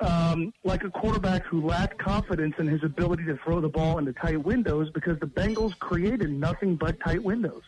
um, 0.00 0.52
like 0.64 0.82
a 0.82 0.90
quarterback 0.90 1.44
who 1.44 1.64
lacked 1.64 1.98
confidence 1.98 2.54
in 2.58 2.66
his 2.66 2.82
ability 2.82 3.24
to 3.26 3.38
throw 3.44 3.60
the 3.60 3.68
ball 3.68 3.98
into 3.98 4.12
tight 4.12 4.42
windows 4.42 4.90
because 4.92 5.20
the 5.20 5.26
Bengals 5.26 5.78
created 5.78 6.30
nothing 6.30 6.74
but 6.74 6.98
tight 7.00 7.22
windows. 7.22 7.62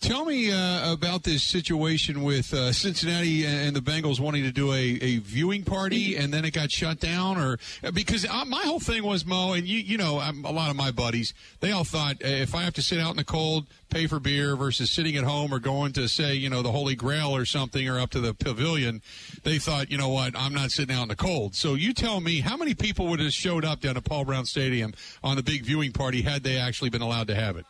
Tell 0.00 0.26
me 0.26 0.52
uh, 0.52 0.92
about 0.92 1.22
this 1.22 1.42
situation 1.42 2.22
with 2.22 2.52
uh, 2.52 2.72
Cincinnati 2.72 3.46
and 3.46 3.74
the 3.74 3.80
Bengals 3.80 4.20
wanting 4.20 4.42
to 4.42 4.52
do 4.52 4.70
a, 4.70 4.98
a 5.00 5.18
viewing 5.18 5.64
party, 5.64 6.16
and 6.16 6.32
then 6.32 6.44
it 6.44 6.52
got 6.52 6.70
shut 6.70 7.00
down, 7.00 7.38
or 7.38 7.58
because 7.94 8.26
uh, 8.26 8.44
my 8.44 8.60
whole 8.62 8.80
thing 8.80 9.02
was 9.02 9.24
Mo, 9.24 9.54
and 9.54 9.66
you 9.66 9.78
you 9.78 9.96
know 9.96 10.16
a 10.16 10.52
lot 10.52 10.68
of 10.68 10.76
my 10.76 10.90
buddies, 10.90 11.32
they 11.60 11.72
all 11.72 11.84
thought 11.84 12.16
if 12.20 12.54
I 12.54 12.62
have 12.62 12.74
to 12.74 12.82
sit 12.82 13.00
out 13.00 13.12
in 13.12 13.16
the 13.16 13.24
cold, 13.24 13.66
pay 13.88 14.06
for 14.06 14.20
beer 14.20 14.56
versus 14.56 14.90
sitting 14.90 15.16
at 15.16 15.24
home 15.24 15.54
or 15.54 15.58
going 15.58 15.92
to 15.94 16.06
say 16.06 16.34
you 16.34 16.50
know 16.50 16.60
the 16.60 16.72
Holy 16.72 16.94
Grail 16.94 17.34
or 17.34 17.46
something 17.46 17.88
or 17.88 17.98
up 17.98 18.10
to 18.10 18.20
the 18.20 18.34
pavilion, 18.34 19.00
they 19.42 19.58
thought 19.58 19.90
you 19.90 19.96
know 19.96 20.10
what 20.10 20.36
I'm 20.36 20.52
not 20.52 20.70
sitting 20.70 20.94
out 20.94 21.02
in 21.02 21.08
the 21.08 21.16
cold. 21.16 21.54
So 21.54 21.74
you 21.74 21.94
tell 21.94 22.20
me 22.20 22.40
how 22.40 22.58
many 22.58 22.74
people 22.74 23.06
would 23.08 23.20
have 23.20 23.32
showed 23.32 23.64
up 23.64 23.80
down 23.80 23.96
at 23.96 24.04
Paul 24.04 24.26
Brown 24.26 24.44
Stadium 24.44 24.92
on 25.22 25.36
the 25.36 25.42
big 25.42 25.64
viewing 25.64 25.92
party 25.92 26.22
had 26.22 26.42
they 26.42 26.58
actually 26.58 26.90
been 26.90 27.02
allowed 27.02 27.28
to 27.28 27.34
have 27.34 27.56
it? 27.56 27.64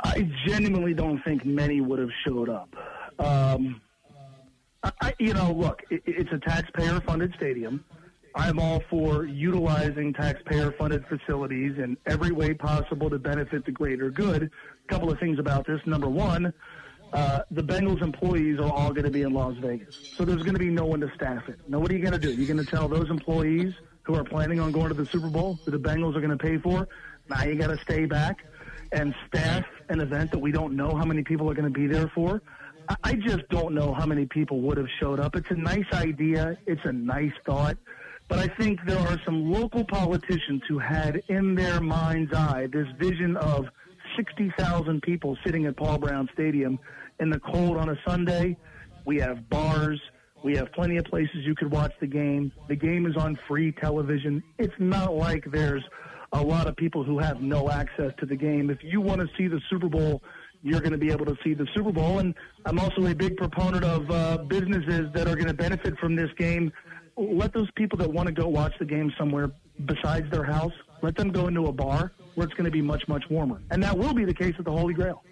I 0.00 0.28
genuinely 0.46 0.94
don't 0.94 1.22
think 1.22 1.44
many 1.44 1.80
would 1.80 1.98
have 1.98 2.10
showed 2.26 2.48
up. 2.48 2.74
Um, 3.18 3.80
I, 5.00 5.14
you 5.18 5.34
know, 5.34 5.52
look, 5.52 5.82
it, 5.90 6.02
it's 6.06 6.30
a 6.32 6.38
taxpayer-funded 6.38 7.34
stadium. 7.36 7.84
I'm 8.34 8.58
all 8.58 8.82
for 8.90 9.24
utilizing 9.24 10.12
taxpayer-funded 10.12 11.06
facilities 11.06 11.78
in 11.78 11.96
every 12.06 12.32
way 12.32 12.52
possible 12.52 13.08
to 13.08 13.18
benefit 13.18 13.64
the 13.64 13.72
greater 13.72 14.10
good. 14.10 14.42
A 14.44 14.92
couple 14.92 15.10
of 15.10 15.18
things 15.18 15.38
about 15.38 15.66
this. 15.66 15.80
Number 15.86 16.08
one, 16.08 16.52
uh, 17.12 17.40
the 17.50 17.62
Bengals 17.62 18.02
employees 18.02 18.58
are 18.58 18.70
all 18.70 18.90
going 18.90 19.04
to 19.04 19.10
be 19.10 19.22
in 19.22 19.32
Las 19.32 19.56
Vegas, 19.58 20.12
so 20.16 20.24
there's 20.24 20.42
going 20.42 20.54
to 20.54 20.60
be 20.60 20.68
no 20.68 20.84
one 20.84 21.00
to 21.00 21.10
staff 21.14 21.48
it. 21.48 21.58
Now, 21.68 21.78
what 21.78 21.90
are 21.90 21.94
you 21.94 22.02
going 22.02 22.12
to 22.12 22.18
do? 22.18 22.32
You're 22.32 22.52
going 22.52 22.64
to 22.64 22.70
tell 22.70 22.88
those 22.88 23.08
employees 23.08 23.72
who 24.02 24.14
are 24.14 24.24
planning 24.24 24.60
on 24.60 24.70
going 24.70 24.88
to 24.88 24.94
the 24.94 25.06
Super 25.06 25.28
Bowl 25.28 25.58
that 25.64 25.70
the 25.70 25.78
Bengals 25.78 26.14
are 26.14 26.20
going 26.20 26.36
to 26.36 26.44
pay 26.44 26.58
for, 26.58 26.86
now 27.28 27.42
you 27.44 27.54
got 27.54 27.68
to 27.68 27.78
stay 27.78 28.04
back 28.04 28.44
and 28.92 29.14
staff 29.26 29.64
an 29.88 30.00
event 30.00 30.30
that 30.32 30.38
we 30.38 30.52
don't 30.52 30.74
know 30.74 30.94
how 30.94 31.04
many 31.04 31.22
people 31.22 31.50
are 31.50 31.54
going 31.54 31.72
to 31.72 31.78
be 31.78 31.86
there 31.86 32.10
for. 32.14 32.42
I 33.02 33.14
just 33.14 33.48
don't 33.50 33.74
know 33.74 33.92
how 33.92 34.06
many 34.06 34.26
people 34.26 34.60
would 34.62 34.76
have 34.76 34.88
showed 35.00 35.18
up. 35.18 35.34
It's 35.34 35.50
a 35.50 35.56
nice 35.56 35.86
idea. 35.92 36.56
It's 36.66 36.84
a 36.84 36.92
nice 36.92 37.32
thought. 37.44 37.76
But 38.28 38.38
I 38.38 38.48
think 38.48 38.80
there 38.86 38.98
are 38.98 39.20
some 39.24 39.52
local 39.52 39.84
politicians 39.84 40.62
who 40.68 40.78
had 40.78 41.22
in 41.28 41.54
their 41.54 41.80
mind's 41.80 42.32
eye 42.32 42.68
this 42.72 42.86
vision 42.98 43.36
of 43.36 43.66
60,000 44.16 45.02
people 45.02 45.36
sitting 45.44 45.66
at 45.66 45.76
Paul 45.76 45.98
Brown 45.98 46.28
Stadium 46.32 46.78
in 47.20 47.30
the 47.30 47.40
cold 47.40 47.76
on 47.76 47.88
a 47.88 47.96
Sunday. 48.06 48.56
We 49.04 49.18
have 49.18 49.48
bars. 49.48 50.00
We 50.42 50.56
have 50.56 50.72
plenty 50.72 50.96
of 50.96 51.04
places 51.06 51.44
you 51.44 51.54
could 51.54 51.72
watch 51.72 51.92
the 52.00 52.06
game. 52.06 52.52
The 52.68 52.76
game 52.76 53.06
is 53.06 53.16
on 53.16 53.38
free 53.48 53.72
television. 53.72 54.42
It's 54.58 54.74
not 54.78 55.14
like 55.14 55.44
there's 55.50 55.82
a 56.36 56.42
lot 56.42 56.66
of 56.66 56.76
people 56.76 57.02
who 57.02 57.18
have 57.18 57.40
no 57.40 57.70
access 57.70 58.12
to 58.18 58.26
the 58.26 58.36
game. 58.36 58.70
If 58.70 58.78
you 58.82 59.00
want 59.00 59.20
to 59.20 59.28
see 59.36 59.48
the 59.48 59.60
Super 59.70 59.88
Bowl, 59.88 60.22
you're 60.62 60.80
going 60.80 60.92
to 60.92 60.98
be 60.98 61.10
able 61.10 61.26
to 61.26 61.36
see 61.42 61.54
the 61.54 61.66
Super 61.74 61.92
Bowl. 61.92 62.18
And 62.18 62.34
I'm 62.64 62.78
also 62.78 63.06
a 63.06 63.14
big 63.14 63.36
proponent 63.36 63.84
of 63.84 64.10
uh, 64.10 64.38
businesses 64.44 65.12
that 65.14 65.28
are 65.28 65.34
going 65.34 65.46
to 65.46 65.54
benefit 65.54 65.98
from 65.98 66.14
this 66.14 66.30
game. 66.38 66.72
Let 67.16 67.54
those 67.54 67.70
people 67.76 67.98
that 67.98 68.12
want 68.12 68.26
to 68.26 68.32
go 68.32 68.48
watch 68.48 68.74
the 68.78 68.84
game 68.84 69.12
somewhere 69.18 69.50
besides 69.86 70.30
their 70.30 70.44
house, 70.44 70.72
let 71.02 71.16
them 71.16 71.30
go 71.30 71.46
into 71.48 71.66
a 71.66 71.72
bar 71.72 72.12
where 72.34 72.46
it's 72.46 72.54
going 72.54 72.66
to 72.66 72.70
be 72.70 72.82
much, 72.82 73.06
much 73.08 73.24
warmer. 73.30 73.60
And 73.70 73.82
that 73.82 73.96
will 73.96 74.12
be 74.12 74.24
the 74.24 74.34
case 74.34 74.54
at 74.58 74.64
the 74.64 74.72
Holy 74.72 74.92
Grail. 74.92 75.22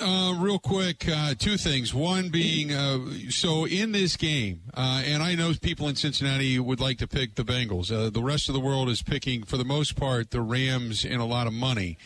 Uh, 0.00 0.32
real 0.38 0.60
quick, 0.60 1.08
uh, 1.08 1.34
two 1.36 1.56
things. 1.56 1.92
One 1.92 2.28
being, 2.28 2.72
uh, 2.72 3.00
so 3.30 3.66
in 3.66 3.90
this 3.90 4.16
game, 4.16 4.62
uh, 4.74 5.02
and 5.04 5.24
I 5.24 5.34
know 5.34 5.52
people 5.60 5.88
in 5.88 5.96
Cincinnati 5.96 6.56
would 6.60 6.78
like 6.78 6.98
to 6.98 7.08
pick 7.08 7.34
the 7.34 7.42
Bengals. 7.42 7.90
Uh, 7.90 8.08
the 8.08 8.22
rest 8.22 8.48
of 8.48 8.54
the 8.54 8.60
world 8.60 8.88
is 8.88 9.02
picking, 9.02 9.42
for 9.42 9.56
the 9.56 9.64
most 9.64 9.96
part, 9.96 10.30
the 10.30 10.40
Rams 10.40 11.04
in 11.04 11.18
a 11.18 11.26
lot 11.26 11.48
of 11.48 11.52
money. 11.52 11.98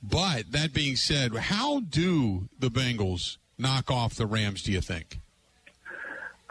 But 0.00 0.52
that 0.52 0.72
being 0.72 0.94
said, 0.94 1.34
how 1.34 1.80
do 1.80 2.48
the 2.56 2.70
Bengals 2.70 3.38
knock 3.58 3.90
off 3.90 4.14
the 4.14 4.26
Rams? 4.26 4.62
Do 4.62 4.70
you 4.70 4.80
think? 4.80 5.18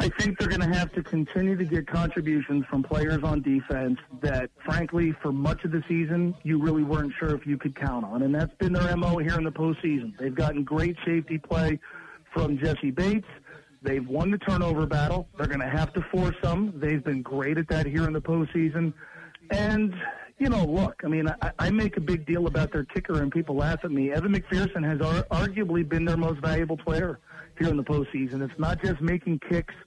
I 0.02 0.08
think 0.08 0.40
they're 0.40 0.48
going 0.48 0.62
to 0.62 0.78
have 0.78 0.94
to 0.94 1.04
continue 1.04 1.58
to 1.58 1.66
get 1.66 1.86
contributions 1.86 2.64
from 2.70 2.84
players 2.84 3.22
on 3.22 3.42
defense 3.42 4.00
that, 4.22 4.50
frankly, 4.64 5.14
for 5.22 5.34
much 5.34 5.66
of 5.66 5.72
the 5.72 5.84
season, 5.90 6.34
you 6.44 6.58
really 6.58 6.84
weren't 6.84 7.12
sure 7.20 7.36
if 7.36 7.46
you 7.46 7.58
could 7.58 7.76
count 7.76 8.06
on. 8.06 8.22
And 8.22 8.34
that's 8.34 8.54
been 8.56 8.72
their 8.72 8.96
MO 8.96 9.18
here 9.18 9.38
in 9.38 9.44
the 9.44 9.52
postseason. 9.52 10.18
They've 10.18 10.34
gotten 10.34 10.64
great 10.64 10.96
safety 11.06 11.38
play 11.38 11.82
from 12.34 12.58
Jessie 12.58 12.92
Bates. 12.92 13.28
They've 13.82 14.08
won 14.08 14.32
the 14.32 14.38
turnover 14.38 14.86
battle. 14.86 15.28
They're 15.38 15.48
going 15.48 15.60
to 15.60 15.70
have 15.70 15.92
to 15.94 16.02
force 16.14 16.36
some. 16.42 16.74
They've 16.78 17.04
been 17.04 17.22
great 17.22 17.58
at 17.58 17.68
that 17.68 17.86
here 17.86 18.06
in 18.06 18.14
the 18.14 18.22
postseason. 18.22 18.94
And, 19.52 19.94
you 20.38 20.48
know, 20.48 20.64
look, 20.64 21.02
I 21.04 21.10
mean, 21.10 21.28
I, 21.42 21.52
I 21.60 21.72
make 21.72 21.98
a 21.98 22.02
big 22.02 22.26
deal 22.26 22.48
about 22.48 22.72
their 22.72 22.86
kicker, 22.86 23.22
and 23.22 23.34
people 23.34 23.58
laugh 23.58 23.80
at 23.84 23.92
me. 23.92 24.14
Evan 24.14 24.34
McPherson 24.34 24.86
has 24.86 25.02
ar- 25.02 25.46
arguably 25.46 25.88
been 25.88 26.06
their 26.06 26.18
most 26.18 26.40
valuable 26.40 26.78
player 26.78 27.20
here 27.58 27.68
in 27.68 27.76
the 27.76 27.84
postseason. 27.84 28.42
It's 28.42 28.58
not 28.58 28.82
just 28.82 29.02
making 29.02 29.42
kicks– 29.50 29.74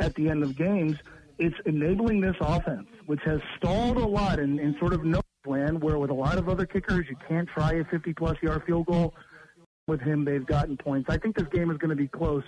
at 0.00 0.14
the 0.14 0.28
end 0.28 0.42
of 0.42 0.56
games, 0.56 0.96
it's 1.38 1.56
enabling 1.66 2.20
this 2.20 2.36
offense, 2.40 2.86
which 3.06 3.20
has 3.24 3.40
stalled 3.56 3.96
a 3.96 4.06
lot 4.06 4.38
in, 4.38 4.58
in 4.58 4.76
sort 4.78 4.92
of 4.92 5.04
no 5.04 5.20
land, 5.46 5.82
where 5.82 5.98
with 5.98 6.10
a 6.10 6.14
lot 6.14 6.38
of 6.38 6.48
other 6.48 6.66
kickers, 6.66 7.06
you 7.08 7.16
can't 7.28 7.48
try 7.48 7.74
a 7.74 7.84
50 7.84 8.14
plus 8.14 8.36
yard 8.42 8.62
field 8.66 8.86
goal. 8.86 9.14
with 9.86 10.00
him, 10.00 10.24
they've 10.24 10.46
gotten 10.46 10.76
points. 10.78 11.10
I 11.10 11.18
think 11.18 11.36
this 11.36 11.46
game 11.48 11.70
is 11.70 11.76
going 11.76 11.90
to 11.90 11.96
be 11.96 12.08
close, 12.08 12.42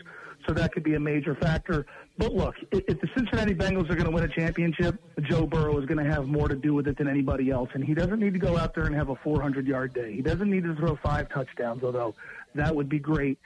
so 0.47 0.55
that 0.55 0.73
could 0.73 0.83
be 0.83 0.95
a 0.95 1.01
major 1.01 1.35
factor. 1.35 1.85
But 2.17 2.33
look, 2.33 2.55
if 2.73 2.99
the 3.01 3.09
Cincinnati 3.15 3.55
Bengals 3.55 3.91
are 3.91 3.95
going 3.95 4.07
to 4.07 4.11
win 4.11 4.25
a 4.25 4.29
championship, 4.29 4.99
Joe 5.21 5.47
Burrow 5.47 5.79
is 5.79 5.85
going 5.85 6.03
to 6.03 6.11
have 6.11 6.27
more 6.27 6.49
to 6.49 6.57
do 6.57 6.73
with 6.73 6.89
it 6.89 6.97
than 6.97 7.09
anybody 7.09 7.51
else, 7.51 7.69
and 7.75 7.85
he 7.85 7.93
doesn't 7.93 8.21
need 8.21 8.33
to 8.33 8.39
go 8.39 8.57
out 8.57 8.75
there 8.75 8.85
and 8.85 8.95
have 8.95 9.11
a 9.11 9.17
400-yard 9.17 9.93
day. 9.93 10.15
He 10.15 10.23
doesn't 10.23 10.51
need 10.51 10.65
to 10.65 10.75
throw 10.77 10.97
five 10.97 11.29
touchdowns, 11.29 11.83
although 11.85 12.15
that 12.55 12.75
would 12.75 12.89
be 12.89 12.99
great. 12.99 13.39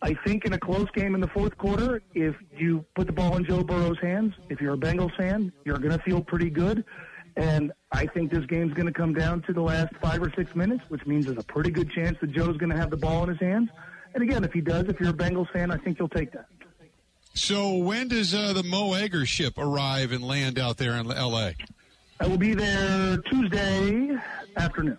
I 0.00 0.14
think 0.14 0.44
in 0.44 0.52
a 0.52 0.58
close 0.58 0.88
game 0.94 1.14
in 1.14 1.20
the 1.20 1.28
fourth 1.28 1.56
quarter, 1.58 2.02
if 2.14 2.36
you 2.56 2.84
put 2.94 3.06
the 3.06 3.12
ball 3.12 3.36
in 3.36 3.44
Joe 3.44 3.64
Burrow's 3.64 3.98
hands, 3.98 4.34
if 4.48 4.60
you're 4.60 4.74
a 4.74 4.78
Bengals 4.78 5.16
fan, 5.16 5.52
you're 5.64 5.78
going 5.78 5.96
to 5.96 6.02
feel 6.04 6.22
pretty 6.22 6.50
good. 6.50 6.84
And 7.36 7.72
I 7.92 8.06
think 8.06 8.30
this 8.30 8.44
game's 8.46 8.74
going 8.74 8.86
to 8.86 8.92
come 8.92 9.14
down 9.14 9.42
to 9.42 9.52
the 9.52 9.60
last 9.60 9.94
five 10.00 10.22
or 10.22 10.32
six 10.36 10.54
minutes, 10.54 10.82
which 10.88 11.06
means 11.06 11.26
there's 11.26 11.38
a 11.38 11.44
pretty 11.44 11.70
good 11.70 11.90
chance 11.90 12.16
that 12.20 12.32
Joe's 12.32 12.56
going 12.56 12.70
to 12.70 12.76
have 12.76 12.90
the 12.90 12.96
ball 12.96 13.24
in 13.24 13.28
his 13.30 13.40
hands. 13.40 13.70
And 14.14 14.22
again, 14.22 14.44
if 14.44 14.52
he 14.52 14.60
does, 14.60 14.88
if 14.88 14.98
you're 15.00 15.10
a 15.10 15.14
Bengals 15.14 15.50
fan, 15.52 15.70
I 15.70 15.76
think 15.76 15.98
you'll 15.98 16.08
take 16.08 16.32
that. 16.32 16.46
So 17.34 17.76
when 17.76 18.08
does 18.08 18.34
uh, 18.34 18.52
the 18.52 18.64
Mo 18.64 18.94
Egger 18.94 19.24
ship 19.24 19.54
arrive 19.58 20.10
and 20.12 20.24
land 20.24 20.58
out 20.58 20.76
there 20.76 20.94
in 20.94 21.10
L.A.? 21.10 21.54
I 22.20 22.26
will 22.26 22.38
be 22.38 22.54
there 22.54 23.18
Tuesday 23.18 24.16
afternoon. 24.56 24.98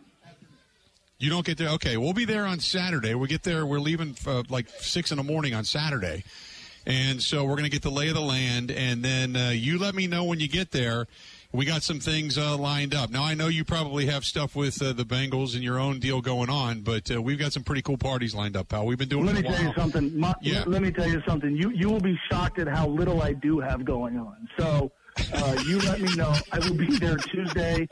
You 1.20 1.30
don't 1.30 1.46
get 1.46 1.58
there. 1.58 1.68
Okay, 1.72 1.98
we'll 1.98 2.14
be 2.14 2.24
there 2.24 2.46
on 2.46 2.62
Saturday. 2.62 3.14
We 3.14 3.28
get 3.28 3.44
there. 3.44 3.66
We're 3.66 3.82
leaving 3.82 4.16
uh, 4.26 4.44
like 4.48 4.70
six 4.70 5.12
in 5.12 5.18
the 5.18 5.24
morning 5.24 5.54
on 5.54 5.66
Saturday, 5.66 6.24
and 6.86 7.22
so 7.22 7.44
we're 7.44 7.58
going 7.58 7.66
to 7.66 7.70
get 7.70 7.82
the 7.82 7.92
lay 7.92 8.08
of 8.08 8.16
the 8.16 8.22
land. 8.22 8.72
And 8.72 9.04
then 9.04 9.36
uh, 9.36 9.50
you 9.50 9.78
let 9.78 9.96
me 9.96 10.08
know 10.08 10.24
when 10.24 10.40
you 10.40 10.48
get 10.48 10.72
there. 10.72 11.08
We 11.52 11.66
got 11.66 11.84
some 11.84 12.00
things 12.00 12.38
uh, 12.38 12.56
lined 12.56 12.96
up. 12.96 13.10
Now 13.10 13.26
I 13.26 13.34
know 13.34 13.48
you 13.48 13.66
probably 13.66 14.06
have 14.06 14.24
stuff 14.24 14.56
with 14.56 14.82
uh, 14.82 14.94
the 14.94 15.04
Bengals 15.04 15.56
and 15.56 15.64
your 15.64 15.78
own 15.78 16.00
deal 16.00 16.22
going 16.22 16.50
on, 16.50 16.82
but 16.82 17.12
uh, 17.12 17.22
we've 17.22 17.40
got 17.40 17.52
some 17.52 17.64
pretty 17.64 17.82
cool 17.82 17.98
parties 17.98 18.34
lined 18.34 18.56
up, 18.56 18.70
pal. 18.70 18.86
We've 18.86 18.98
been 18.98 19.10
doing. 19.10 19.26
Let 19.26 19.36
me 19.36 19.42
tell 19.42 19.62
you 19.62 19.74
something. 19.76 20.18
My, 20.18 20.34
Yeah. 20.42 20.64
Let 20.68 20.82
me 20.82 20.92
tell 20.92 21.10
you 21.10 21.22
something. 21.28 21.54
You 21.54 21.72
you 21.72 21.90
will 21.90 22.00
be 22.00 22.18
shocked 22.32 22.60
at 22.60 22.68
how 22.70 22.88
little 22.88 23.22
I 23.22 23.34
do 23.34 23.60
have 23.60 23.84
going 23.84 24.18
on. 24.18 24.48
So 24.58 24.92
uh, 25.34 25.58
you 25.68 25.80
let 25.80 26.00
me 26.00 26.16
know. 26.16 26.34
I 26.54 26.60
will 26.60 26.76
be 26.76 26.98
there 26.98 27.18
Tuesday. 27.18 27.90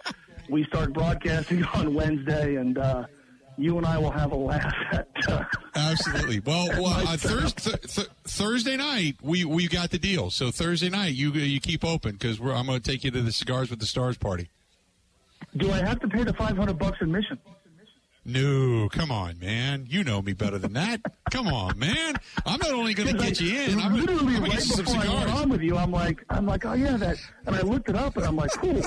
We 0.49 0.63
start 0.65 0.93
broadcasting 0.93 1.65
on 1.73 1.93
Wednesday, 1.93 2.55
and 2.55 2.77
uh, 2.77 3.03
you 3.57 3.77
and 3.77 3.85
I 3.85 3.97
will 3.97 4.11
have 4.11 4.31
a 4.31 4.35
laugh 4.35 4.73
at. 4.91 5.07
Uh, 5.27 5.43
Absolutely. 5.75 6.39
Well, 6.39 6.67
well 6.81 7.07
uh, 7.07 7.17
thurs- 7.17 7.53
th- 7.53 7.81
th- 7.81 8.07
Thursday 8.25 8.77
night 8.77 9.15
we 9.21 9.45
we 9.45 9.67
got 9.67 9.91
the 9.91 9.97
deal. 9.99 10.29
So 10.31 10.51
Thursday 10.51 10.89
night 10.89 11.13
you 11.13 11.31
you 11.31 11.59
keep 11.59 11.83
open 11.83 12.13
because 12.13 12.39
I'm 12.39 12.67
going 12.67 12.79
to 12.79 12.91
take 12.91 13.03
you 13.03 13.11
to 13.11 13.21
the 13.21 13.31
Cigars 13.31 13.69
with 13.69 13.79
the 13.79 13.85
Stars 13.85 14.17
party. 14.17 14.49
do 15.55 15.71
I 15.71 15.77
have 15.79 15.99
to 16.01 16.07
pay 16.07 16.23
the 16.23 16.33
five 16.33 16.55
hundred 16.57 16.77
bucks 16.79 16.97
admission? 17.01 17.37
No, 18.29 18.89
come 18.89 19.09
on, 19.09 19.39
man. 19.39 19.85
You 19.87 20.03
know 20.03 20.21
me 20.21 20.33
better 20.33 20.57
than 20.57 20.73
that. 20.73 20.99
Come 21.31 21.47
on, 21.47 21.79
man. 21.79 22.15
I'm 22.45 22.59
not 22.59 22.71
only 22.71 22.93
going 22.93 23.07
to 23.07 23.23
get 23.23 23.39
you 23.39 23.57
in. 23.57 23.79
I'm 23.79 23.93
literally 23.95 24.33
going 24.33 24.35
to 24.35 24.41
right 24.41 24.51
get 24.51 24.65
you 24.67 24.75
some 24.75 24.83
before 24.83 25.01
I 25.01 25.13
went 25.13 25.29
on 25.33 25.49
with 25.49 25.61
you, 25.61 25.77
I'm 25.77 25.91
like, 25.91 26.25
I'm 26.29 26.45
like, 26.45 26.65
oh 26.65 26.73
yeah, 26.73 26.97
that. 26.97 27.15
And 27.45 27.55
I 27.55 27.61
looked 27.61 27.87
it 27.87 27.95
up, 27.95 28.17
and 28.17 28.25
I'm 28.25 28.35
like, 28.35 28.51
cool. 28.51 28.81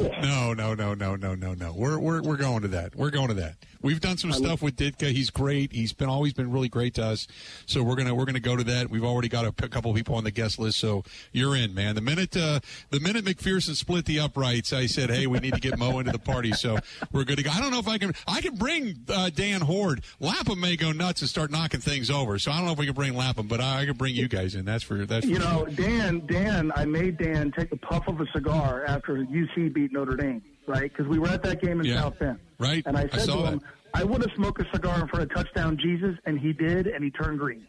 No, 0.00 0.52
no, 0.52 0.74
no, 0.74 0.94
no, 0.94 1.16
no, 1.16 1.34
no, 1.34 1.54
no. 1.54 1.72
We're 1.72 1.98
we're 1.98 2.22
we're 2.22 2.36
going 2.36 2.62
to 2.62 2.68
that. 2.68 2.94
We're 2.96 3.10
going 3.10 3.28
to 3.28 3.34
that. 3.34 3.56
We've 3.82 4.00
done 4.00 4.16
some 4.16 4.32
stuff 4.32 4.62
with 4.62 4.76
Ditka. 4.76 5.12
He's 5.12 5.30
great. 5.30 5.72
He's 5.72 5.92
been 5.92 6.08
always 6.08 6.32
been 6.32 6.50
really 6.50 6.68
great 6.68 6.94
to 6.94 7.04
us. 7.04 7.28
So 7.66 7.82
we're 7.82 7.94
gonna 7.94 8.14
we're 8.14 8.24
gonna 8.24 8.40
go 8.40 8.56
to 8.56 8.64
that. 8.64 8.90
We've 8.90 9.04
already 9.04 9.28
got 9.28 9.44
a 9.44 9.52
p- 9.52 9.68
couple 9.68 9.94
people 9.94 10.16
on 10.16 10.24
the 10.24 10.30
guest 10.32 10.58
list. 10.58 10.78
So 10.78 11.04
you're 11.32 11.54
in, 11.54 11.72
man. 11.72 11.94
The 11.94 12.00
minute 12.00 12.36
uh, 12.36 12.60
the 12.90 12.98
minute 12.98 13.24
McPherson 13.24 13.76
split 13.76 14.06
the 14.06 14.18
uprights, 14.18 14.72
I 14.72 14.86
said, 14.86 15.10
hey, 15.10 15.26
we 15.28 15.38
need 15.38 15.54
to 15.54 15.60
get 15.60 15.78
Mo 15.78 15.98
into 16.00 16.10
the 16.10 16.18
party. 16.18 16.52
So 16.52 16.78
we're 17.12 17.24
good 17.24 17.36
to 17.36 17.44
go. 17.44 17.50
I 17.50 17.60
don't 17.60 17.70
know 17.70 17.78
if 17.78 17.86
I 17.86 17.98
can. 17.98 18.12
I 18.26 18.40
can 18.40 18.56
bring 18.56 18.96
uh, 19.08 19.30
Dan 19.32 19.60
Hoard. 19.60 20.02
Lapham 20.18 20.60
may 20.60 20.76
go 20.76 20.90
nuts 20.90 21.20
and 21.20 21.30
start 21.30 21.50
knocking 21.52 21.80
things 21.80 22.10
over. 22.10 22.38
So 22.40 22.50
I 22.50 22.56
don't 22.56 22.66
know 22.66 22.72
if 22.72 22.78
we 22.78 22.86
can 22.86 22.94
bring 22.94 23.14
Lapham, 23.14 23.46
but 23.46 23.60
I, 23.60 23.82
I 23.82 23.86
can 23.86 23.96
bring 23.96 24.14
you 24.14 24.26
guys 24.26 24.54
in. 24.56 24.64
That's 24.64 24.82
for 24.82 25.06
that's 25.06 25.26
for 25.26 25.30
You 25.30 25.38
know. 25.38 25.66
Dan, 25.74 26.26
Dan, 26.26 26.72
I 26.74 26.86
made 26.86 27.18
Dan 27.18 27.52
take 27.52 27.70
a 27.70 27.76
puff 27.76 28.08
of 28.08 28.20
a 28.20 28.26
cigar 28.32 28.84
after 28.86 29.16
UC 29.16 29.72
beat 29.76 29.92
Notre 29.92 30.16
Dame, 30.16 30.42
right? 30.66 30.90
Because 30.90 31.06
we 31.06 31.18
were 31.18 31.28
at 31.28 31.42
that 31.42 31.60
game 31.60 31.80
in 31.80 31.86
Yeah. 31.86 32.00
South 32.00 32.18
Bend. 32.18 32.38
Right. 32.58 32.82
And 32.86 32.96
I 32.96 33.02
I 33.02 33.08
said 33.18 33.20
saw 33.26 33.42
to 33.42 33.46
him, 33.52 33.58
that. 33.58 34.00
I 34.00 34.04
would 34.04 34.22
have 34.22 34.34
smoked 34.34 34.60
a 34.60 34.66
cigar 34.72 34.98
in 35.00 35.06
front 35.08 35.24
of 35.30 35.34
touchdown 35.34 35.76
Jesus, 35.76 36.16
and 36.24 36.38
he 36.40 36.52
did, 36.54 36.86
and 36.86 37.04
he 37.04 37.10
turned 37.10 37.38
green. 37.38 37.66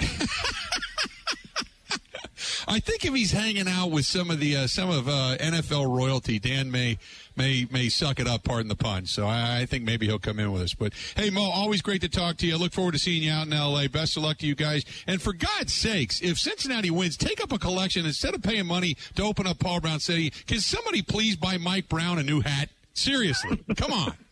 I 2.68 2.80
think 2.80 3.04
if 3.04 3.14
he's 3.14 3.32
hanging 3.32 3.68
out 3.68 3.90
with 3.90 4.04
some 4.04 4.30
of 4.30 4.40
the 4.40 4.56
uh, 4.56 4.66
some 4.66 4.90
of 4.90 5.08
uh, 5.08 5.36
NFL 5.38 5.94
royalty, 5.94 6.38
Dan 6.38 6.70
may 6.70 6.98
may 7.36 7.66
may 7.70 7.88
suck 7.88 8.20
it 8.20 8.26
up. 8.26 8.44
Pardon 8.44 8.68
the 8.68 8.76
pun. 8.76 9.06
So 9.06 9.26
I, 9.26 9.60
I 9.60 9.66
think 9.66 9.84
maybe 9.84 10.06
he'll 10.06 10.18
come 10.18 10.38
in 10.38 10.52
with 10.52 10.62
us. 10.62 10.74
But 10.74 10.92
hey, 11.16 11.30
Mo, 11.30 11.42
always 11.42 11.82
great 11.82 12.00
to 12.02 12.08
talk 12.08 12.36
to 12.38 12.46
you. 12.46 12.54
I 12.54 12.56
look 12.56 12.72
forward 12.72 12.92
to 12.92 12.98
seeing 12.98 13.22
you 13.22 13.32
out 13.32 13.46
in 13.46 13.52
L.A. 13.52 13.88
Best 13.88 14.16
of 14.16 14.22
luck 14.22 14.38
to 14.38 14.46
you 14.46 14.54
guys. 14.54 14.84
And 15.06 15.20
for 15.20 15.32
God's 15.32 15.72
sakes, 15.72 16.20
if 16.20 16.38
Cincinnati 16.38 16.90
wins, 16.90 17.16
take 17.16 17.42
up 17.42 17.52
a 17.52 17.58
collection 17.58 18.06
instead 18.06 18.34
of 18.34 18.42
paying 18.42 18.66
money 18.66 18.96
to 19.14 19.22
open 19.22 19.46
up 19.46 19.58
Paul 19.58 19.80
Brown 19.80 20.00
City. 20.00 20.30
Can 20.30 20.60
somebody 20.60 21.02
please 21.02 21.36
buy 21.36 21.58
Mike 21.58 21.88
Brown 21.88 22.18
a 22.18 22.22
new 22.22 22.40
hat? 22.40 22.68
Seriously, 22.94 23.58
come 23.76 23.92
on. 23.92 24.14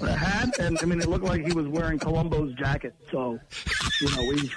A 0.00 0.12
hat, 0.14 0.58
and 0.60 0.78
I 0.80 0.84
mean, 0.84 1.00
it 1.00 1.08
looked 1.08 1.24
like 1.24 1.44
he 1.44 1.52
was 1.52 1.66
wearing 1.66 1.98
Columbo's 1.98 2.54
jacket. 2.54 2.94
So, 3.10 3.40
you 4.00 4.10
know, 4.16 4.22
we 4.28 4.50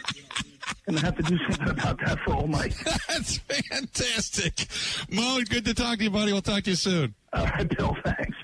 gonna 0.85 1.01
have 1.01 1.15
to 1.17 1.23
do 1.23 1.37
something 1.49 1.69
about 1.69 1.99
that 1.99 2.19
for 2.19 2.33
old 2.33 2.49
Mike. 2.49 2.75
That's 3.07 3.37
fantastic. 3.37 4.67
Mo, 5.09 5.41
good 5.49 5.65
to 5.65 5.73
talk 5.73 5.97
to 5.97 6.03
you, 6.03 6.09
buddy. 6.09 6.31
We'll 6.31 6.41
talk 6.41 6.63
to 6.63 6.71
you 6.71 6.75
soon. 6.75 7.15
All 7.33 7.45
right, 7.45 7.77
Bill. 7.77 7.95
Thanks. 8.03 8.37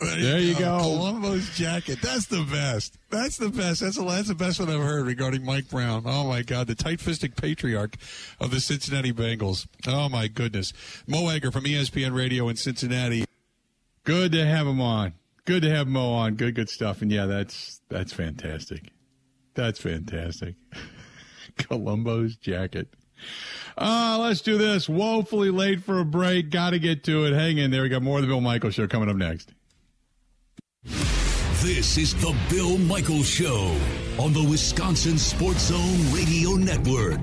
There 0.00 0.40
you 0.40 0.54
go. 0.54 0.78
Columbo's 0.80 1.48
jacket. 1.56 2.00
That's 2.02 2.26
the 2.26 2.44
best. 2.50 2.98
That's 3.10 3.36
the 3.36 3.50
best. 3.50 3.80
That's 3.80 3.96
the, 3.96 4.04
that's 4.04 4.28
the 4.28 4.34
best 4.34 4.58
one 4.58 4.68
I've 4.68 4.80
heard 4.80 5.06
regarding 5.06 5.44
Mike 5.44 5.68
Brown. 5.68 6.02
Oh 6.06 6.26
my 6.26 6.42
God, 6.42 6.66
the 6.66 6.74
tight-fisted 6.74 7.36
patriarch 7.36 7.96
of 8.40 8.50
the 8.50 8.60
Cincinnati 8.60 9.12
Bengals. 9.12 9.68
Oh 9.86 10.08
my 10.08 10.26
goodness, 10.26 10.72
Mo 11.06 11.28
Egger 11.28 11.52
from 11.52 11.64
ESPN 11.64 12.16
Radio 12.16 12.48
in 12.48 12.56
Cincinnati. 12.56 13.24
Good 14.04 14.32
to 14.32 14.44
have 14.44 14.66
him 14.66 14.80
on. 14.80 15.12
Good 15.44 15.62
to 15.62 15.70
have 15.70 15.86
Mo 15.86 16.12
on. 16.12 16.34
Good, 16.34 16.56
good 16.56 16.68
stuff. 16.68 17.02
And 17.02 17.10
yeah, 17.12 17.26
that's 17.26 17.80
that's 17.88 18.12
fantastic. 18.12 18.90
That's 19.54 19.80
fantastic. 19.80 20.56
Columbo's 21.58 22.36
jacket. 22.36 22.88
Uh, 23.78 24.18
let's 24.20 24.40
do 24.40 24.58
this. 24.58 24.88
Woefully 24.88 25.50
late 25.50 25.82
for 25.82 26.00
a 26.00 26.04
break. 26.04 26.50
Got 26.50 26.70
to 26.70 26.78
get 26.78 27.04
to 27.04 27.24
it. 27.24 27.32
Hang 27.32 27.58
in 27.58 27.70
there. 27.70 27.82
We 27.82 27.88
got 27.88 28.02
more 28.02 28.18
of 28.18 28.22
the 28.22 28.28
Bill 28.28 28.40
Michael 28.40 28.70
Show 28.70 28.86
coming 28.86 29.08
up 29.08 29.16
next. 29.16 29.52
This 30.84 31.96
is 31.96 32.14
the 32.16 32.36
Bill 32.50 32.76
Michael 32.76 33.22
Show 33.22 33.74
on 34.18 34.32
the 34.32 34.44
Wisconsin 34.50 35.16
Sports 35.16 35.68
Zone 35.68 36.12
Radio 36.12 36.56
Network. 36.56 37.22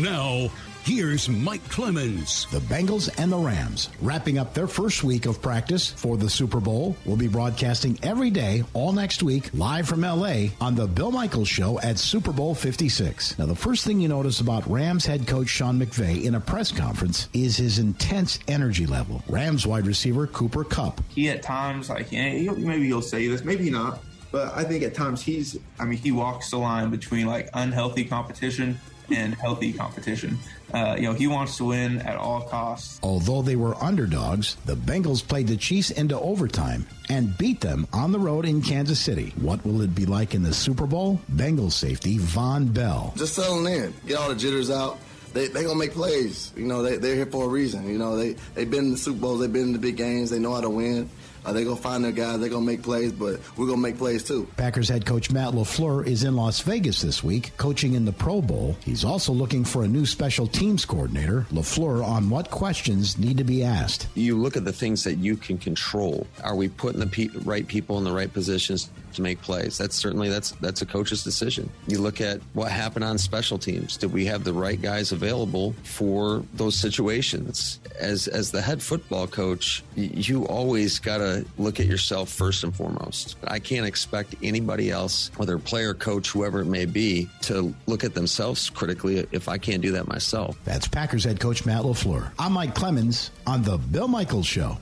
Now, 0.00 0.50
here's 0.88 1.28
Mike 1.28 1.68
Clemens. 1.68 2.46
The 2.50 2.60
Bengals 2.60 3.10
and 3.18 3.30
the 3.30 3.36
Rams 3.36 3.90
wrapping 4.00 4.38
up 4.38 4.54
their 4.54 4.66
first 4.66 5.04
week 5.04 5.26
of 5.26 5.42
practice 5.42 5.90
for 5.90 6.16
the 6.16 6.30
Super 6.30 6.60
Bowl. 6.60 6.96
We'll 7.04 7.18
be 7.18 7.28
broadcasting 7.28 7.98
every 8.02 8.30
day 8.30 8.64
all 8.72 8.94
next 8.94 9.22
week 9.22 9.50
live 9.52 9.86
from 9.86 10.00
LA 10.00 10.46
on 10.62 10.74
the 10.74 10.86
Bill 10.86 11.10
Michaels 11.10 11.46
Show 11.46 11.78
at 11.80 11.98
Super 11.98 12.32
Bowl 12.32 12.54
56. 12.54 13.38
Now, 13.38 13.44
the 13.44 13.54
first 13.54 13.84
thing 13.84 14.00
you 14.00 14.08
notice 14.08 14.40
about 14.40 14.66
Rams 14.66 15.04
head 15.04 15.26
coach 15.26 15.48
Sean 15.48 15.78
McVay 15.78 16.24
in 16.24 16.36
a 16.36 16.40
press 16.40 16.72
conference 16.72 17.28
is 17.34 17.58
his 17.58 17.78
intense 17.78 18.38
energy 18.48 18.86
level. 18.86 19.22
Rams 19.28 19.66
wide 19.66 19.86
receiver 19.86 20.26
Cooper 20.26 20.64
Kupp 20.64 21.02
he 21.10 21.28
at 21.28 21.42
times 21.42 21.90
like 21.90 22.10
yeah, 22.10 22.30
he'll, 22.30 22.56
maybe 22.56 22.86
he'll 22.86 23.02
say 23.02 23.28
this, 23.28 23.44
maybe 23.44 23.68
not. 23.68 24.02
But 24.32 24.56
I 24.56 24.64
think 24.64 24.82
at 24.84 24.94
times 24.94 25.20
he's, 25.20 25.58
I 25.78 25.84
mean, 25.84 25.98
he 25.98 26.12
walks 26.12 26.50
the 26.50 26.56
line 26.56 26.88
between 26.88 27.26
like 27.26 27.50
unhealthy 27.52 28.06
competition 28.06 28.80
and 29.10 29.34
healthy 29.34 29.72
competition. 29.72 30.38
Uh, 30.72 30.94
you 30.98 31.04
know, 31.04 31.14
he 31.14 31.26
wants 31.26 31.56
to 31.56 31.64
win 31.64 32.00
at 32.02 32.16
all 32.16 32.42
costs. 32.42 33.00
Although 33.02 33.42
they 33.42 33.56
were 33.56 33.74
underdogs, 33.82 34.56
the 34.66 34.74
Bengals 34.76 35.26
played 35.26 35.48
the 35.48 35.56
Chiefs 35.56 35.90
into 35.90 36.18
overtime 36.20 36.86
and 37.08 37.36
beat 37.38 37.60
them 37.60 37.86
on 37.92 38.12
the 38.12 38.18
road 38.18 38.44
in 38.44 38.60
Kansas 38.60 39.00
City. 39.00 39.32
What 39.40 39.64
will 39.64 39.80
it 39.80 39.94
be 39.94 40.04
like 40.04 40.34
in 40.34 40.42
the 40.42 40.52
Super 40.52 40.86
Bowl? 40.86 41.20
Bengals 41.34 41.72
safety 41.72 42.18
Vonn 42.18 42.72
Bell. 42.74 43.14
just 43.16 43.34
settling 43.34 43.72
in, 43.72 43.94
get 44.06 44.18
all 44.18 44.28
the 44.28 44.34
jitters 44.34 44.70
out. 44.70 44.98
They 45.32 45.46
they 45.48 45.62
gonna 45.62 45.78
make 45.78 45.92
plays. 45.92 46.52
You 46.56 46.64
know, 46.66 46.82
they 46.82 46.96
they're 46.96 47.14
here 47.14 47.26
for 47.26 47.44
a 47.44 47.48
reason. 47.48 47.86
You 47.86 47.98
know, 47.98 48.16
they 48.16 48.34
they've 48.54 48.70
been 48.70 48.86
in 48.86 48.90
the 48.92 48.96
Super 48.96 49.20
Bowls, 49.20 49.40
they've 49.40 49.52
been 49.52 49.62
in 49.64 49.72
the 49.74 49.78
big 49.78 49.96
games, 49.96 50.30
they 50.30 50.38
know 50.38 50.54
how 50.54 50.62
to 50.62 50.70
win. 50.70 51.08
Uh, 51.44 51.52
they 51.52 51.64
gonna 51.64 51.76
find 51.76 52.04
their 52.04 52.12
guys, 52.12 52.40
They're 52.40 52.48
gonna 52.48 52.64
make 52.64 52.82
plays, 52.82 53.12
but 53.12 53.40
we're 53.56 53.66
gonna 53.66 53.80
make 53.80 53.98
plays 53.98 54.22
too. 54.22 54.48
Packers 54.56 54.88
head 54.88 55.06
coach 55.06 55.30
Matt 55.30 55.54
LaFleur 55.54 56.06
is 56.06 56.24
in 56.24 56.36
Las 56.36 56.60
Vegas 56.60 57.00
this 57.00 57.22
week, 57.22 57.52
coaching 57.56 57.94
in 57.94 58.04
the 58.04 58.12
Pro 58.12 58.40
Bowl. 58.40 58.76
He's 58.84 59.04
also 59.04 59.32
looking 59.32 59.64
for 59.64 59.84
a 59.84 59.88
new 59.88 60.06
special 60.06 60.46
teams 60.46 60.84
coordinator. 60.84 61.46
LaFleur 61.52 62.04
on 62.04 62.30
what 62.30 62.50
questions 62.50 63.18
need 63.18 63.38
to 63.38 63.44
be 63.44 63.64
asked. 63.64 64.08
you 64.14 64.36
look 64.36 64.56
at 64.56 64.64
the 64.64 64.72
things 64.72 65.04
that 65.04 65.16
you 65.16 65.36
can 65.36 65.58
control. 65.58 66.26
Are 66.42 66.54
we 66.54 66.68
putting 66.68 67.00
the 67.00 67.06
pe- 67.06 67.28
right 67.44 67.66
people 67.66 67.98
in 67.98 68.04
the 68.04 68.12
right 68.12 68.32
positions? 68.32 68.90
to 69.18 69.22
make 69.22 69.40
plays. 69.42 69.76
That's 69.76 69.96
certainly 69.96 70.28
that's 70.28 70.52
that's 70.52 70.82
a 70.82 70.86
coach's 70.86 71.22
decision. 71.22 71.70
You 71.86 71.98
look 71.98 72.20
at 72.20 72.40
what 72.54 72.70
happened 72.70 73.04
on 73.04 73.18
special 73.18 73.58
teams. 73.58 73.96
Did 73.96 74.12
we 74.12 74.24
have 74.26 74.44
the 74.44 74.52
right 74.52 74.80
guys 74.80 75.12
available 75.12 75.74
for 75.82 76.44
those 76.54 76.76
situations? 76.76 77.80
As 77.98 78.28
as 78.28 78.50
the 78.50 78.62
head 78.62 78.82
football 78.82 79.26
coach, 79.26 79.82
you 79.96 80.46
always 80.46 80.98
got 80.98 81.18
to 81.18 81.27
look 81.58 81.80
at 81.80 81.86
yourself 81.86 82.28
first 82.30 82.64
and 82.64 82.74
foremost. 82.74 83.36
I 83.44 83.58
can't 83.58 83.86
expect 83.86 84.34
anybody 84.42 84.90
else, 84.90 85.30
whether 85.36 85.58
player, 85.58 85.94
coach, 85.94 86.30
whoever 86.30 86.60
it 86.60 86.66
may 86.66 86.86
be, 86.86 87.28
to 87.42 87.74
look 87.86 88.04
at 88.04 88.14
themselves 88.14 88.70
critically 88.70 89.26
if 89.32 89.48
I 89.48 89.58
can't 89.58 89.82
do 89.82 89.92
that 89.92 90.08
myself. 90.08 90.56
That's 90.64 90.88
Packers 90.88 91.24
head 91.24 91.40
coach 91.40 91.64
Matt 91.66 91.82
LaFleur. 91.82 92.30
I'm 92.38 92.52
Mike 92.52 92.74
Clemens 92.74 93.30
on 93.46 93.62
the 93.62 93.78
Bill 93.78 94.08
Michaels 94.08 94.46
show. 94.46 94.78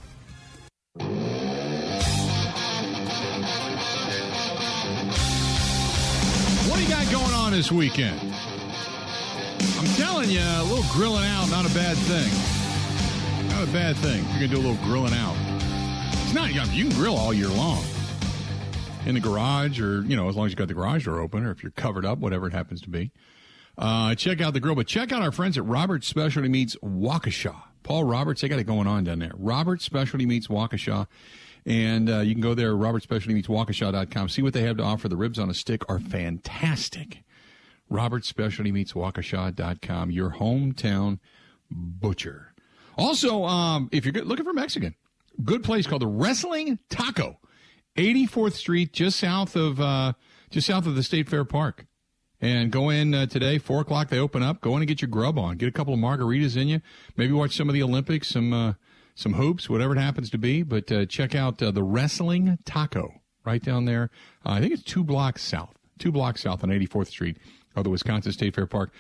What 6.67 6.77
do 6.77 6.83
you 6.83 6.89
got 6.89 7.11
going 7.13 7.35
on 7.35 7.53
this 7.53 7.71
weekend? 7.71 8.21
I'm 9.79 9.87
telling 9.95 10.31
you, 10.31 10.41
a 10.41 10.65
little 10.65 10.85
grilling 10.93 11.25
out, 11.25 11.51
not 11.51 11.65
a 11.71 11.75
bad 11.75 11.97
thing. 11.97 12.31
Not 13.49 13.69
a 13.69 13.73
bad 13.73 13.97
thing. 13.97 14.25
You're 14.31 14.49
going 14.49 14.51
to 14.51 14.57
do 14.57 14.59
a 14.59 14.65
little 14.69 14.85
grilling 14.85 15.15
out. 15.15 15.37
Not, 16.37 16.53
you 16.75 16.85
can 16.85 16.93
grill 16.99 17.17
all 17.17 17.33
year 17.33 17.49
long 17.49 17.83
in 19.07 19.15
the 19.15 19.21
garage 19.21 19.81
or, 19.81 20.03
you 20.03 20.15
know, 20.15 20.29
as 20.29 20.37
long 20.37 20.45
as 20.45 20.53
you 20.53 20.57
got 20.57 20.69
the 20.69 20.75
garage 20.75 21.07
door 21.07 21.19
open 21.19 21.47
or 21.47 21.51
if 21.51 21.63
you're 21.63 21.73
covered 21.73 22.05
up, 22.05 22.19
whatever 22.19 22.47
it 22.47 22.53
happens 22.53 22.83
to 22.83 22.91
be. 22.91 23.11
Uh, 23.79 24.15
check 24.15 24.43
out 24.43 24.53
the 24.53 24.61
grill, 24.61 24.75
but 24.75 24.87
check 24.87 25.13
out 25.13 25.23
our 25.23 25.33
friends 25.33 25.57
at 25.57 25.65
Roberts 25.65 26.07
Specialty 26.07 26.51
Meats 26.51 26.77
Waukesha. 26.85 27.57
Paul 27.85 28.05
Roberts, 28.05 28.43
they 28.43 28.49
got 28.49 28.59
it 28.59 28.65
going 28.65 28.87
on 28.87 29.05
down 29.05 29.21
there. 29.21 29.33
Roberts 29.35 29.87
Specialty 29.87 30.27
Meats 30.27 30.49
Waukesha. 30.49 31.07
And 31.65 32.11
uh, 32.11 32.19
you 32.19 32.35
can 32.35 32.43
go 32.43 32.53
there, 32.53 32.75
robertspecialtymeatswaukesha.com. 32.75 34.29
See 34.29 34.43
what 34.43 34.53
they 34.53 34.61
have 34.61 34.77
to 34.77 34.83
offer. 34.83 35.09
The 35.09 35.17
ribs 35.17 35.39
on 35.39 35.49
a 35.49 35.55
stick 35.55 35.89
are 35.89 35.99
fantastic. 35.99 37.25
robertspecialtymeatswaukesha.com, 37.91 40.11
your 40.11 40.33
hometown 40.33 41.19
butcher. 41.71 42.53
Also, 42.99 43.45
um, 43.45 43.89
if 43.91 44.05
you're 44.05 44.23
looking 44.23 44.45
for 44.45 44.53
Mexican, 44.53 44.97
good 45.45 45.63
place 45.63 45.87
called 45.87 46.03
the 46.03 46.07
Wrestling 46.07 46.79
Taco, 46.89 47.39
84th 47.97 48.53
Street, 48.53 48.93
just 48.93 49.19
south 49.19 49.57
of 49.57 49.81
uh, 49.81 50.13
just 50.51 50.67
south 50.67 50.87
of 50.87 50.95
the 50.95 51.03
State 51.03 51.29
Fair 51.29 51.45
Park. 51.45 51.87
And 52.41 52.71
go 52.71 52.91
in 52.91 53.15
uh, 53.15 53.27
today, 53.27 53.59
four 53.59 53.81
o'clock. 53.81 54.09
They 54.09 54.19
open 54.19 54.43
up. 54.43 54.61
Go 54.61 54.77
in 54.77 54.83
and 54.83 54.89
get 54.89 55.01
your 55.01 55.09
grub 55.09 55.39
on. 55.39 55.57
Get 55.57 55.69
a 55.69 55.73
couple 55.73 55.95
of 55.95 56.01
margaritas 56.01 56.57
in 56.57 56.69
you. 56.69 56.81
Maybe 57.17 57.33
watch 57.33 57.57
some 57.57 57.69
of 57.69 57.75
the 57.75 57.83
Olympics, 57.83 58.29
some 58.29 58.53
uh, 58.53 58.75
some 59.15 59.35
hoops, 59.35 59.71
whatever 59.71 59.97
it 59.97 59.99
happens 59.99 60.29
to 60.31 60.39
be. 60.39 60.63
But 60.63 60.93
uh, 60.93 61.07
check 61.07 61.35
out 61.35 61.63
uh, 61.63 61.71
the 61.71 61.83
Wrestling 61.83 62.59
Taco 62.67 63.23
right 63.45 63.63
down 63.63 63.87
there. 63.87 64.11
Uh, 64.45 64.51
I 64.51 64.61
think 64.61 64.75
it's 64.75 64.83
two 64.83 65.03
blocks 65.03 65.43
south, 65.43 65.75
two 65.99 66.13
blocks 66.13 66.43
south 66.43 66.63
on 66.63 66.69
84th 66.69 67.09
Street 67.09 67.39
of 67.75 67.85
the 67.85 67.91
Wisconsin 67.91 68.33
State 68.33 68.55
Fair 68.55 68.67
Park. 68.67 68.93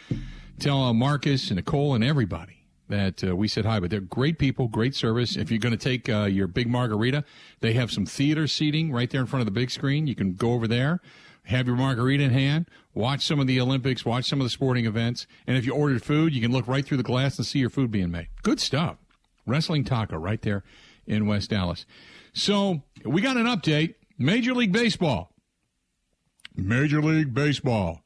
Tell 0.58 0.94
Marcus 0.94 1.48
and 1.48 1.56
Nicole 1.56 1.94
and 1.94 2.02
everybody 2.02 2.55
that 2.88 3.24
uh, 3.24 3.36
we 3.36 3.48
said 3.48 3.64
hi, 3.64 3.80
but 3.80 3.90
they're 3.90 4.00
great 4.00 4.38
people, 4.38 4.68
great 4.68 4.94
service. 4.94 5.36
If 5.36 5.50
you're 5.50 5.60
going 5.60 5.76
to 5.76 5.82
take 5.82 6.08
uh, 6.08 6.24
your 6.24 6.46
big 6.46 6.68
margarita, 6.68 7.24
they 7.60 7.72
have 7.74 7.90
some 7.90 8.06
theater 8.06 8.46
seating 8.46 8.92
right 8.92 9.10
there 9.10 9.20
in 9.20 9.26
front 9.26 9.40
of 9.40 9.46
the 9.46 9.52
big 9.52 9.70
screen. 9.70 10.06
You 10.06 10.14
can 10.14 10.34
go 10.34 10.52
over 10.52 10.68
there, 10.68 11.00
have 11.44 11.66
your 11.66 11.76
margarita 11.76 12.24
in 12.24 12.30
hand, 12.30 12.68
watch 12.94 13.24
some 13.24 13.40
of 13.40 13.46
the 13.46 13.60
Olympics, 13.60 14.04
watch 14.04 14.28
some 14.28 14.40
of 14.40 14.44
the 14.44 14.50
sporting 14.50 14.86
events, 14.86 15.26
and 15.46 15.56
if 15.56 15.66
you 15.66 15.74
ordered 15.74 16.02
food, 16.02 16.34
you 16.34 16.40
can 16.40 16.52
look 16.52 16.66
right 16.66 16.84
through 16.84 16.98
the 16.98 17.02
glass 17.02 17.36
and 17.38 17.46
see 17.46 17.58
your 17.58 17.70
food 17.70 17.90
being 17.90 18.10
made. 18.10 18.28
Good 18.42 18.60
stuff. 18.60 18.96
Wrestling 19.46 19.84
Taco 19.84 20.16
right 20.16 20.42
there 20.42 20.64
in 21.06 21.26
West 21.26 21.52
Allis. 21.52 21.86
So 22.32 22.82
we 23.04 23.22
got 23.22 23.36
an 23.36 23.46
update. 23.46 23.94
Major 24.18 24.54
League 24.54 24.72
Baseball. 24.72 25.30
Major 26.54 27.02
League 27.02 27.34
Baseball 27.34 28.02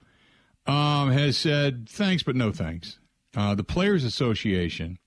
um, 0.66 1.10
has 1.10 1.36
said 1.36 1.88
thanks, 1.88 2.22
but 2.22 2.36
no 2.36 2.52
thanks. 2.52 2.99
Uh, 3.36 3.54
the 3.54 3.64
Players 3.64 4.04
Association 4.04 4.98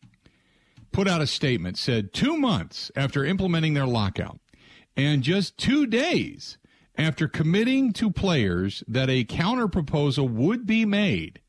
put 0.91 1.07
out 1.07 1.21
a 1.21 1.27
statement, 1.27 1.77
said 1.77 2.13
two 2.13 2.37
months 2.37 2.91
after 2.95 3.25
implementing 3.25 3.73
their 3.73 3.87
lockout 3.87 4.39
and 4.95 5.23
just 5.23 5.57
two 5.57 5.85
days 5.85 6.57
after 6.97 7.27
committing 7.27 7.91
to 7.93 8.11
players 8.11 8.83
that 8.87 9.09
a 9.09 9.23
counter 9.23 9.67
proposal 9.67 10.27
would 10.27 10.65
be 10.65 10.85
made, 10.85 11.41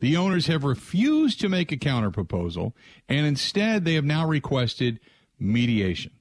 the 0.00 0.16
owners 0.16 0.46
have 0.46 0.64
refused 0.64 1.40
to 1.40 1.48
make 1.48 1.72
a 1.72 1.76
counter 1.76 2.10
proposal, 2.10 2.74
and 3.08 3.26
instead 3.26 3.84
they 3.84 3.94
have 3.94 4.04
now 4.04 4.26
requested 4.26 5.00
mediation. 5.38 6.12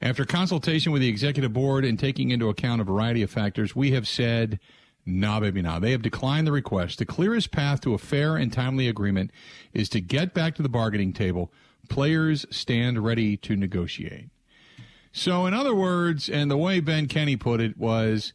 After 0.00 0.24
consultation 0.24 0.90
with 0.90 1.02
the 1.02 1.08
executive 1.08 1.52
board 1.52 1.84
and 1.84 1.98
taking 1.98 2.30
into 2.30 2.48
account 2.48 2.80
a 2.80 2.84
variety 2.84 3.22
of 3.22 3.30
factors, 3.30 3.76
we 3.76 3.92
have 3.92 4.08
said, 4.08 4.58
nah, 5.04 5.40
baby, 5.40 5.62
nah. 5.62 5.78
They 5.78 5.92
have 5.92 6.02
declined 6.02 6.46
the 6.46 6.52
request. 6.52 6.98
The 6.98 7.06
clearest 7.06 7.50
path 7.50 7.80
to 7.82 7.94
a 7.94 7.98
fair 7.98 8.36
and 8.36 8.52
timely 8.52 8.88
agreement 8.88 9.30
is 9.72 9.88
to 9.90 10.00
get 10.00 10.34
back 10.34 10.54
to 10.56 10.62
the 10.62 10.68
bargaining 10.68 11.12
table. 11.12 11.52
Players 11.88 12.46
stand 12.50 13.04
ready 13.04 13.36
to 13.38 13.56
negotiate. 13.56 14.30
So, 15.12 15.46
in 15.46 15.52
other 15.52 15.74
words, 15.74 16.28
and 16.28 16.50
the 16.50 16.56
way 16.56 16.80
Ben 16.80 17.06
Kenny 17.06 17.36
put 17.36 17.60
it 17.60 17.76
was, 17.76 18.32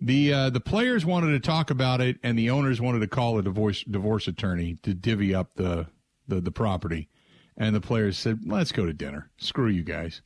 the 0.00 0.32
uh, 0.32 0.50
the 0.50 0.60
players 0.60 1.04
wanted 1.06 1.32
to 1.32 1.40
talk 1.40 1.70
about 1.70 2.00
it, 2.00 2.18
and 2.22 2.38
the 2.38 2.50
owners 2.50 2.80
wanted 2.80 3.00
to 3.00 3.08
call 3.08 3.38
a 3.38 3.42
divorce 3.42 3.82
divorce 3.84 4.28
attorney 4.28 4.76
to 4.82 4.94
divvy 4.94 5.34
up 5.34 5.54
the, 5.54 5.86
the 6.28 6.40
the 6.40 6.52
property, 6.52 7.08
and 7.56 7.74
the 7.74 7.80
players 7.80 8.18
said, 8.18 8.40
"Let's 8.44 8.72
go 8.72 8.86
to 8.86 8.92
dinner. 8.92 9.30
Screw 9.36 9.68
you 9.68 9.82
guys." 9.84 10.22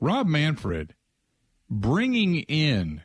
Rob 0.00 0.26
Manfred 0.26 0.94
bringing 1.70 2.36
in 2.40 3.02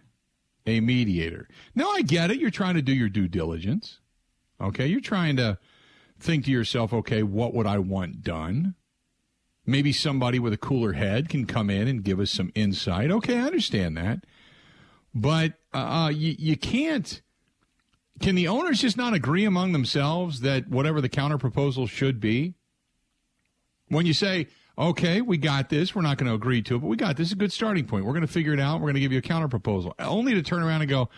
a 0.70 0.80
mediator. 0.80 1.48
Now 1.76 1.90
I 1.92 2.02
get 2.02 2.32
it. 2.32 2.40
You're 2.40 2.50
trying 2.50 2.76
to 2.76 2.82
do 2.82 2.94
your 2.94 3.10
due 3.10 3.28
diligence. 3.28 4.00
Okay, 4.62 4.88
you're 4.88 5.00
trying 5.00 5.36
to 5.38 5.58
think 6.20 6.46
to 6.46 6.52
yourself, 6.52 6.94
okay, 6.94 7.24
what 7.24 7.54
would 7.54 7.66
I 7.66 7.80
want 7.80 8.24
done? 8.24 8.76
Maybe 9.66 9.94
somebody 9.94 10.40
with 10.40 10.54
a 10.54 10.58
cooler 10.58 10.94
head 10.94 11.30
can 11.30 11.46
come 11.46 11.70
in 11.70 11.88
and 11.88 12.04
give 12.04 12.20
us 12.20 12.32
some 12.32 12.52
insight. 12.56 13.12
Okay, 13.12 13.38
I 13.38 13.44
understand 13.44 13.98
that. 13.98 14.26
But 15.14 15.54
uh, 15.74 16.12
you, 16.14 16.36
you 16.38 16.58
can't. 16.58 17.22
Can 18.20 18.36
the 18.36 18.48
owners 18.48 18.82
just 18.82 18.98
not 18.98 19.14
agree 19.14 19.46
among 19.46 19.72
themselves 19.72 20.42
that 20.42 20.68
whatever 20.68 21.02
the 21.02 21.10
counter 21.10 21.38
proposal 21.38 21.88
should 21.88 22.20
be? 22.20 22.56
When 23.88 24.06
you 24.06 24.14
say, 24.14 24.48
okay, 24.80 25.20
we 25.20 25.38
got 25.38 25.70
this, 25.70 25.94
we're 25.94 26.02
not 26.02 26.18
going 26.18 26.30
to 26.30 26.34
agree 26.34 26.62
to 26.62 26.78
it, 26.78 26.80
but 26.80 26.88
we 26.88 26.96
got 26.96 27.18
this 27.18 27.28
is 27.28 27.34
a 27.34 27.36
good 27.38 27.52
starting 27.52 27.86
point. 27.86 28.06
We're 28.06 28.14
going 28.14 28.26
to 28.26 28.32
figure 28.32 28.54
it 28.54 28.60
out. 28.60 28.76
We're 28.76 28.88
going 28.88 28.96
to 28.96 29.02
give 29.02 29.12
you 29.12 29.20
a 29.20 29.22
counter 29.22 29.50
proposal, 29.50 29.94
only 30.00 30.34
to 30.34 30.42
turn 30.42 30.64
around 30.64 30.82
and 30.82 30.90
go, 30.90 31.10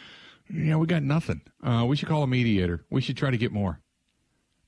yeah, 0.50 0.76
we 0.76 0.88
got 0.88 1.04
nothing. 1.04 1.42
Uh, 1.64 1.86
we 1.88 1.96
should 1.96 2.10
call 2.10 2.24
a 2.24 2.28
mediator. 2.28 2.84
We 2.90 3.02
should 3.02 3.18
try 3.18 3.30
to 3.30 3.38
get 3.38 3.52
more. 3.52 3.80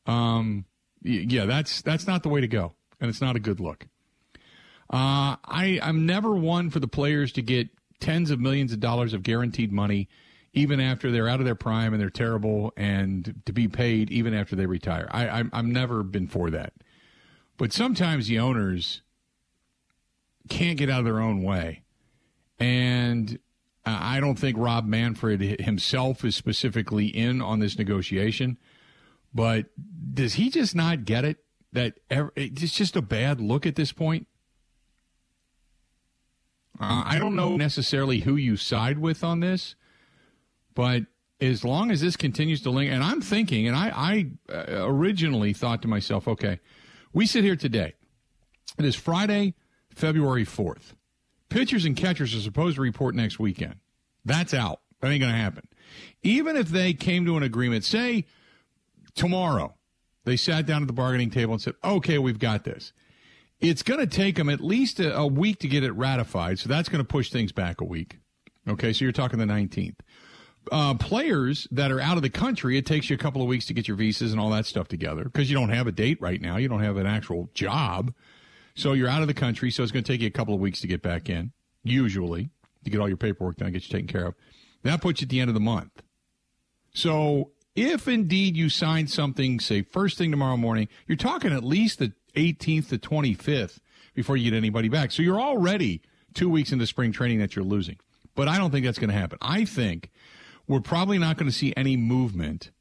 Um, 0.06 0.66
yeah, 1.02 1.46
that's 1.46 1.82
that's 1.82 2.08
not 2.08 2.24
the 2.24 2.30
way 2.30 2.42
to 2.42 2.48
go, 2.48 2.74
and 3.02 3.10
it's 3.10 3.20
not 3.22 3.36
a 3.36 3.40
good 3.40 3.60
look. 3.60 3.88
Uh, 4.90 5.36
I 5.44 5.80
I'm 5.82 6.06
never 6.06 6.36
one 6.36 6.70
for 6.70 6.80
the 6.80 6.88
players 6.88 7.32
to 7.34 7.42
get 7.42 7.70
tens 8.00 8.32
of 8.32 8.40
millions 8.40 8.72
of 8.74 8.80
dollars 8.80 9.14
of 9.14 9.24
guaranteed 9.24 9.72
money, 9.72 10.08
even 10.54 10.80
after 10.80 11.12
they're 11.12 11.28
out 11.28 11.40
of 11.40 11.46
their 11.46 11.56
prime 11.56 11.94
and 11.94 12.02
they're 12.02 12.10
terrible, 12.10 12.72
and 12.78 13.42
to 13.46 13.54
be 13.54 13.68
paid 13.68 14.12
even 14.12 14.34
after 14.34 14.56
they 14.56 14.66
retire. 14.66 15.10
I 15.12 15.28
I'm, 15.28 15.50
I've 15.52 15.66
never 15.66 16.04
been 16.04 16.28
for 16.28 16.50
that. 16.52 16.74
But 17.58 17.72
sometimes 17.74 18.28
the 18.28 18.40
owners 18.40 19.02
can't 20.50 20.78
get 20.78 20.90
out 20.90 21.00
of 21.00 21.06
their 21.06 21.20
own 21.20 21.44
way. 21.44 21.84
And 22.60 23.40
I 23.86 24.20
don't 24.20 24.40
think 24.40 24.58
Rob 24.58 24.86
Manfred 24.86 25.62
himself 25.62 26.24
is 26.24 26.36
specifically 26.36 27.08
in 27.08 27.42
on 27.42 27.60
this 27.60 27.78
negotiation. 27.78 28.58
But 29.34 29.68
does 30.14 30.36
he 30.36 30.50
just 30.50 30.76
not 30.76 31.06
get 31.06 31.26
it? 31.26 31.38
That 31.74 31.96
it's 32.36 32.74
just 32.74 32.96
a 32.96 33.02
bad 33.02 33.42
look 33.42 33.66
at 33.66 33.76
this 33.76 33.92
point? 33.92 34.28
Uh, 36.80 37.04
I 37.06 37.20
don't 37.20 37.36
know 37.36 37.58
necessarily 37.58 38.20
who 38.20 38.36
you 38.36 38.58
side 38.58 39.00
with 39.00 39.24
on 39.24 39.40
this, 39.40 39.76
but 40.76 41.04
as 41.42 41.64
long 41.64 41.92
as 41.92 42.02
this 42.02 42.16
continues 42.16 42.62
to 42.62 42.70
linger, 42.70 42.94
and 42.94 43.04
I'm 43.04 43.22
thinking, 43.22 43.68
and 43.68 43.76
I, 43.76 43.92
I 44.50 44.54
uh, 44.54 44.88
originally 44.88 45.54
thought 45.54 45.82
to 45.82 45.88
myself, 45.88 46.28
okay, 46.28 46.60
we 47.14 47.26
sit 47.26 47.44
here 47.44 47.56
today. 47.56 47.94
It 48.78 48.86
is 48.86 48.96
Friday, 48.96 49.54
February 49.94 50.46
4th. 50.46 50.94
Pitchers 51.50 51.86
and 51.86 51.96
catchers 51.96 52.36
are 52.36 52.40
supposed 52.40 52.76
to 52.76 52.82
report 52.82 53.14
next 53.16 53.40
weekend. 53.40 53.76
That's 54.26 54.54
out. 54.54 54.82
That 55.00 55.12
ain't 55.12 55.22
going 55.22 55.34
to 55.34 55.40
happen. 55.40 55.68
Even 56.24 56.56
if 56.56 56.70
they 56.70 56.94
came 56.94 57.26
to 57.26 57.38
an 57.38 57.44
agreement, 57.44 57.84
say 57.84 58.26
tomorrow, 59.16 59.76
they 60.26 60.38
sat 60.38 60.66
down 60.66 60.82
at 60.82 60.88
the 60.88 60.94
bargaining 60.94 61.30
table 61.30 61.54
and 61.54 61.62
said, 61.62 61.76
okay, 61.84 62.18
we've 62.18 62.40
got 62.40 62.64
this. 62.64 62.94
It's 63.60 63.84
going 63.84 64.00
to 64.00 64.08
take 64.08 64.36
them 64.36 64.50
at 64.50 64.62
least 64.62 65.00
a, 65.00 65.16
a 65.16 65.28
week 65.28 65.60
to 65.60 65.68
get 65.68 65.84
it 65.84 65.92
ratified. 65.92 66.60
So 66.60 66.70
that's 66.70 66.90
going 66.90 67.04
to 67.04 67.08
push 67.08 67.30
things 67.30 67.52
back 67.52 67.82
a 67.82 67.86
week. 67.86 68.20
Okay, 68.68 68.94
so 68.94 69.06
you're 69.06 69.12
talking 69.12 69.40
the 69.40 69.46
19th. 69.46 70.00
Uh, 70.72 70.94
players 70.94 71.68
that 71.72 71.92
are 71.92 72.00
out 72.00 72.16
of 72.16 72.24
the 72.24 72.30
country, 72.30 72.78
it 72.78 72.86
takes 72.86 73.10
you 73.10 73.16
a 73.16 73.20
couple 73.20 73.42
of 73.42 73.48
weeks 73.48 73.66
to 73.66 73.74
get 73.74 73.88
your 73.88 73.98
visas 73.98 74.32
and 74.32 74.40
all 74.40 74.50
that 74.50 74.66
stuff 74.66 74.88
together 74.88 75.26
because 75.26 75.50
you 75.50 75.58
don't 75.58 75.70
have 75.70 75.88
a 75.88 75.92
date 75.92 76.22
right 76.22 76.40
now. 76.40 76.58
You 76.58 76.70
don't 76.70 76.82
have 76.82 76.98
an 76.98 77.06
actual 77.06 77.50
job. 77.54 78.14
So 78.76 78.94
you're 78.94 79.10
out 79.10 79.22
of 79.22 79.28
the 79.28 79.34
country, 79.34 79.70
so 79.70 79.84
it's 79.84 79.92
going 79.92 80.04
to 80.04 80.12
take 80.12 80.22
you 80.22 80.28
a 80.28 80.32
couple 80.32 80.54
of 80.54 80.60
weeks 80.60 80.82
to 80.82 80.88
get 80.88 81.02
back 81.02 81.30
in, 81.30 81.52
usually, 81.84 82.50
to 82.84 82.90
get 82.90 83.00
all 83.00 83.08
your 83.08 83.18
paperwork 83.18 83.58
done, 83.58 83.72
get 83.72 83.84
you 83.84 83.92
taken 83.92 84.08
care 84.08 84.26
of. 84.26 84.36
That 84.84 85.02
puts 85.02 85.22
you 85.22 85.26
at 85.26 85.30
the 85.30 85.40
end 85.40 85.50
of 85.50 85.54
the 85.54 85.60
month. 85.60 86.02
So 86.94 87.52
if 87.76 88.08
indeed 88.08 88.56
you 88.56 88.70
sign 88.70 89.08
something, 89.08 89.60
say 89.60 89.82
first 89.82 90.18
thing 90.18 90.32
tomorrow 90.32 90.58
morning, 90.58 90.88
you're 91.08 91.18
talking 91.18 91.52
at 91.52 91.64
least 91.64 92.00
the 92.00 92.14
18th 92.36 92.90
to 92.90 92.98
25th 92.98 93.80
before 94.14 94.38
you 94.38 94.50
get 94.50 94.58
anybody 94.58 94.90
back. 94.90 95.12
So 95.12 95.22
you're 95.22 95.42
already 95.42 96.02
two 96.34 96.50
weeks 96.50 96.72
into 96.72 96.86
spring 96.88 97.12
training 97.12 97.40
that 97.40 97.56
you're 97.56 97.66
losing. 97.66 97.98
But 98.36 98.48
I 98.48 98.58
don't 98.58 98.72
think 98.72 98.86
that's 98.86 99.00
going 99.00 99.10
to 99.12 99.16
happen. 99.16 99.38
I 99.42 99.66
think 99.66 100.10
we're 100.68 100.80
probably 100.80 101.18
not 101.18 101.38
going 101.38 101.50
to 101.50 101.56
see 101.56 101.74
any 101.76 101.98
movement 101.98 102.72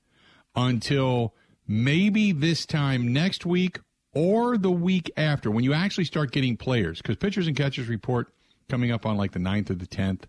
until 0.55 1.35
maybe 1.67 2.33
this 2.33 2.67
time 2.67 3.13
next 3.13 3.47
week 3.47 3.81
or 4.15 4.59
the 4.59 4.71
week 4.71 5.11
after 5.17 5.51
when 5.51 5.65
you 5.65 5.73
actually 5.73 6.05
start 6.05 6.33
getting 6.33 6.57
players. 6.57 7.01
Because 7.01 7.17
pitchers 7.17 7.47
and 7.47 7.57
catchers 7.57 7.89
report 7.89 8.33
coming 8.69 8.91
up 8.91 9.07
on 9.07 9.17
like 9.17 9.33
the 9.33 9.39
9th 9.39 9.71
or 9.71 9.75
the 9.75 9.87
10th 9.87 10.23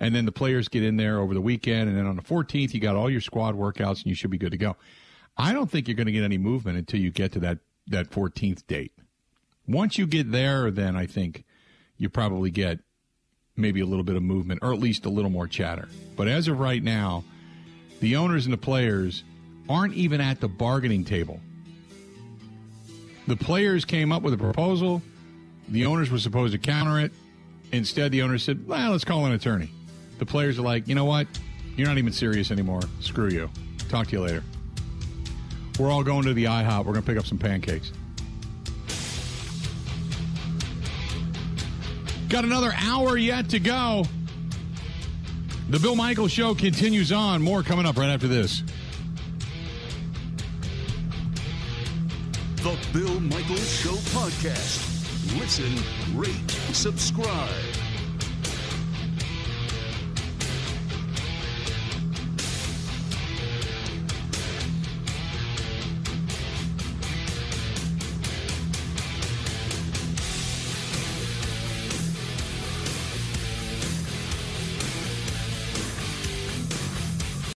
and 0.00 0.14
then 0.14 0.24
the 0.24 0.32
players 0.32 0.68
get 0.68 0.82
in 0.82 0.96
there 0.96 1.18
over 1.18 1.34
the 1.34 1.40
weekend 1.40 1.88
and 1.88 1.96
then 1.96 2.06
on 2.06 2.16
the 2.16 2.22
14th 2.22 2.74
you 2.74 2.80
got 2.80 2.96
all 2.96 3.10
your 3.10 3.20
squad 3.20 3.54
workouts 3.54 3.98
and 3.98 4.06
you 4.06 4.14
should 4.14 4.30
be 4.30 4.38
good 4.38 4.52
to 4.52 4.58
go. 4.58 4.76
I 5.36 5.52
don't 5.52 5.70
think 5.70 5.88
you're 5.88 5.96
going 5.96 6.06
to 6.06 6.12
get 6.12 6.24
any 6.24 6.38
movement 6.38 6.78
until 6.78 7.00
you 7.00 7.10
get 7.10 7.32
to 7.32 7.40
that 7.40 7.58
that 7.88 8.10
14th 8.10 8.66
date. 8.66 8.92
Once 9.66 9.98
you 9.98 10.06
get 10.06 10.30
there 10.30 10.70
then 10.70 10.96
i 10.96 11.06
think 11.06 11.44
you 11.96 12.08
probably 12.08 12.50
get 12.50 12.80
maybe 13.58 13.80
a 13.80 13.86
little 13.86 14.04
bit 14.04 14.16
of 14.16 14.22
movement 14.22 14.60
or 14.62 14.72
at 14.72 14.78
least 14.78 15.04
a 15.06 15.08
little 15.08 15.30
more 15.30 15.46
chatter 15.46 15.88
but 16.16 16.28
as 16.28 16.48
of 16.48 16.58
right 16.60 16.82
now 16.82 17.24
the 18.00 18.16
owners 18.16 18.46
and 18.46 18.52
the 18.52 18.58
players 18.58 19.24
aren't 19.68 19.94
even 19.94 20.20
at 20.20 20.40
the 20.40 20.48
bargaining 20.48 21.04
table 21.04 21.40
the 23.26 23.36
players 23.36 23.84
came 23.84 24.12
up 24.12 24.22
with 24.22 24.32
a 24.32 24.38
proposal 24.38 25.02
the 25.68 25.84
owners 25.84 26.10
were 26.10 26.18
supposed 26.18 26.52
to 26.52 26.58
counter 26.58 27.00
it 27.00 27.12
instead 27.72 28.12
the 28.12 28.22
owners 28.22 28.42
said 28.42 28.66
well 28.66 28.92
let's 28.92 29.04
call 29.04 29.26
an 29.26 29.32
attorney 29.32 29.70
the 30.18 30.26
players 30.26 30.58
are 30.58 30.62
like, 30.62 30.88
you 30.88 30.94
know 30.94 31.04
what? 31.04 31.26
You're 31.76 31.86
not 31.86 31.98
even 31.98 32.12
serious 32.12 32.50
anymore. 32.50 32.80
Screw 33.00 33.28
you. 33.28 33.50
Talk 33.88 34.08
to 34.08 34.16
you 34.16 34.22
later. 34.22 34.42
We're 35.78 35.90
all 35.90 36.02
going 36.02 36.24
to 36.24 36.34
the 36.34 36.44
IHOP. 36.44 36.78
We're 36.78 36.92
going 36.92 37.04
to 37.04 37.06
pick 37.06 37.18
up 37.18 37.26
some 37.26 37.38
pancakes. 37.38 37.92
Got 42.28 42.44
another 42.44 42.72
hour 42.76 43.16
yet 43.16 43.48
to 43.50 43.58
go. 43.58 44.04
The 45.70 45.78
Bill 45.78 45.96
Michaels 45.96 46.30
Show 46.30 46.54
continues 46.54 47.10
on. 47.10 47.42
More 47.42 47.62
coming 47.62 47.86
up 47.86 47.96
right 47.96 48.10
after 48.10 48.28
this. 48.28 48.62
The 52.56 52.76
Bill 52.92 53.20
Michaels 53.20 53.80
Show 53.80 53.94
podcast. 54.18 54.84
Listen, 55.40 55.72
rate, 56.18 56.50
subscribe. 56.72 57.77